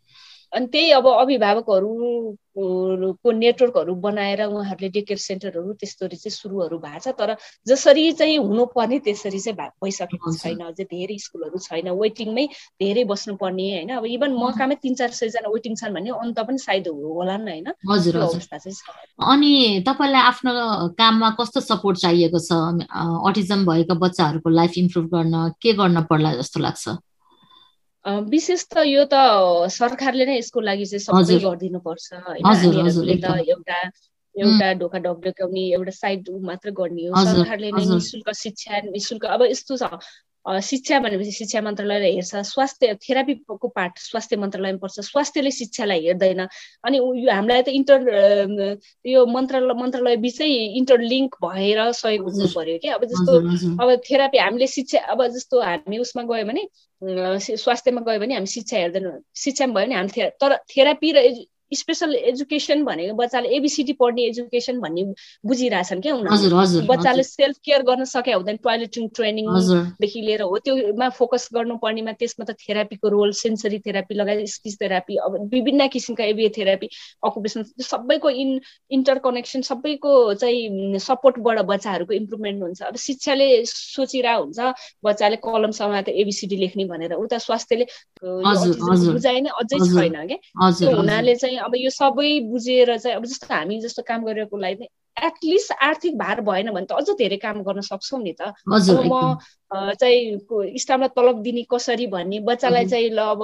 अनि 0.54 0.68
त्यही 0.74 0.92
अब 0.94 1.08
अभिभावकहरूको 1.08 3.32
नेटवर्कहरू 3.34 3.94
बनाएर 4.02 4.42
उहाँहरूले 4.46 4.90
डे 4.96 5.02
केयर 5.02 5.20
सेन्टरहरू 5.20 5.74
त्यस्तोहरू 5.82 6.16
चाहिँ 6.16 6.32
सुरुहरू 6.32 6.78
भएको 6.78 7.00
छ 7.02 7.08
तर 7.20 7.36
जसरी 7.68 8.12
चाहिँ 8.20 8.38
हुनुपर्ने 8.38 9.00
त्यसरी 9.08 9.40
चाहिँ 9.40 9.70
भइसकेको 9.84 10.34
छैन। 10.38 10.60
अझै 10.70 10.84
धेरै 10.86 11.18
स्कुलहरू 11.26 11.58
छैन। 11.68 11.90
वेटिङमै 12.02 12.46
धेरै 12.82 13.04
बस्नुपर्ने 13.10 13.66
होइन। 13.74 13.90
अब 13.98 14.06
इभन 14.06 14.32
मकामै 14.38 14.76
तिन 14.84 14.94
चार 15.02 15.12
सयजना 15.20 15.50
वेटिङ 15.50 15.76
छन् 15.82 15.94
भने 15.98 16.10
अन्त 16.14 16.40
पनि 16.46 16.58
सायद 16.62 16.88
होला 16.94 17.38
नि 17.38 17.52
होइन। 17.52 17.68
अवस्था 18.22 18.58
चाहिँ 18.58 18.76
अनि 19.34 19.84
तपाईँलाई 19.88 20.22
आफ्नो 20.22 20.52
काममा 21.02 21.30
कस्तो 21.40 21.60
सपोर्ट 21.62 21.98
चाहिएको 22.06 22.40
छ? 22.40 22.52
अटिजम 23.30 23.66
भएका 23.66 23.94
बच्चाहरूको 24.06 24.50
लाइफ 24.50 24.78
इम्प्रुभ 24.78 25.06
गर्न 25.16 25.50
के 25.62 25.74
गर्न 25.82 26.02
पर्ला 26.06 26.34
जस्तो 26.38 26.60
लाग्छ? 26.60 26.90
विशेष 28.06 28.64
त 28.68 28.84
यो 28.86 29.04
त 29.06 29.20
सरकारले 29.72 30.26
नै 30.26 30.38
यसको 30.38 30.62
लागि 30.62 30.86
चाहिँ 30.86 31.04
सबै 31.04 31.38
गरिदिनु 31.40 31.80
पर्छ 31.82 32.20
होइन। 32.26 33.20
त 33.22 33.36
एउटा 33.48 33.80
एउटा 34.36 34.72
ढोका 34.76 35.00
ढोकाउने 35.00 35.64
एउटा 35.72 35.92
साइड 35.94 36.30
मात्र 36.44 36.72
गर्ने 36.74 37.08
हो। 37.08 37.24
सरकारले 37.26 37.72
नै 37.72 37.86
निशुल्क 37.88 38.36
शिक्षा 38.36 38.82
निशुल्क 38.90 39.26
अब 39.30 39.44
यस्तो 39.46 39.78
छ। 39.78 40.04
शिक्षा 40.46 41.00
भनेपछि 41.00 41.32
शिक्षा 41.32 41.62
मन्त्रालयले 41.62 42.10
हेर्छ 42.14 42.36
स्वास्थ्य 42.52 42.94
थेरापीको 43.04 43.68
पार्ट 43.68 44.00
स्वास्थ्य 44.00 44.36
मन्त्रालयमा 44.44 44.78
पर्छ। 44.84 45.00
स्वास्थ्यले 45.08 45.52
शिक्षालाई 45.52 46.00
हेर्दैन। 46.06 46.42
अनि 46.84 46.98
यो 46.98 47.32
हामीलाई 47.32 47.62
त 47.64 47.68
इन्टर 47.80 48.00
यो 49.08 49.26
मन्त्रालय 49.26 49.74
मन्त्रालय 49.82 50.16
बिचै 50.26 50.50
इन्टरलिङ्क 50.80 51.36
भएर 51.46 51.80
सहयोग 51.96 52.28
हुनु 52.32 52.48
पर्यो 52.56 52.78
कि 52.84 52.88
अब 52.98 53.06
जस्तो 53.14 53.32
अब 53.84 53.88
थेरापी 54.10 54.38
हामीले 54.38 54.68
शिक्षा 54.68 55.00
अब 55.16 55.28
जस्तो 55.32 55.62
हामी 55.64 55.98
उसमा 56.04 56.24
गयो 56.28 56.46
भने 56.52 56.68
स्वास्थ्यमा 57.56 58.02
गयो 58.04 58.20
भने 58.20 58.34
हामी 58.36 58.52
शिक्षा 58.58 58.78
हेर्दैनौँ। 58.78 59.18
शिक्षामा 59.36 59.74
भयो 59.74 59.86
भने 59.86 59.96
हामी 59.96 60.30
तर 60.44 60.56
थेरापी 60.76 61.12
र 61.16 61.18
स्पेसल 61.76 62.16
एजुकेसन 62.16 62.84
भनेको 62.86 63.14
बच्चाले 63.16 63.50
एबिसिडी 63.58 63.94
पढ्ने 64.00 64.22
एजुकेसन 64.28 64.80
भन्ने 64.80 65.04
बुझिरहेछन् 65.46 66.02
क्या 66.02 66.16
उनीहरू 66.16 66.86
बच्चाले 66.88 67.24
सेल्फ 67.24 67.58
केयर 67.66 67.82
गर्न 67.90 68.04
सके 68.06 68.32
हुँदैन 68.34 68.58
टोइलेटिङ 68.64 69.08
ट्रेनिङदेखि 69.16 70.22
लिएर 70.22 70.42
हो। 70.42 70.58
त्योमा 70.66 71.10
फोकस 71.20 71.50
गर्नुपर्नेमा 71.54 72.12
त्यसमा 72.20 72.46
त 72.46 72.56
थेरापीको 72.64 73.10
रोल 73.10 73.32
सेन्सरी 73.42 73.80
थेरापी 73.86 74.16
लगायत 74.16 74.48
स्पिच 74.50 74.76
थेरापी 74.82 75.16
अब 75.26 75.38
विभिन्न 75.54 75.88
किसिमका 75.94 76.24
एबिए 76.34 76.50
थेरापी 76.58 76.88
अकुपेसन 77.24 77.64
सबैको 77.84 78.30
इन 78.44 78.60
इन्टर 78.92 79.18
कनेक्सन 79.26 79.62
सबैको 79.64 80.12
चाहिँ 80.44 81.00
सपोर्टबाट 81.00 81.60
बच्चाहरूको 81.68 82.14
इम्प्रुभमेन्ट 82.14 82.62
हुन्छ। 82.64 82.82
अब 82.84 82.96
शिक्षाले 82.98 83.48
सोचिरहेको 83.66 84.44
हुन्छ 84.44 84.60
बच्चाले 85.04 85.36
कलम 85.44 85.72
त 85.74 86.10
एबिसिडी 86.10 86.58
लेख्ने 86.58 86.86
भनेर। 86.86 87.14
उता 87.14 87.38
स्वास्थ्यले 87.38 87.86
बुझाइ 88.24 89.42
नै 89.42 89.50
अझै 89.62 89.80
छैन 89.80 90.16
क्या। 90.28 90.40
हुनाले 90.94 91.36
चाहिँ 91.36 91.58
अब 91.64 91.76
यो 91.76 91.90
सबै 91.90 92.30
बुझेर 92.50 92.98
चाहिँ 92.98 93.16
अब 93.18 93.26
जस्तो 93.26 93.54
हामी 93.54 93.80
जस्तो 93.82 94.04
काम 94.08 94.26
गरेको 94.26 94.58
लागि 94.58 94.88
एटलिस्ट 95.18 95.72
आर्थिक 95.84 96.18
भार 96.18 96.42
भएन 96.42 96.72
भने 96.74 96.86
त 96.86 96.92
अझ 96.98 97.16
धेरै 97.18 97.38
काम 97.38 97.62
गर्न 97.64 97.82
सक्छौँ 97.82 98.22
नि 98.22 98.34
त। 98.34 98.54
म 98.68 99.38
चाहिँ 99.94 100.78
स्टाफलाई 100.80 101.10
तलब 101.18 101.42
दिने 101.44 101.64
कसरी 101.72 102.08
भन्ने 102.08 102.40
बच्चालाई 102.50 102.86
चाहिँ 102.88 103.10
ल 103.10 103.20
अब 103.20 103.42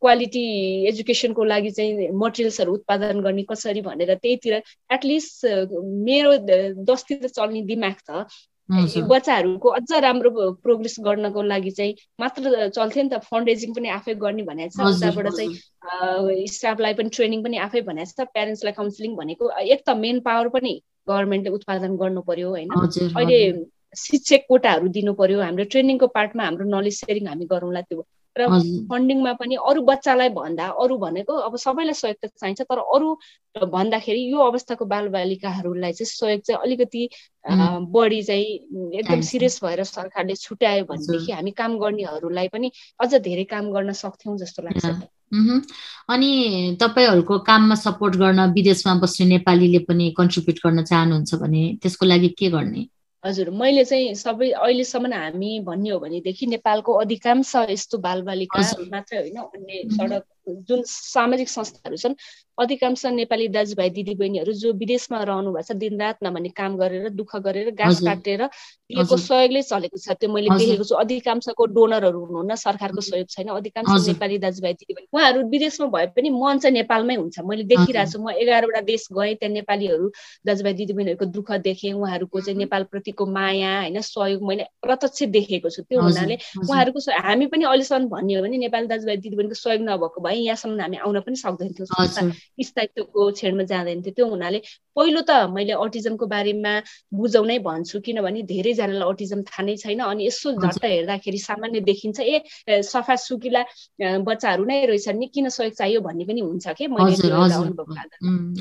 क्वालिटी 0.00 0.44
एजुकेसनको 0.88 1.44
लागि 1.44 1.70
चाहिँ 1.70 2.08
मटेरियल्सहरू 2.14 2.74
उत्पादन 2.74 3.20
गर्ने 3.20 3.42
कसरी 3.50 3.80
भनेर 3.82 4.14
त्यहीतिर 4.14 4.54
एटलिस्ट 4.92 5.46
मेरो 6.06 6.36
दसतिर 6.86 7.28
चल्ने 7.28 7.62
दिमाग 7.66 7.96
त 8.10 8.26
बच्चाहरूको 8.70 9.68
अझ 9.68 10.00
राम्रो 10.02 10.30
प्रोग्रेस 10.62 10.96
गर्नको 11.04 11.42
लागि 11.42 11.70
चाहिँ 11.70 11.94
मात्र 12.20 12.68
चल्थ्यो 12.68 13.02
नि 13.02 13.10
त 13.10 13.18
फन्ड 13.30 13.48
रेजिङ 13.48 13.74
पनि 13.74 13.88
आफै 13.90 14.14
गर्ने 14.14 14.42
भनेको 14.42 14.70
छ। 14.76 14.94
उताबाट 14.96 15.26
चाहिँ 15.36 16.46
स्टाफलाई 16.48 16.94
पनि 16.94 17.08
ट्रेनिङ 17.16 17.42
पनि 17.44 17.56
आफै 17.66 17.80
भनेको 17.90 18.12
छ 18.12 18.28
प्यारेन्ट्सलाई 18.30 18.72
काउन्सिलिङ 18.72 19.16
भनेको 19.16 19.50
एक 19.58 19.80
त 19.86 19.96
मेन 19.96 20.20
पावर 20.20 20.48
पनि 20.54 20.72
गभर्मेन्टले 21.08 21.54
उत्पादन 21.54 21.96
गर्नु 21.96 22.22
पर्यो 22.22 22.48
होइन। 22.50 22.70
अहिले 22.70 23.40
शिक्षक 23.96 24.42
कोटाहरू 24.48 24.88
दिनु 24.96 25.12
पर्यो 25.18 25.40
हाम्रो 25.40 25.64
ट्रेनिङको 25.74 26.06
पार्टमा 26.16 26.42
हाम्रो 26.44 26.64
नलेज 26.70 26.94
सेयरिङ 26.98 27.26
हामी 27.26 27.46
गरौँला 27.50 27.80
त्यो 27.82 28.06
र 28.36 28.46
फन्डिङमा 28.90 29.32
पनि 29.40 29.54
अरू 29.68 29.82
बच्चालाई 29.82 30.28
भन्दा 30.34 30.66
अरू 30.82 30.96
भनेको 30.98 31.34
अब 31.46 31.56
सबैलाई 31.58 31.94
सहयोग 31.94 32.16
त 32.24 32.30
चाहिन्छ 32.40 32.62
तर 32.62 32.78
अरू 32.96 33.08
भन्दाखेरि 33.54 34.20
यो 34.32 34.38
अवस्थाको 34.50 34.84
बालबालिकाहरूलाई 34.92 35.92
चाहिँ 35.92 36.10
सहयोग 36.10 36.40
चाहिँ 36.40 36.60
अलिकति 36.62 37.08
बढी 37.94 38.22
चाहिँ 38.22 38.46
एकदम 39.00 39.20
सिरियस 39.30 39.60
भएर 39.64 39.84
सरकारले 39.84 40.34
छुट्यायो 40.36 40.84
भनेदेखि 40.84 41.32
हामी 41.32 41.50
काम 41.62 41.78
गर्नेहरूलाई 41.78 42.48
पनि 42.48 42.70
अझ 43.00 43.14
धेरै 43.14 43.44
काम 43.50 43.72
गर्न 43.72 43.92
सक्थ्यौँ 44.02 44.36
जस्तो 44.38 44.62
लाग्छ। 44.62 44.86
अनि 46.10 46.30
तपाईँहरूको 46.80 47.38
काममा 47.50 47.74
सपोर्ट 47.82 48.16
गर्न 48.16 48.40
विदेशमा 48.52 48.94
बस्ने 49.02 49.26
नेपालीले 49.26 49.78
पनि 49.90 50.10
कन्ट्रिब्युट 50.16 50.58
गर्न 50.66 50.84
चाहनुहुन्छ 50.84 51.34
भने 51.42 51.62
त्यसको 51.82 52.06
लागि 52.06 52.28
के 52.38 52.50
गर्ने? 52.50 52.86
हजुर 53.24 53.50
मैले 53.52 53.84
चाहिँ 53.84 54.14
सबै 54.14 54.50
अहिलेसम्म 54.58 55.12
हामी 55.14 55.50
भन्ने 55.60 55.90
हो 55.90 55.98
भनेदेखि 55.98 56.46
नेपालको 56.46 56.92
अधिकांश 57.00 57.52
यस्तो 57.70 57.98
बालबालिका 58.00 58.62
मात्रै 58.92 59.18
होइन 59.18 59.36
अन्य 59.40 59.82
सडक 59.92 60.24
जुन 60.46 60.82
सामाजिक 60.86 61.48
संस्थाहरू 61.48 61.96
छन् 61.96 62.14
अधिकांश 62.58 63.04
नेपाली 63.06 63.48
दाजुभाइ 63.48 63.90
दिदीबहिनीहरू 63.90 64.52
जो 64.52 64.72
विदेशमा 64.76 65.22
रहनु 65.22 65.52
भएको 65.52 65.62
छ 65.64 65.76
दिनरात 65.80 66.16
नभने 66.22 66.48
काम 66.52 66.76
गरेर 66.76 67.08
दुःख 67.10 67.36
गरेर 67.44 67.70
घाँस 67.72 68.00
काटेर 68.04 68.44
दिएको 68.44 69.16
सहयोगले 69.16 69.62
चलेको 69.62 69.96
छ। 69.96 70.12
त्यो 70.20 70.28
मैले 70.28 70.48
देखेको 70.58 70.84
छु। 70.84 70.94
अधिकांशको 70.94 71.66
डोनरहरू 71.72 72.20
हुनुहुन्न 72.20 72.54
सरकारको 72.60 73.00
सहयोग 73.00 73.28
छैन। 73.30 73.48
अधिकांश 73.48 74.08
नेपाली 74.08 74.38
दाजुभाइ 74.38 74.72
दिदीबहिनी 74.76 75.08
उहाँहरू 75.08 75.48
विदेशमा 75.48 75.86
भए 75.88 76.06
पनि 76.12 76.28
मन 76.36 76.58
चाहिँ 76.58 76.74
नेपालमै 76.74 77.14
हुन्छ। 77.16 77.40
मैले 77.40 77.64
देखिरहेको 77.64 78.12
छु। 78.12 78.18
म 78.20 78.30
एघारवटा 78.36 78.80
देश 78.84 79.06
गएँ 79.12 79.34
त्यहाँ 79.40 79.54
नेपालीहरू 79.54 80.06
दाजुभाइ 80.46 80.74
दिदीबहिनीहरूको 80.74 81.26
दुःख 81.32 81.50
देखेँ। 81.64 81.92
उहाँहरूको 81.92 82.40
चाहिँ 82.40 82.58
नेपालप्रतिको 82.58 83.26
माया 83.26 83.72
होइन 83.80 84.00
सहयोग 84.02 84.42
मैले 84.42 84.64
प्रत्यक्ष 84.82 85.22
देखेको 85.30 85.70
छु। 85.70 85.82
त्यो 85.88 86.02
हुनाले 86.02 86.36
उहाँहरूको 86.60 87.00
हामी 87.24 87.46
पनि 87.46 87.64
अहिलेसम्म 87.64 88.08
भन्ने 88.10 88.34
हो 88.34 88.42
भने 88.42 88.58
नेपाली 88.66 88.86
दाजुभाइ 88.86 89.16
दिदीबहिनीको 89.16 89.54
सहयोग 89.54 89.82
नभएको 89.88 90.20
भए 90.30 90.38
यहाँसम्म 90.46 90.80
हामी 90.80 90.96
आउन 91.02 91.20
पनि 91.26 91.36
सक्दैनथ्यौँ। 91.42 92.30
स्थायित्वको 92.70 93.30
छेडमा 93.42 93.64
जाँदैन 93.74 94.02
थियो 94.06 94.14
त्यो 94.14 94.26
हुनाले 94.30 94.60
पहिलो 94.96 95.20
त 95.26 95.30
मैले 95.50 95.74
अटिजमको 95.82 96.26
बारेमा 96.26 96.72
बुझाउनै 97.18 97.58
भन्छु 97.66 98.00
किनभने 98.06 98.42
धेरैजनालाई 98.46 99.08
अटिजम 99.10 99.42
थाहा 99.50 99.62
नै 99.66 99.76
छैन 99.82 100.00
अनि 100.06 100.26
यसो 100.26 100.52
झट्ट 100.52 100.84
हेर्दाखेरि 100.84 101.38
सामान्य 101.38 101.80
देखिन्छ 101.90 102.20
ए 102.20 102.82
सफा 102.84 103.16
सुकिला 103.16 103.62
बच्चाहरू 104.28 104.64
नै 104.70 104.84
रहेछन् 104.86 105.18
नि 105.18 105.26
किन 105.34 105.48
सहयोग 105.48 105.74
चाहियो? 105.80 106.00
भन्ने 106.00 106.24
पनि 106.30 106.40
हुन्छ 106.40 106.66
कि? 106.78 106.86
मैले 106.86 107.16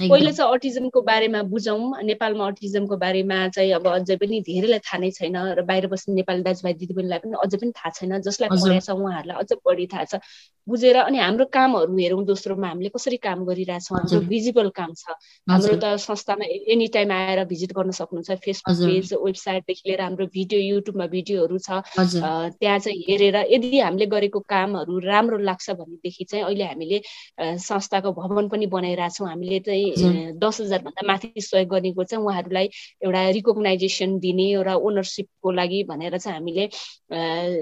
पहिलो 0.10 0.32
चाहिँ 0.32 0.54
अटिजमको 0.54 1.02
बारेमा 1.02 1.42
बुझौँ 1.54 2.04
नेपालमा 2.10 2.48
अटिजमको 2.48 2.96
बारेमा 3.04 3.38
चाहिँ 3.58 3.72
अब 3.80 3.88
अझै 3.94 4.16
पनि 4.22 4.42
धेरैलाई 4.48 4.80
थाहा 4.86 4.98
नै 5.04 5.12
छैन 5.18 5.38
र 5.60 5.62
बाहिर 5.70 5.88
बस्ने 5.92 6.16
नेपाली 6.16 6.42
दाजुभाइ 6.48 6.74
दिदीबहिनीलाई 6.80 7.20
पनि 7.26 7.36
अझै 7.44 7.58
पनि 7.58 7.72
थाहा 7.76 7.90
छैन 8.00 8.22
जसलाई 8.22 8.50
पढाएको 8.50 8.86
छ 8.86 8.90
उहाँहरूलाई 8.96 9.38
अझ 9.44 9.52
बढी 9.66 9.86
थाहा 9.94 10.06
छ। 10.06 10.22
बुझेर 10.68 10.98
अनि 11.02 11.18
हाम्रो 11.20 11.46
कामहरू 11.60 11.98
हेरौँ 11.98 12.24
दोस्रोमा 12.26 12.68
हामीले 12.68 12.90
कसरी 12.96 13.18
काम 13.20 13.44
गरिरहेछौँ 13.46 13.98
हाम्रो 14.00 14.20
भिजिबल 14.32 14.70
काम 14.80 14.94
छ। 14.96 15.20
हाम्रो 15.48 15.76
त 15.84 15.96
संस्थामा 16.00 16.46
एनी 16.72 16.88
टाइम 16.96 17.12
आएर 17.12 17.44
भिजिट 17.52 17.72
गर्न 17.76 17.92
सक्नुहुन्छ 18.00 18.40
फेसबुक 18.40 18.78
पेज 18.80 19.14
वेबसाइटदेखि 19.20 19.84
लिएर 19.90 20.02
हाम्रो 20.02 20.26
भिडियो 20.32 20.60
युट्युबमा 20.62 21.06
भिडियोहरू 21.14 21.58
छ। 21.60 21.70
त्यहाँ 22.60 22.80
चाहिँ 22.80 23.00
हेरेर 23.10 23.36
यदि 23.52 23.80
हामीले 23.80 24.06
गरेको 24.16 24.40
कामहरू 24.48 25.00
राम्रो 25.04 25.38
लाग्छ 25.50 25.70
भनेदेखि 25.82 26.24
चाहिँ 26.24 26.44
अहिले 26.46 26.66
हामीले 26.72 27.02
संस्थाको 27.60 28.12
भवन 28.14 28.48
पनि 28.50 28.66
बनाइरहेछौँ। 28.72 29.28
हामीले 29.30 29.60
चाहिँ 29.68 30.40
दस 30.40 30.62
हजारभन्दा 30.62 31.08
माथि 31.08 31.28
सहयोग 31.42 31.70
गरेको 31.70 32.04
चाहिँ 32.04 32.24
उहाँहरूलाई 32.26 32.70
एउटा 33.04 33.22
रिकगनाइजेसन 33.38 34.20
दिने 34.20 34.50
एउटा 34.52 34.76
ओनरसिपको 34.88 35.52
लागि 35.52 35.84
भनेर 35.92 36.18
चाहिँ 36.18 36.38
हामीले 36.38 36.70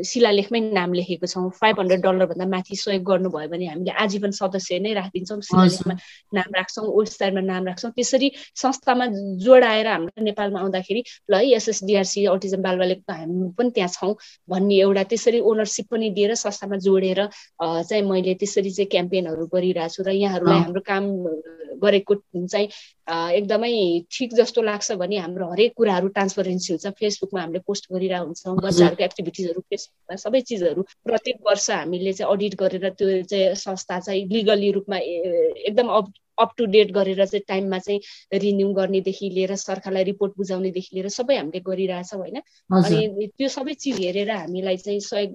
शिलालेखमै 0.04 0.60
नाम 0.72 0.94
लेखेको 0.94 1.28
छौँ। 1.28 1.50
फाइभ 1.62 1.80
हन्ड्रेड 1.80 2.02
डलरभन्दा 2.04 2.46
माथि 2.48 2.76
सहयोग 2.76 3.04
गर्नुभयो 3.10 3.50
भने 3.50 3.66
हामीले 3.68 3.87
आजीवन 3.90 4.32
सदस्य 4.32 4.80
नै 4.80 4.94
राखिदिन्छौँ 4.94 5.42
शिलालेखमा 5.42 5.96
नाम 6.34 6.50
राख्छौँ 6.58 6.86
वेबसाइटमा 6.88 7.42
नाम 7.42 7.64
राख्छौँ। 7.68 7.92
त्यसरी 7.92 8.32
संस्थामा 8.56 9.06
जोडाएर 9.46 9.88
हाम्रो 9.88 10.24
नेपालमा 10.24 10.60
आउँदाखेरि 10.60 11.02
ल 11.30 11.34
है 11.36 11.56
एसएसडिआरसी 11.58 12.26
अटिजम 12.28 12.62
बालबालिकाको 12.62 13.14
हामी 13.14 13.50
पनि 13.58 13.70
त्यहाँ 13.76 13.92
छौँ 13.94 14.14
भन्ने 14.50 14.76
एउटा 14.82 15.04
त्यसरी 15.12 15.40
ओनरसिप 15.52 15.88
पनि 15.92 16.10
दिएर 16.18 16.36
संस्थामा 16.36 16.78
जोडेर 16.88 17.26
चाहिँ 17.62 18.04
मैले 18.04 18.34
त्यसरी 18.42 18.72
चाहिँ 18.72 18.90
क्याम्पेनहरू 18.92 19.46
गरिरहेको 19.54 19.94
छु 19.94 20.04
र 20.04 20.10
यहाँहरूलाई 20.18 20.60
हाम्रो 20.60 20.82
काम 20.88 21.04
गरेको 21.84 22.14
चाहिँ 22.48 22.68
एकदमै 23.08 23.72
ठिक 24.12 24.34
जस्तो 24.36 24.62
लाग्छ 24.62 24.92
भने 25.00 25.18
हाम्रो 25.18 25.46
हरेक 25.52 25.74
कुराहरू 25.78 26.08
ट्रान्सपरेन्सी 26.16 26.74
हुन्छ। 26.74 26.88
फेसबुकमा 27.00 27.42
हामीले 27.42 27.60
पोस्ट 27.68 27.86
गरिरहेको 27.94 28.26
हुन्छौँ 28.26 28.56
बच्चाहरूको 28.58 29.04
एक्टिभिटिजहरू 29.04 29.62
फेसबुकमा 29.70 30.16
सबै 30.24 30.42
चिजहरू 30.50 30.82
प्रत्येक 31.06 31.38
वर्ष 31.48 31.70
हामीले 31.72 32.14
चाहिँ 32.14 32.32
अडिट 32.34 32.56
गरेर 32.62 32.90
त्यो 32.98 33.22
चाहिँ 33.32 33.56
संस्था 33.78 34.00
चाहिँ 34.00 34.28
लिगली 34.28 34.72
रूपमा 34.72 34.98
एकदम 34.98 35.88
अप 36.40 36.52
टु 36.58 36.66
डेट 36.76 36.92
गरेर 36.92 37.26
चाहिँ 37.26 37.44
टाइममा 37.48 37.80
चाहिँ 37.80 38.40
रिन्यू 38.42 38.68
गर्नेदेखि 38.74 39.30
लिएर 39.30 39.56
सरकारलाई 39.58 40.04
रिपोर्ट 40.04 40.34
बुझाउनेदेखि 40.38 40.96
लिएर 40.96 41.10
सबै 41.10 41.38
हामीले 41.38 41.60
गरिरहेछौँ 41.68 42.20
होइन? 42.20 42.38
अनि 42.70 43.28
त्यो 43.38 43.48
सबै 43.50 43.74
चिज 43.74 44.00
हेरेर 44.00 44.32
हामीलाई 44.32 44.78
चाहिँ 44.78 45.00
सहयोग 45.00 45.34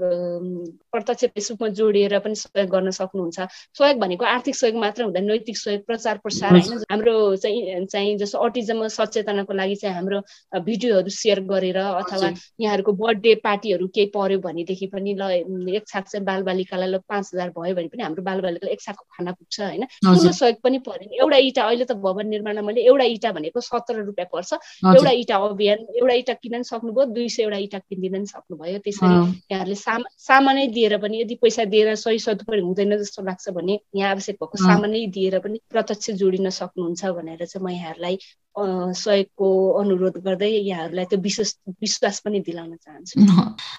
प्रत्यक्ष 0.93 1.25
फेसबुकमा 1.35 1.69
जोडिएर 1.79 2.19
पनि 2.19 2.35
सहयोग 2.35 2.71
गर्न 2.71 2.91
सक्नुहुन्छ। 2.91 3.39
सहयोग 3.79 3.99
भनेको 4.01 4.25
आर्थिक 4.25 4.57
सहयोग 4.57 4.77
मात्र 4.81 5.03
हुँदैन 5.05 5.25
नैतिक 5.27 5.57
सहयोग 5.59 5.85
प्रचार 5.87 6.19
प्रसार 6.25 6.51
होइन? 6.53 6.85
हाम्रो 6.91 7.15
चाहिँ 7.37 7.87
चाहिँ 7.87 8.17
जस्तो 8.19 8.39
अटिजम 8.39 8.87
सचेतनाको 8.89 9.53
लागि 9.53 9.77
चाहिँ 9.83 9.95
हाम्रो 9.97 10.21
भिडियोहरू 10.63 11.11
सेयर 11.11 11.41
गरेर 11.51 11.79
अथवा 11.79 12.29
यहाँहरूको 12.61 12.93
बर्थडे 12.93 13.35
पार्टीहरू 13.45 13.87
केही 13.95 14.07
पर्यो 14.15 14.39
भनेदेखि 14.41 14.87
पनि 14.95 15.15
ल 15.21 15.31
एक 15.77 15.85
छाक 15.89 16.09
चाहिँ 16.09 16.25
बालबालिकालाई 16.27 16.89
ल 16.89 16.99
पाँच 17.09 17.31
हजार 17.35 17.49
भयो 17.57 17.75
भने 17.75 17.89
पनि 17.89 18.03
हाम्रो 18.03 18.23
बालबालिकालाई 18.23 18.73
एक 18.73 18.81
छाकको 18.81 19.05
खाना 19.17 19.33
पुग्छ 19.33 19.61
होइन? 19.61 19.87
सहयोग 20.33 20.61
पनि 20.63 20.79
पऱ्यो 20.93 21.09
नि 21.09 21.17
एउटा 21.19 21.37
इँटा 21.49 21.63
अहिले 21.65 21.85
त 21.89 21.97
भवन 22.05 22.27
निर्माणमा 22.29 22.63
मैले 22.69 22.85
एउटा 22.85 23.05
इँटा 23.17 23.33
भनेको 23.33 23.61
सत्र 23.61 24.05
रुपियाँ 24.05 24.29
पर्छ। 24.29 24.53
एउटा 24.85 25.11
इँटा 25.11 25.37
अभियान 25.49 25.79
एउटा 25.97 26.15
इँटा 26.21 26.35
किन्न 26.45 26.63
सक्नुभयो 26.69 27.07
दुई 27.17 27.29
सयवटा 27.33 27.59
इँटा 27.67 27.79
किनिदिन 27.89 28.25
सक्नुभयो। 28.29 28.79
त्यसरी 28.85 29.17
यहाँहरूले 29.53 29.79
सामा 29.81 30.09
सामानै 30.21 30.67
दिएर 30.77 30.97
पनि 31.01 31.21
यदि 31.23 31.35
पैसा 31.43 31.65
दिएर 31.73 31.95
सही 31.97 32.19
सदुपयोग 32.19 32.67
हुँदैन 32.67 32.97
जस्तो 32.99 33.23
लाग्छ 33.25 33.49
भने 33.57 33.79
यहाँ 33.97 34.11
आवश्यक 34.13 34.37
भएको 34.37 34.59
सामानै 34.59 35.07
दिएर 35.17 35.39
पनि 35.41 35.59
प्रत्यक्ष 35.73 36.11
जोडिन 36.21 36.51
सक्नुहुन्छ 36.51 37.03
भनेर 37.17 37.45
चाहिँ 37.47 37.65
म 37.65 37.69
यहाँहरूलाई 37.73 38.19
सहयोगको 38.53 39.49
अनुरोध 39.81 40.17
गर्दै 40.25 40.51
यहाँहरूलाई 40.51 41.05
त्यो 41.09 41.19
विश्वास 41.25 41.51
विश्वास 41.81 42.21
पनि 42.21 42.41
दिलाउन 42.45 42.77
चाहन्छु। 42.77 43.21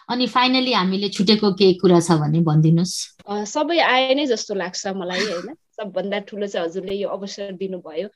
अनि 0.09 0.27
फाइनली 0.27 0.73
हामीले 0.73 1.09
छुटेको 1.13 1.51
केही 1.53 1.73
कुरा 1.77 1.99
छ 2.01 2.17
भने 2.17 2.41
भनिदिनुहोस्। 2.41 2.95
सबै 3.53 3.77
आए 3.79 4.13
नै 4.17 4.25
जस्तो 4.33 4.53
लाग्छ 4.57 4.97
मलाई 4.97 5.25
होइन? 5.29 5.53
सबभन्दा 5.77 6.19
ठुलो 6.27 6.47
चाहिँ 6.47 6.67
हजुरले 6.67 6.95
यो 6.95 7.09
अवसर 7.09 7.51
दिनुभयो। 7.59 8.07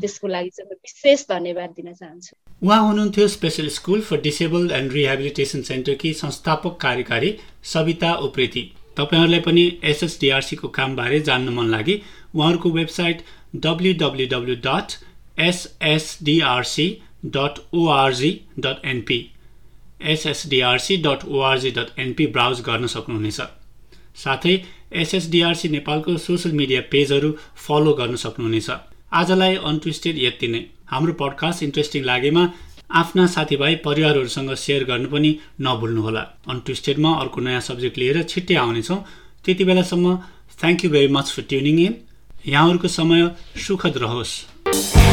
त्यसको 0.00 0.26
लागि 0.28 0.50
चाहिँ 0.56 0.70
विशेष 0.72 1.24
धन्यवाद 1.28 1.70
दिन 1.76 1.92
चाहन्छु। 1.92 2.36
उहाँ 2.62 2.80
हुनुहुन्थ्यो 2.82 3.26
special 3.28 3.68
school 3.76 4.00
for 4.02 4.20
disable 4.20 4.70
and 4.72 4.92
rehabilitation 4.92 5.62
सेन्टरकी 5.70 6.12
संस्थापक 6.14 6.76
कार्यकारी 6.80 7.36
सविता 7.72 8.14
उप्रेती। 8.26 8.62
तपाईँहरूलाई 8.96 9.40
पनि 9.40 9.64
एसएसडिआरसीको 9.84 10.68
कामबारे 10.70 11.20
जान्न 11.28 11.54
मन 11.54 11.66
लागि 11.70 12.00
उहाँहरूको 12.34 12.70
website 12.70 13.22
W 13.56 13.92
W 14.00 14.26
W 14.30 14.54
dot 14.66 14.98
SSDRC 15.40 16.88
dot 17.26 17.58
org 17.74 18.32
dot 18.58 18.84
NP 18.86 19.18
SSDRC 20.12 20.96
dot 21.06 21.24
org 21.28 21.70
dot 21.78 21.98
NP 22.00 22.26
browse 22.28 22.60
गर्न 22.68 22.86
सक्नुहुनेछ। 22.86 23.40
साथै 24.22 24.54
एसएसडिआरसी 25.02 25.68
नेपालको 25.68 26.16
सोसियल 26.18 26.54
मिडिया 26.56 26.80
पेजहरू 26.92 27.30
फलो 27.64 27.92
गर्न 28.00 28.16
सक्नुहुनेछ। 28.24 28.70
आजलाई 29.12 29.54
अनट्विस्टेड 29.70 30.18
यति 30.18 30.48
नै। 30.48 30.60
हाम्रो 30.90 31.12
पडकास्ट 31.22 31.62
इन्ट्रेस्टिङ 31.62 32.02
लागेमा 32.04 32.42
आफ्ना 33.00 33.26
साथीभाइ 33.26 33.74
परिवारहरूसँग 33.86 34.50
सेयर 34.64 34.84
गर्नु 34.84 35.08
पनि 35.08 35.30
नभुल्नुहोला। 35.62 36.22
अनट्विस्टेडमा 36.48 37.10
अर्को 37.22 37.40
नयाँ 37.40 37.60
सब्जेक्ट 37.60 37.98
लिएर 37.98 38.22
छिट्टै 38.24 38.54
आउनेछौँ। 38.56 38.98
त्यति 39.44 39.64
बेलासम्म 39.64 40.06
thank 40.60 40.84
you 40.84 40.90
very 40.90 41.08
much 41.08 41.26
for 41.30 41.42
tuning 41.50 41.78
in 41.80 41.94
यहाँहरूको 42.46 42.88
समय 42.90 43.20
सुखद 43.66 43.94
रहोस्। 43.98 45.09